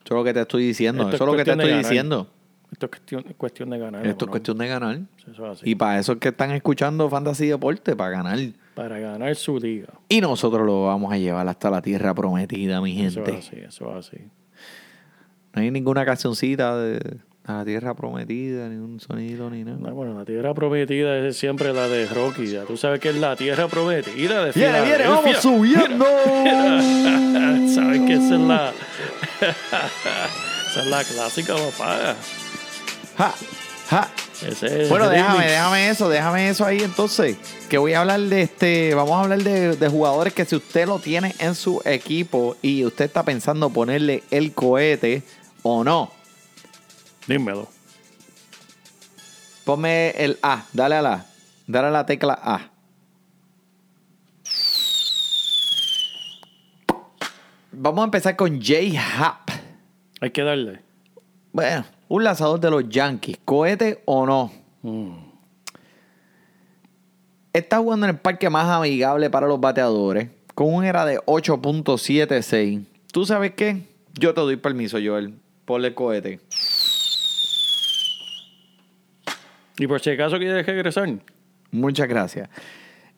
Eso 0.03 0.13
es 0.15 0.17
lo 0.19 0.23
que 0.23 0.33
te 0.33 0.41
estoy 0.41 0.67
diciendo. 0.67 1.03
Esto 1.03 1.15
Eso 1.15 1.23
es 1.23 1.31
lo 1.31 1.37
que 1.37 1.43
te 1.43 1.51
estoy 1.51 1.69
ganar. 1.69 1.83
diciendo. 1.83 2.27
Esto 2.71 2.87
es 2.87 2.89
cuestión, 2.89 3.25
es 3.29 3.35
cuestión 3.35 3.69
de 3.69 3.77
ganar. 3.77 4.05
Esto 4.07 4.25
es 4.25 4.31
cuestión 4.31 4.57
de 4.57 4.67
ganar. 4.67 4.99
Eso 5.31 5.45
es 5.45 5.59
así. 5.59 5.69
Y 5.69 5.75
para 5.75 5.99
eso 5.99 6.13
es 6.13 6.17
que 6.19 6.29
están 6.29 6.51
escuchando 6.51 7.07
Fantasy 7.09 7.47
Deporte, 7.47 7.95
para 7.95 8.09
ganar. 8.09 8.39
Para 8.73 8.99
ganar 8.99 9.35
su 9.35 9.59
liga. 9.59 9.93
Y 10.09 10.21
nosotros 10.21 10.65
lo 10.65 10.85
vamos 10.85 11.13
a 11.13 11.17
llevar 11.17 11.47
hasta 11.47 11.69
la 11.69 11.81
tierra 11.81 12.13
prometida, 12.15 12.81
mi 12.81 12.99
Eso 12.99 13.23
gente. 13.23 13.39
es 13.39 13.47
así, 13.47 13.57
eso 13.57 13.91
es 13.91 14.07
así. 14.07 14.17
No 15.53 15.61
hay 15.61 15.69
ninguna 15.69 16.03
cancioncita 16.03 16.75
de 16.77 17.17
a 17.45 17.53
la 17.57 17.65
tierra 17.65 17.93
prometida, 17.93 18.69
ni 18.69 18.77
un 18.77 18.99
sonido, 19.01 19.49
ni 19.49 19.63
nada. 19.63 19.77
No, 19.77 19.93
bueno, 19.93 20.17
la 20.17 20.23
tierra 20.23 20.53
prometida 20.53 21.17
es 21.17 21.35
siempre 21.37 21.73
la 21.73 21.87
de 21.89 22.05
Rocky. 22.07 22.47
Ya 22.47 22.63
tú 22.63 22.77
sabes 22.77 22.99
que 23.01 23.09
es 23.09 23.15
la 23.17 23.35
tierra 23.35 23.67
prometida 23.67 24.45
de 24.45 24.51
Viene, 24.53 24.81
viene, 24.81 25.07
vamos 25.07 25.37
subiendo. 25.37 26.05
sabes 27.73 28.01
que 28.01 28.13
esa 28.13 28.35
es 28.35 28.41
la. 28.41 28.71
esa 30.71 30.81
es 30.81 30.87
la 30.87 31.03
clásica, 31.03 31.55
papá. 31.55 32.15
Ja, 33.17 33.33
ja. 33.89 34.09
Ese 34.47 34.83
es 34.83 34.89
Bueno, 34.89 35.09
déjame, 35.09 35.33
remix. 35.39 35.51
déjame 35.51 35.89
eso, 35.89 36.09
déjame 36.09 36.49
eso 36.49 36.65
ahí 36.65 36.81
entonces. 36.81 37.37
Que 37.69 37.77
voy 37.77 37.93
a 37.93 38.01
hablar 38.01 38.21
de 38.21 38.41
este, 38.41 38.95
vamos 38.95 39.13
a 39.13 39.21
hablar 39.21 39.43
de, 39.43 39.75
de 39.75 39.87
jugadores 39.89 40.33
que 40.33 40.45
si 40.45 40.55
usted 40.55 40.87
lo 40.87 40.99
tiene 40.99 41.35
en 41.39 41.55
su 41.55 41.81
equipo 41.85 42.55
y 42.61 42.85
usted 42.85 43.05
está 43.05 43.23
pensando 43.23 43.69
ponerle 43.69 44.23
el 44.31 44.53
cohete 44.53 45.23
o 45.61 45.83
no, 45.83 46.11
Dímelo. 47.27 47.67
ponme 49.63 50.11
el 50.11 50.37
A, 50.41 50.65
dale 50.73 50.95
a 50.95 51.01
la, 51.01 51.25
dale 51.67 51.87
a 51.87 51.91
la 51.91 52.05
tecla 52.05 52.37
A. 52.41 52.69
Vamos 57.71 58.01
a 58.01 58.05
empezar 58.05 58.35
con 58.35 58.61
J. 58.61 58.99
Happ. 58.99 59.49
Hay 60.21 60.31
que 60.31 60.43
darle. 60.43 60.79
Bueno, 61.51 61.85
un 62.07 62.23
lanzador 62.23 62.59
de 62.59 62.69
los 62.69 62.87
Yankees, 62.87 63.37
cohete 63.43 64.01
o 64.05 64.25
no. 64.25 64.51
Mm. 64.81 65.33
Está 67.53 67.77
jugando 67.79 68.05
en 68.05 68.15
el 68.15 68.19
parque 68.19 68.49
más 68.49 68.67
amigable 68.67 69.29
para 69.29 69.47
los 69.47 69.59
bateadores, 69.59 70.29
con 70.55 70.73
un 70.73 70.83
era 70.83 71.05
de 71.05 71.19
8.76. 71.19 72.85
¿Tú 73.11 73.25
sabes 73.25 73.53
qué? 73.55 73.83
Yo 74.13 74.33
te 74.33 74.41
doy 74.41 74.57
permiso, 74.57 74.97
Joel. 75.03 75.35
Ponle 75.65 75.89
el 75.89 75.93
cohete. 75.93 76.39
Y 79.77 79.87
por 79.87 79.99
si 80.01 80.11
acaso 80.11 80.37
quieres 80.37 80.65
regresar. 80.65 81.09
Muchas 81.71 82.07
gracias. 82.07 82.49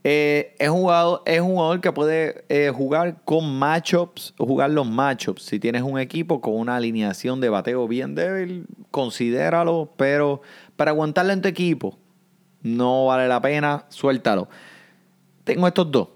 Eh, 0.07 0.55
es, 0.59 0.69
un 0.69 0.81
jugador, 0.81 1.23
es 1.25 1.41
un 1.41 1.47
jugador 1.47 1.81
que 1.81 1.91
puede 1.91 2.45
eh, 2.47 2.71
jugar 2.73 3.23
con 3.25 3.57
matchups, 3.57 4.35
jugar 4.37 4.69
los 4.69 4.87
matchups. 4.87 5.41
Si 5.41 5.59
tienes 5.59 5.81
un 5.81 5.99
equipo 5.99 6.41
con 6.41 6.55
una 6.55 6.75
alineación 6.75 7.41
de 7.41 7.49
bateo 7.49 7.87
bien 7.87 8.13
débil, 8.13 8.67
considéralo, 8.91 9.91
pero 9.97 10.43
para 10.75 10.91
aguantarlo 10.91 11.33
en 11.33 11.41
tu 11.41 11.47
equipo, 11.47 11.97
no 12.61 13.07
vale 13.07 13.27
la 13.27 13.41
pena, 13.41 13.85
suéltalo. 13.89 14.47
Tengo 15.43 15.67
estos 15.67 15.91
dos 15.91 16.09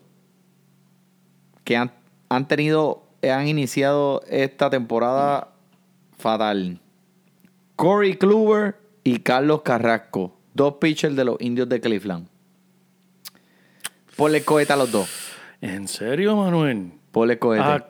que 1.64 1.76
han, 1.76 1.92
han 2.30 2.48
tenido, 2.48 3.04
han 3.24 3.48
iniciado 3.48 4.22
esta 4.30 4.70
temporada 4.70 5.50
fatal. 6.18 6.80
Corey 7.76 8.16
Kluber 8.18 8.79
y 9.04 9.20
Carlos 9.20 9.62
Carrasco, 9.62 10.36
dos 10.54 10.76
pitchers 10.76 11.16
de 11.16 11.26
los 11.26 11.38
indios 11.40 11.68
de 11.70 11.80
Cleveland. 11.82 12.28
Ponle 14.16 14.44
cohete 14.44 14.74
a 14.74 14.76
los 14.76 14.92
dos. 14.92 15.10
¿En 15.62 15.88
serio, 15.88 16.36
Manuel? 16.36 16.92
Ponle 17.12 17.40
cohete. 17.40 17.64
Ah, 17.66 17.86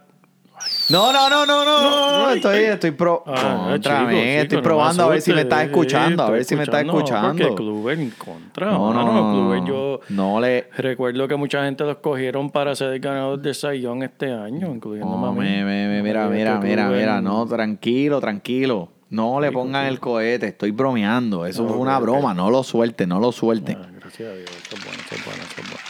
no, 0.89 1.13
no, 1.13 1.29
no, 1.29 1.45
no, 1.45 1.65
no, 1.65 2.29
estoy, 2.31 2.57
estoy 2.65 2.91
pro. 2.91 3.23
ah, 3.25 3.67
contra 3.71 3.99
chico, 3.99 4.09
mí, 4.11 4.17
chico, 4.17 4.41
estoy 4.41 4.57
no 4.57 4.63
probando 4.63 5.03
a 5.03 5.07
ver 5.07 5.21
si 5.21 5.31
me 5.31 5.39
asustes. 5.39 5.43
está 5.57 5.63
escuchando, 5.63 6.23
a 6.23 6.29
ver 6.31 6.43
si 6.43 6.55
me 6.57 6.63
está 6.63 6.81
estoy 6.81 6.97
escuchando. 6.97 7.43
Porque 7.47 7.55
Kluber 7.55 7.99
en 7.99 8.09
contra. 8.11 8.71
No, 8.71 8.93
no, 8.93 9.05
no, 9.05 9.31
Kluber, 9.33 9.61
no. 9.61 9.67
yo 9.67 9.99
No 10.09 10.39
le. 10.41 10.67
recuerdo 10.77 11.27
que 11.29 11.35
mucha 11.37 11.63
gente 11.63 11.85
los 11.85 11.97
cogieron 11.97 12.49
para 12.49 12.75
ser 12.75 12.91
el 12.93 12.99
ganador 12.99 13.39
de 13.39 13.53
Sayón 13.53 14.03
este 14.03 14.33
año, 14.33 14.75
incluyendo 14.75 15.17
No, 15.17 15.25
a 15.27 15.31
mí. 15.31 15.39
me, 15.39 15.63
me, 15.63 15.87
me, 15.87 16.03
mira, 16.03 16.27
mira, 16.27 16.59
mira, 16.59 16.89
mira, 16.89 17.21
no, 17.21 17.45
tranquilo, 17.47 18.19
tranquilo. 18.19 18.89
No 19.09 19.39
le 19.41 19.51
pongan 19.51 19.87
el 19.87 19.99
cohete, 19.99 20.47
estoy 20.47 20.71
bromeando. 20.71 21.45
Eso 21.45 21.67
fue 21.67 21.77
una 21.77 21.97
broma, 21.99 22.33
no 22.33 22.51
lo 22.51 22.63
suelten, 22.63 23.09
no 23.09 23.19
lo 23.19 23.31
suelten. 23.31 23.77
Ah, 23.81 23.89
gracias 23.99 24.29
a 24.29 24.35
Dios. 24.35 24.49
Eso 24.49 24.75
es 24.75 24.85
bueno, 24.85 25.01
eso 25.03 25.15
es 25.15 25.25
bueno, 25.25 25.43
eso 25.43 25.61
es 25.61 25.67
bueno. 25.67 25.83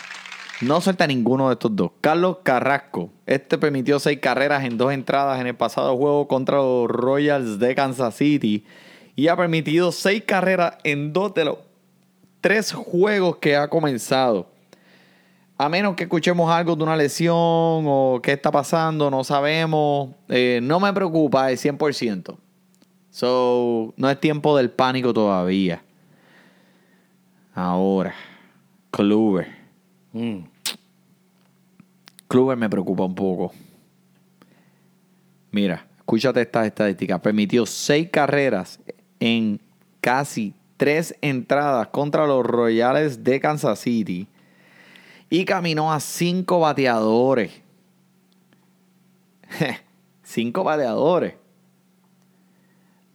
No 0.62 0.82
suelta 0.82 1.08
ninguno 1.08 1.48
de 1.48 1.54
estos 1.54 1.76
dos. 1.76 1.92
Carlos 2.02 2.38
Carrasco. 2.44 3.12
Este 3.26 3.58
permitió 3.58 4.00
seis 4.00 4.20
carreras 4.20 4.64
en 4.66 4.78
dos 4.78 4.92
entradas 4.92 5.40
en 5.40 5.48
el 5.48 5.56
pasado 5.56 5.96
juego 5.96 6.28
contra 6.28 6.58
los 6.58 6.90
Royals 6.90 7.60
de 7.60 7.76
Kansas 7.76 8.16
City. 8.16 8.66
Y 9.16 9.28
ha 9.28 9.38
permitido 9.38 9.92
seis 9.92 10.24
carreras 10.26 10.78
en 10.84 11.14
dos 11.14 11.34
de 11.34 11.46
los 11.46 11.58
tres 12.42 12.74
juegos 12.74 13.38
que 13.38 13.56
ha 13.56 13.70
comenzado. 13.70 14.50
A 15.58 15.68
menos 15.68 15.96
que 15.96 16.04
escuchemos 16.04 16.50
algo 16.50 16.76
de 16.76 16.84
una 16.84 16.96
lesión 16.96 17.36
o 17.36 18.20
qué 18.24 18.34
está 18.34 18.50
pasando, 18.50 19.12
no 19.12 19.26
sabemos. 19.26 20.10
Eh, 20.30 20.60
no 20.64 20.80
me 20.80 20.92
preocupa 20.94 21.52
el 21.52 21.58
100%. 21.58 22.38
So, 23.12 23.94
no 23.98 24.10
es 24.10 24.20
tiempo 24.20 24.56
del 24.56 24.70
pánico 24.70 25.14
todavía. 25.14 25.82
Ahora, 27.54 28.14
Kluber. 28.92 29.48
Mm. 30.14 30.40
Kluber 32.28 32.58
me 32.58 32.70
preocupa 32.70 33.04
un 33.04 33.16
poco. 33.16 33.52
Mira, 35.52 35.88
escúchate 35.98 36.42
estas 36.42 36.68
estadísticas. 36.68 37.20
Permitió 37.20 37.66
seis 37.66 38.10
carreras 38.12 38.80
en 39.20 39.60
casi 40.00 40.54
tres 40.78 41.16
entradas 41.22 41.88
contra 41.88 42.28
los 42.28 42.46
Royales 42.46 43.24
de 43.24 43.40
Kansas 43.40 43.80
City. 43.80 44.28
Y 45.30 45.46
caminó 45.46 45.92
a 45.92 46.00
cinco 46.00 46.60
bateadores. 46.60 47.52
cinco 50.24 50.64
bateadores. 50.64 51.39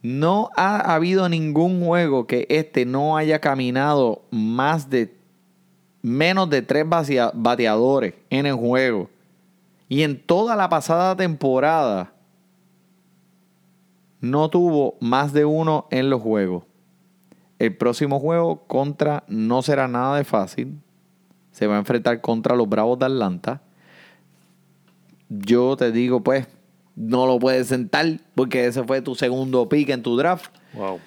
No 0.07 0.51
ha 0.55 0.93
habido 0.93 1.27
ningún 1.29 1.83
juego 1.83 2.27
que 2.27 2.45
este 2.51 2.85
no 2.85 3.17
haya 3.17 3.39
caminado 3.41 4.21
más 4.29 4.91
de 4.91 5.15
menos 6.03 6.47
de 6.51 6.61
tres 6.61 6.85
batea- 6.85 7.31
bateadores 7.33 8.13
en 8.29 8.45
el 8.45 8.53
juego. 8.53 9.09
Y 9.89 10.03
en 10.03 10.21
toda 10.21 10.55
la 10.55 10.69
pasada 10.69 11.15
temporada 11.15 12.13
no 14.21 14.47
tuvo 14.51 14.93
más 14.99 15.33
de 15.33 15.43
uno 15.43 15.87
en 15.89 16.11
los 16.11 16.21
juegos. 16.21 16.65
El 17.57 17.75
próximo 17.75 18.19
juego 18.19 18.63
contra 18.67 19.23
no 19.27 19.63
será 19.63 19.87
nada 19.87 20.17
de 20.17 20.23
fácil. 20.23 20.79
Se 21.49 21.65
va 21.65 21.77
a 21.77 21.79
enfrentar 21.79 22.21
contra 22.21 22.55
los 22.55 22.69
Bravos 22.69 22.99
de 22.99 23.05
Atlanta. 23.07 23.63
Yo 25.29 25.75
te 25.75 25.91
digo, 25.91 26.21
pues, 26.21 26.47
no 26.95 27.25
lo 27.25 27.39
puedes 27.39 27.67
sentar 27.67 28.19
porque 28.35 28.65
ese 28.65 28.83
fue 28.83 29.01
tu 29.01 29.15
segundo 29.15 29.67
pick 29.67 29.89
en 29.89 30.01
tu 30.01 30.15
draft. 30.17 30.51
Wow. 30.73 30.99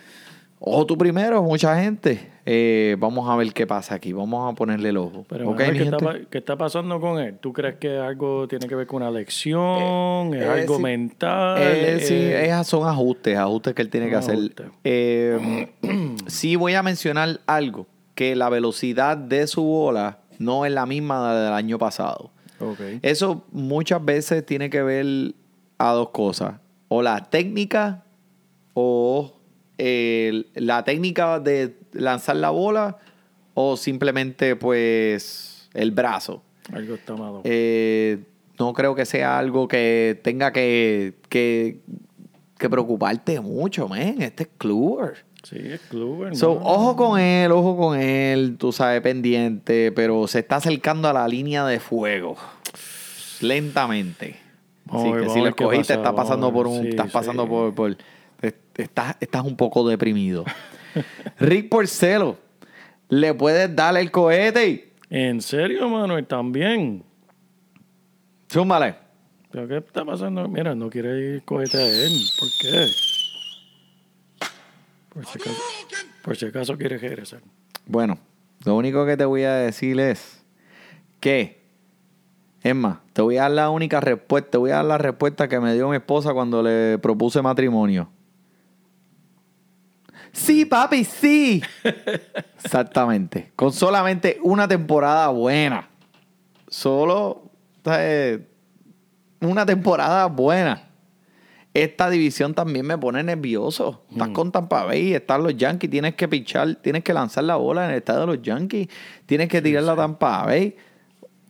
Ojo 0.60 0.86
tú 0.86 0.98
primero, 0.98 1.42
mucha 1.42 1.80
gente. 1.80 2.30
Eh, 2.44 2.96
vamos 2.98 3.28
a 3.28 3.36
ver 3.36 3.52
qué 3.52 3.66
pasa 3.66 3.94
aquí. 3.94 4.12
Vamos 4.12 4.50
a 4.50 4.56
ponerle 4.56 4.88
el 4.88 4.96
ojo. 4.96 5.24
Pero 5.28 5.54
¿qué, 5.54 5.66
está, 5.66 6.16
qué 6.30 6.40
pasando 6.40 7.00
con 7.00 7.20
él? 7.20 7.38
¿Tú 7.38 7.52
crees 7.52 7.76
que 7.76 7.98
algo 7.98 8.48
tiene 8.48 8.66
que 8.66 8.74
ver 8.74 8.86
con 8.86 9.02
una 9.02 9.10
lección? 9.10 10.34
¿Es 10.34 10.42
eh, 10.42 10.48
algo 10.48 10.76
sí. 10.76 10.82
mental? 10.82 11.58
Eh, 11.60 12.00
sí, 12.00 12.14
Eh, 12.14 12.46
esas 12.46 12.66
son 12.66 12.88
ajustes, 12.88 13.36
ajustes 13.36 13.74
que 13.74 13.82
él 13.82 13.90
tiene 13.90 14.08
que 14.08 14.16
hacer. 14.16 14.38
Eh, 14.82 15.68
sí 16.26 16.56
voy 16.56 16.74
a 16.74 16.82
mencionar 16.82 17.40
algo, 17.46 17.86
que 18.14 18.34
la 18.34 18.48
velocidad 18.48 19.16
de 19.16 19.46
su 19.46 19.62
bola 19.62 20.18
no 20.38 20.64
es 20.64 20.72
la 20.72 20.86
misma 20.86 21.34
del 21.34 21.52
año 21.52 21.78
pasado. 21.78 22.32
Eso 23.02 23.44
muchas 23.52 24.04
veces 24.04 24.44
tiene 24.44 24.70
que 24.70 24.82
ver 24.82 25.34
a 25.78 25.92
dos 25.92 26.10
cosas. 26.10 26.56
O 26.88 27.02
la 27.02 27.30
técnica 27.30 28.04
o 28.74 29.34
la 29.78 30.84
técnica 30.84 31.38
de 31.40 31.78
lanzar 31.92 32.36
la 32.36 32.50
bola 32.50 32.98
o 33.54 33.76
simplemente 33.76 34.56
pues 34.56 35.68
el 35.74 35.90
brazo. 35.92 36.42
Algo 36.72 36.94
está 36.94 37.14
malo. 37.14 37.40
Eh, 37.44 38.18
no 38.58 38.72
creo 38.72 38.94
que 38.94 39.06
sea 39.06 39.38
algo 39.38 39.68
que 39.68 40.20
tenga 40.22 40.52
que, 40.52 41.14
que, 41.28 41.80
que 42.58 42.68
preocuparte 42.68 43.40
mucho, 43.40 43.88
men. 43.88 44.20
Este 44.20 44.44
es 44.44 44.48
Kluber. 44.58 45.24
sí, 45.44 45.58
es 45.58 45.80
Kluber. 45.82 46.36
So, 46.36 46.52
ojo 46.52 46.96
con 46.96 47.20
él, 47.20 47.52
ojo 47.52 47.76
con 47.76 47.98
él, 47.98 48.56
tú 48.58 48.72
sabes, 48.72 49.00
pendiente, 49.00 49.92
pero 49.92 50.26
se 50.26 50.40
está 50.40 50.56
acercando 50.56 51.08
a 51.08 51.12
la 51.12 51.26
línea 51.28 51.64
de 51.64 51.78
fuego. 51.78 52.36
Lentamente. 53.40 54.47
Así 54.90 55.12
que 55.12 55.28
si 55.28 55.40
lo 55.40 55.48
escogiste, 55.48 55.94
estás 55.94 56.12
pasando 56.14 56.52
por 56.52 56.66
un. 56.66 56.82
Sí, 56.82 56.88
estás 56.88 57.06
sí. 57.06 57.12
pasando 57.12 57.48
por. 57.48 57.74
por- 57.74 57.96
estás, 58.76 59.16
estás 59.20 59.44
un 59.44 59.56
poco 59.56 59.86
deprimido. 59.88 60.44
Rick 61.38 61.68
Porcelo, 61.68 62.38
¿le 63.08 63.34
puedes 63.34 63.74
dar 63.74 63.96
el 63.96 64.10
cohete? 64.10 64.92
¿En 65.10 65.40
serio, 65.40 65.88
Manuel? 65.88 66.26
También. 66.26 67.02
Súmale. 68.48 68.94
¿Pero 69.50 69.66
qué 69.66 69.78
está 69.78 70.04
pasando? 70.04 70.46
Mira, 70.48 70.74
no 70.74 70.90
quiere 70.90 71.18
ir 71.36 71.42
cohete 71.44 71.78
a 71.78 71.86
él. 71.86 72.12
¿Por 72.38 72.48
qué? 72.60 72.86
Por 75.08 75.26
si 75.26 75.38
acaso, 75.38 75.62
por 76.22 76.36
si 76.36 76.46
acaso 76.46 76.76
quiere 76.78 76.98
regresar. 76.98 77.40
Bueno, 77.86 78.18
lo 78.64 78.76
único 78.76 79.04
que 79.06 79.16
te 79.16 79.24
voy 79.24 79.42
a 79.42 79.54
decir 79.54 79.98
es 79.98 80.44
que 81.20 81.57
Es 82.62 82.74
más, 82.74 82.98
te 83.12 83.22
voy 83.22 83.36
a 83.36 83.42
dar 83.42 83.50
la 83.52 83.70
única 83.70 84.00
respuesta. 84.00 84.50
Te 84.52 84.58
voy 84.58 84.70
a 84.70 84.76
dar 84.76 84.84
la 84.84 84.98
respuesta 84.98 85.48
que 85.48 85.60
me 85.60 85.74
dio 85.74 85.88
mi 85.88 85.96
esposa 85.96 86.32
cuando 86.32 86.62
le 86.62 86.98
propuse 86.98 87.40
matrimonio. 87.40 88.08
Sí, 90.32 90.64
papi, 90.64 91.04
sí. 91.04 91.62
Exactamente. 92.64 93.52
Con 93.56 93.72
solamente 93.72 94.38
una 94.42 94.68
temporada 94.68 95.28
buena. 95.28 95.88
Solo 96.68 97.50
eh, 97.86 98.46
una 99.40 99.64
temporada 99.64 100.26
buena. 100.26 100.84
Esta 101.74 102.10
división 102.10 102.54
también 102.54 102.86
me 102.86 102.98
pone 102.98 103.22
nervioso. 103.22 104.04
Estás 104.10 104.30
con 104.30 104.50
Tampa 104.50 104.84
Bay, 104.84 105.14
están 105.14 105.42
los 105.42 105.56
Yankees, 105.56 105.90
tienes 105.90 106.14
que 106.14 106.26
pichar, 106.26 106.76
tienes 106.76 107.04
que 107.04 107.12
lanzar 107.12 107.44
la 107.44 107.56
bola 107.56 107.84
en 107.84 107.90
el 107.92 107.98
estadio 107.98 108.20
de 108.20 108.26
los 108.26 108.42
Yankees, 108.42 108.88
tienes 109.26 109.48
que 109.48 109.62
tirar 109.62 109.84
la 109.84 109.94
Tampa 109.94 110.44
Bay. 110.44 110.76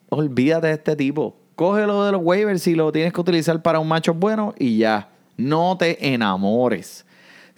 Olvídate 0.09 0.69
de 0.69 0.73
este 0.75 0.97
tipo. 0.97 1.37
Cógelo 1.55 2.05
de 2.05 2.13
los 2.13 2.23
waivers 2.23 2.63
si 2.63 2.75
lo 2.75 2.93
tienes 2.93 3.13
que 3.13 3.21
utilizar 3.21 3.61
para 3.63 3.79
un 3.79 3.89
macho 3.89 4.15
bueno 4.15 4.55
y 4.59 4.79
ya. 4.79 5.09
No 5.37 5.77
te 5.77 6.15
enamores. 6.15 7.05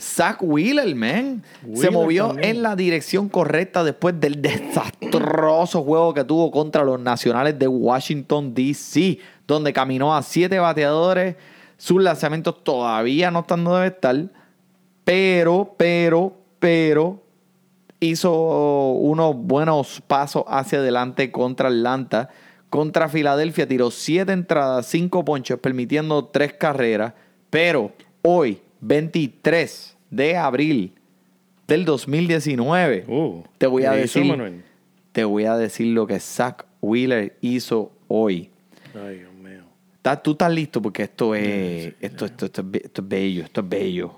Zach 0.01 0.38
Wheeler, 0.40 0.94
man. 0.96 1.42
se 1.74 1.90
movió 1.90 2.28
también. 2.28 2.57
en 2.57 2.62
la 2.62 2.74
dirección 2.74 3.28
correcta 3.28 3.84
después 3.84 4.18
del 4.18 4.40
desastroso 4.40 5.82
juego 5.82 6.14
que 6.14 6.24
tuvo 6.24 6.51
contra 6.51 6.84
los 6.84 6.98
Nacionales 6.98 7.59
de 7.59 7.68
Washington, 7.68 8.55
D.C., 8.55 9.18
donde 9.46 9.74
caminó 9.74 10.16
a 10.16 10.22
siete 10.22 10.59
bateadores. 10.59 11.36
Sus 11.76 12.03
lanzamientos 12.03 12.64
todavía 12.64 13.30
no 13.30 13.40
están 13.40 13.64
donde 13.64 13.80
debe 13.80 13.94
estar. 13.94 14.16
Pero, 15.05 15.74
pero, 15.76 16.34
pero, 16.59 17.22
hizo 18.01 18.92
unos 18.92 19.36
buenos 19.36 20.03
pasos 20.07 20.44
hacia 20.48 20.78
adelante 20.78 21.30
contra 21.30 21.68
Atlanta. 21.68 22.30
Contra 22.70 23.09
Filadelfia 23.09 23.66
tiró 23.66 23.90
siete 23.90 24.32
entradas, 24.32 24.86
cinco 24.86 25.24
ponches, 25.24 25.59
permitiendo 25.59 26.24
tres 26.26 26.53
carreras. 26.55 27.14
Pero 27.51 27.92
hoy, 28.22 28.61
23 28.80 29.96
de 30.11 30.36
abril 30.36 30.94
del 31.66 31.84
2019, 31.84 33.05
Uh, 33.09 33.42
te 33.59 33.66
voy 33.66 33.84
a 33.84 33.92
¿qué 33.92 34.05
hizo, 34.05 34.20
decir, 34.20 34.64
te 35.12 35.24
voy 35.24 35.44
a 35.44 35.57
decir 35.57 35.88
lo 35.88 36.07
que 36.07 36.18
Zach 36.20 36.64
Wheeler 36.80 37.36
hizo 37.40 37.92
hoy. 38.09 38.51
Ay, 38.94 39.18
Dios 39.18 39.32
mío. 39.34 39.62
¿Estás- 39.96 40.22
¿Tú 40.22 40.32
estás 40.32 40.53
listo? 40.53 40.80
Porque 40.80 41.03
esto 41.05 41.34
es, 41.34 41.94
esto, 42.01 42.24
esto, 42.24 42.46
esto 42.46 42.62
es 43.03 43.09
bello, 43.09 43.42
esto 43.44 43.61
es 43.61 43.68
bello. 43.68 44.14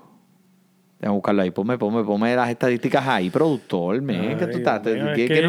Déjame 1.03 1.15
buscarlo 1.15 1.41
ahí. 1.41 1.51
Ponme, 1.51 1.77
ponme, 1.77 2.01
ponme 2.01 2.33
las 2.33 2.49
estadísticas 2.49 3.05
ahí, 3.05 3.29
productor. 3.29 4.01
men, 4.01 4.37
que 4.37 4.47
tú 4.47 4.59
estás. 4.59 4.81
Dios 4.83 4.95
mío, 4.95 5.11
es 5.11 5.15
¿Quieres 5.15 5.41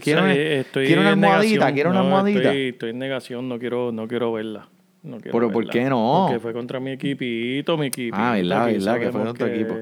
que, 0.00 0.96
una, 0.98 1.10
almohadita? 1.10 1.70
¿Quiere 1.70 1.90
una 1.90 2.00
almohadita? 2.00 2.40
Estoy, 2.40 2.68
estoy 2.68 2.90
en 2.90 2.98
negación, 2.98 3.46
no 3.46 3.58
quiero, 3.58 3.92
no 3.92 4.08
quiero 4.08 4.32
verla. 4.32 4.70
No 5.02 5.18
quiero 5.18 5.38
Pero, 5.38 5.52
¿por 5.52 5.68
qué 5.68 5.84
no? 5.84 6.24
Porque 6.28 6.40
fue 6.40 6.54
contra 6.54 6.80
mi 6.80 6.92
equipito, 6.92 7.76
mi 7.76 7.88
equipito. 7.88 8.16
Ah, 8.18 8.32
verdad, 8.32 8.64
verdad, 8.64 8.98
que 9.00 9.12
fue 9.12 9.22
contra 9.22 9.48
que- 9.48 9.54
equipo. 9.54 9.74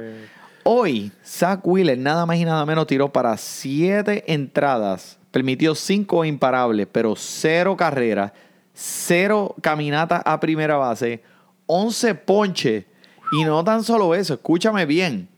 Hoy, 0.64 1.12
Zach 1.24 1.60
Wheeler 1.62 1.96
nada 1.96 2.26
más 2.26 2.36
y 2.36 2.44
nada 2.44 2.66
menos 2.66 2.88
tiró 2.88 3.12
para 3.12 3.36
siete 3.36 4.24
entradas, 4.26 5.16
permitió 5.30 5.76
cinco 5.76 6.24
imparables, 6.24 6.88
pero 6.90 7.14
cero 7.14 7.76
carreras, 7.76 8.32
cero 8.74 9.54
caminatas 9.62 10.22
a 10.24 10.40
primera 10.40 10.76
base, 10.76 11.22
11 11.66 12.16
ponches. 12.16 12.84
Y 13.32 13.44
no 13.44 13.62
tan 13.64 13.84
solo 13.84 14.14
eso, 14.14 14.34
escúchame 14.34 14.86
bien, 14.86 15.28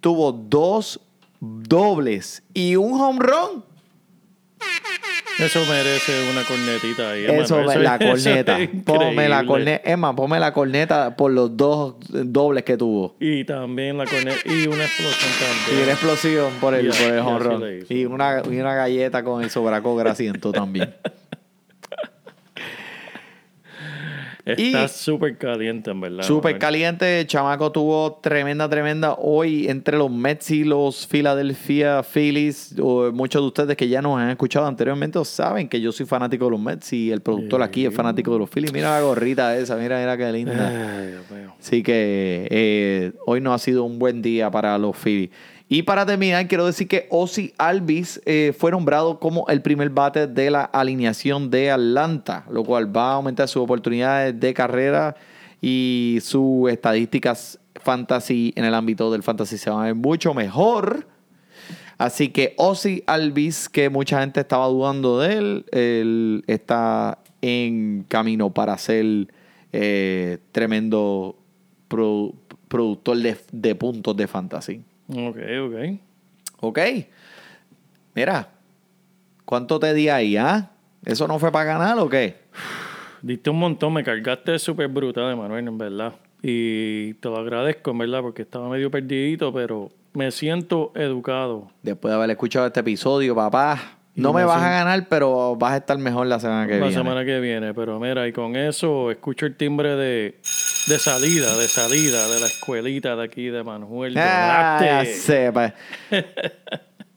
tuvo 0.00 0.32
dos 0.32 1.00
dobles 1.40 2.42
y 2.54 2.76
un 2.76 3.00
home 3.00 3.20
run. 3.20 3.64
Eso 5.38 5.60
merece 5.70 6.30
una 6.32 6.42
cornetita 6.42 7.10
ahí. 7.12 7.24
Eso, 7.24 7.62
la 7.62 7.94
eso 7.96 8.06
corneta. 8.08 8.58
es 8.60 8.70
Ponme 8.84 9.28
la 9.28 9.46
corneta. 9.46 9.88
Emma, 9.88 10.14
ponme 10.16 10.40
la 10.40 10.52
corneta 10.52 11.14
por 11.14 11.30
los 11.30 11.56
dos 11.56 11.94
dobles 12.08 12.64
que 12.64 12.76
tuvo. 12.76 13.14
Y 13.20 13.44
también 13.44 13.96
la 13.98 14.04
corneta. 14.06 14.36
Y 14.44 14.66
una 14.66 14.84
explosión 14.84 15.30
Y 15.30 15.44
también. 15.64 15.82
una 15.84 15.92
explosión 15.92 16.52
por 16.60 16.74
el, 16.74 16.86
Y 16.86 16.90
por 17.22 17.62
el. 17.62 17.86
Y 17.88 18.04
una, 18.06 18.42
y 18.50 18.58
una 18.58 18.74
galleta 18.74 19.22
con 19.22 19.44
el 19.44 19.50
sobraco 19.50 19.94
grasiento 19.94 20.50
también. 20.50 20.92
Está 24.52 24.88
súper 24.88 25.36
caliente, 25.36 25.90
en 25.90 26.00
verdad. 26.00 26.22
Súper 26.22 26.58
caliente. 26.58 27.20
El 27.20 27.26
chamaco 27.26 27.72
tuvo 27.72 28.14
tremenda, 28.22 28.68
tremenda. 28.68 29.14
Hoy 29.14 29.68
entre 29.68 29.98
los 29.98 30.10
Mets 30.10 30.50
y 30.50 30.64
los 30.64 31.06
Philadelphia 31.06 32.02
Phillies, 32.02 32.74
o 32.80 33.12
muchos 33.12 33.42
de 33.42 33.46
ustedes 33.46 33.76
que 33.76 33.88
ya 33.88 34.00
nos 34.02 34.18
han 34.18 34.30
escuchado 34.30 34.66
anteriormente 34.66 35.18
saben 35.24 35.68
que 35.68 35.80
yo 35.80 35.92
soy 35.92 36.06
fanático 36.06 36.46
de 36.46 36.50
los 36.52 36.60
Mets 36.60 36.92
y 36.92 37.10
el 37.10 37.20
productor 37.20 37.62
aquí 37.62 37.86
es 37.86 37.94
fanático 37.94 38.32
de 38.32 38.38
los 38.38 38.50
Phillies. 38.50 38.72
Mira 38.72 38.90
la 38.90 39.02
gorrita 39.02 39.56
esa, 39.56 39.76
mira, 39.76 39.98
mira 39.98 40.16
qué 40.16 40.32
linda. 40.32 40.98
Ay, 40.98 41.08
Dios 41.08 41.30
mío. 41.30 41.54
Así 41.58 41.82
que 41.82 42.46
eh, 42.50 43.12
hoy 43.26 43.40
no 43.40 43.52
ha 43.52 43.58
sido 43.58 43.84
un 43.84 43.98
buen 43.98 44.22
día 44.22 44.50
para 44.50 44.78
los 44.78 44.96
Phillies. 44.96 45.30
Y 45.70 45.82
para 45.82 46.06
terminar, 46.06 46.48
quiero 46.48 46.64
decir 46.64 46.88
que 46.88 47.06
Ozzy 47.10 47.52
Alvis 47.58 48.22
eh, 48.24 48.54
fue 48.56 48.70
nombrado 48.70 49.20
como 49.20 49.46
el 49.48 49.60
primer 49.60 49.90
bate 49.90 50.26
de 50.26 50.50
la 50.50 50.64
alineación 50.64 51.50
de 51.50 51.70
Atlanta, 51.70 52.46
lo 52.50 52.64
cual 52.64 52.96
va 52.96 53.10
a 53.10 53.14
aumentar 53.14 53.48
sus 53.48 53.62
oportunidades 53.62 54.40
de 54.40 54.54
carrera 54.54 55.14
y 55.60 56.20
sus 56.22 56.70
estadísticas 56.70 57.58
fantasy 57.74 58.54
en 58.56 58.64
el 58.64 58.72
ámbito 58.72 59.12
del 59.12 59.22
fantasy 59.22 59.58
se 59.58 59.68
van 59.68 59.80
a 59.80 59.84
ver 59.84 59.94
mucho 59.94 60.32
mejor. 60.32 61.06
Así 61.98 62.30
que 62.30 62.54
Ozzy 62.56 63.02
Alvis, 63.06 63.68
que 63.68 63.90
mucha 63.90 64.20
gente 64.20 64.40
estaba 64.40 64.66
dudando 64.68 65.20
de 65.20 65.34
él, 65.34 65.66
él 65.72 66.44
está 66.46 67.18
en 67.42 68.06
camino 68.08 68.54
para 68.54 68.78
ser 68.78 69.28
eh, 69.72 70.38
tremendo 70.52 71.36
produ- 71.90 72.34
productor 72.68 73.18
de 73.52 73.74
puntos 73.74 74.16
de 74.16 74.26
fantasy. 74.26 74.82
Ok, 75.08 75.38
ok. 75.62 76.00
Ok. 76.60 76.78
Mira, 78.14 78.48
¿cuánto 79.44 79.78
te 79.78 79.94
di 79.94 80.08
ahí, 80.08 80.36
ah? 80.36 80.70
¿Eso 81.04 81.26
no 81.26 81.38
fue 81.38 81.52
para 81.52 81.64
ganar 81.64 81.98
o 81.98 82.08
qué? 82.08 82.36
Diste 83.22 83.50
un 83.50 83.58
montón, 83.58 83.92
me 83.92 84.04
cargaste 84.04 84.58
súper 84.58 84.88
brutal, 84.88 85.32
Emanuel, 85.32 85.66
en 85.66 85.78
verdad. 85.78 86.14
Y 86.42 87.14
te 87.14 87.28
lo 87.28 87.38
agradezco, 87.38 87.90
en 87.90 87.98
verdad, 87.98 88.20
porque 88.20 88.42
estaba 88.42 88.68
medio 88.68 88.90
perdidito, 88.90 89.52
pero 89.52 89.90
me 90.14 90.30
siento 90.30 90.92
educado. 90.94 91.70
Después 91.82 92.12
de 92.12 92.16
haber 92.16 92.30
escuchado 92.30 92.66
este 92.66 92.80
episodio, 92.80 93.34
papá, 93.34 93.97
no 94.18 94.32
me 94.32 94.44
vas 94.44 94.62
a 94.62 94.70
ganar, 94.70 95.06
pero 95.08 95.56
vas 95.56 95.72
a 95.72 95.76
estar 95.78 95.96
mejor 95.98 96.26
la 96.26 96.40
semana 96.40 96.66
que 96.66 96.74
la 96.74 96.86
viene. 96.86 96.94
semana 96.94 97.24
que 97.24 97.40
viene. 97.40 97.74
Pero 97.74 97.98
mira, 98.00 98.26
y 98.26 98.32
con 98.32 98.56
eso 98.56 99.10
escucho 99.10 99.46
el 99.46 99.56
timbre 99.56 99.96
de, 99.96 100.38
de 100.86 100.98
salida, 100.98 101.56
de 101.56 101.68
salida 101.68 102.28
de 102.28 102.40
la 102.40 102.46
escuelita 102.46 103.16
de 103.16 103.24
aquí 103.24 103.46
de 103.48 103.62
Manuel. 103.62 104.16
Ah, 104.18 104.78
ya 104.80 104.86
Donate. 104.86 105.14
sé, 105.14 105.52
pa. 105.52 105.74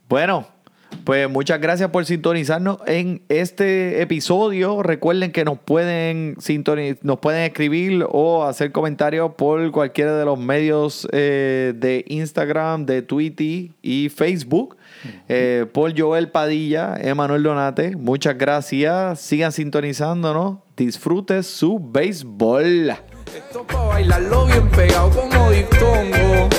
bueno, 0.10 0.48
pues 1.04 1.30
muchas 1.30 1.60
gracias 1.60 1.90
por 1.90 2.06
sintonizarnos 2.06 2.78
en 2.86 3.24
este 3.30 4.02
episodio. 4.02 4.84
Recuerden 4.84 5.32
que 5.32 5.44
nos 5.44 5.58
pueden 5.58 6.36
nos 7.02 7.20
pueden 7.20 7.44
escribir 7.44 8.06
o 8.10 8.44
hacer 8.44 8.72
comentarios 8.72 9.32
por 9.36 9.72
cualquiera 9.72 10.16
de 10.16 10.26
los 10.26 10.38
medios 10.38 11.08
eh, 11.12 11.74
de 11.76 12.06
Instagram, 12.08 12.86
de 12.86 13.02
Twitter 13.02 13.72
y 13.82 14.10
Facebook. 14.10 14.78
Eh, 15.28 15.66
por 15.74 15.98
Joel 15.98 16.30
Padilla, 16.30 16.96
Emanuel 17.00 17.44
Donate, 17.44 17.96
muchas 17.96 18.38
gracias. 18.38 19.20
Sigan 19.20 19.52
sintonizándonos. 19.52 20.58
Disfrute 20.76 21.44
su 21.44 21.80
béisbol. 21.80 22.92
Esto 23.36 23.66
pa' 23.66 23.86
bailarlo 23.86 24.46
bien 24.46 24.70
pegado 24.70 25.10
como 25.10 25.52
diftongo. 25.52 26.50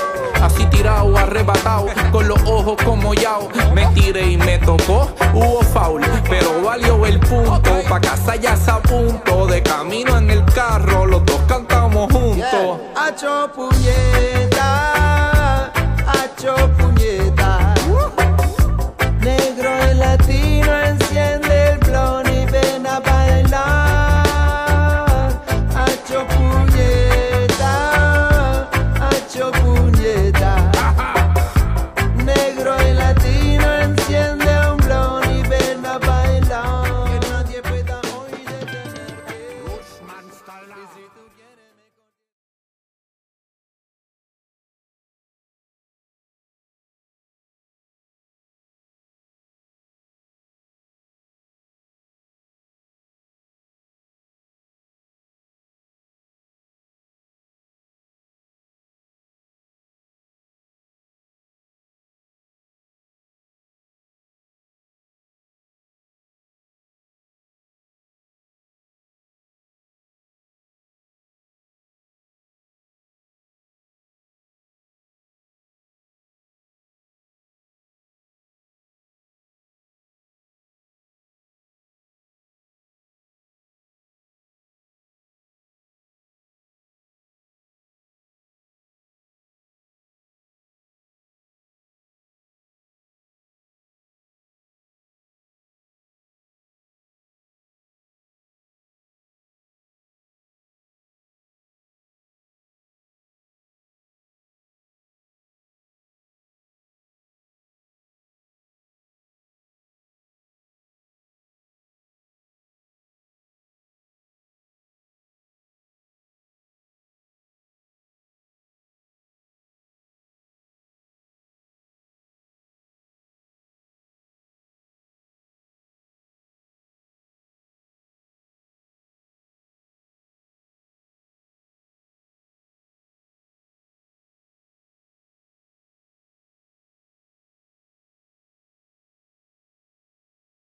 Así 0.40 0.64
tirado, 0.66 1.16
arrebatado, 1.16 1.86
con 2.11 2.26
los 2.26 2.40
ojos 2.43 2.76
como 2.84 3.14
yao. 3.14 3.49
Me 3.74 3.86
tiré 3.95 4.32
y 4.32 4.36
me 4.36 4.59
tocó, 4.59 5.09
hubo 5.34 5.62
foul, 5.62 6.03
pero 6.28 6.62
valió 6.62 7.07
el 7.07 7.20
punto. 7.20 7.82
Pa' 7.88 8.01
casa 8.01 8.36
ya 8.36 8.57
se 8.57 8.70
a 8.70 8.80
punto, 8.80 9.47
de 9.47 9.62
camino 9.62 10.18
en 10.18 10.30
el 10.30 10.45
carro, 10.47 11.07
los 11.07 11.24
dos 11.24 11.40
cantamos 11.47 12.12
juntos. 12.12 12.80
Hacho 12.97 13.51
puñet. 13.55 14.53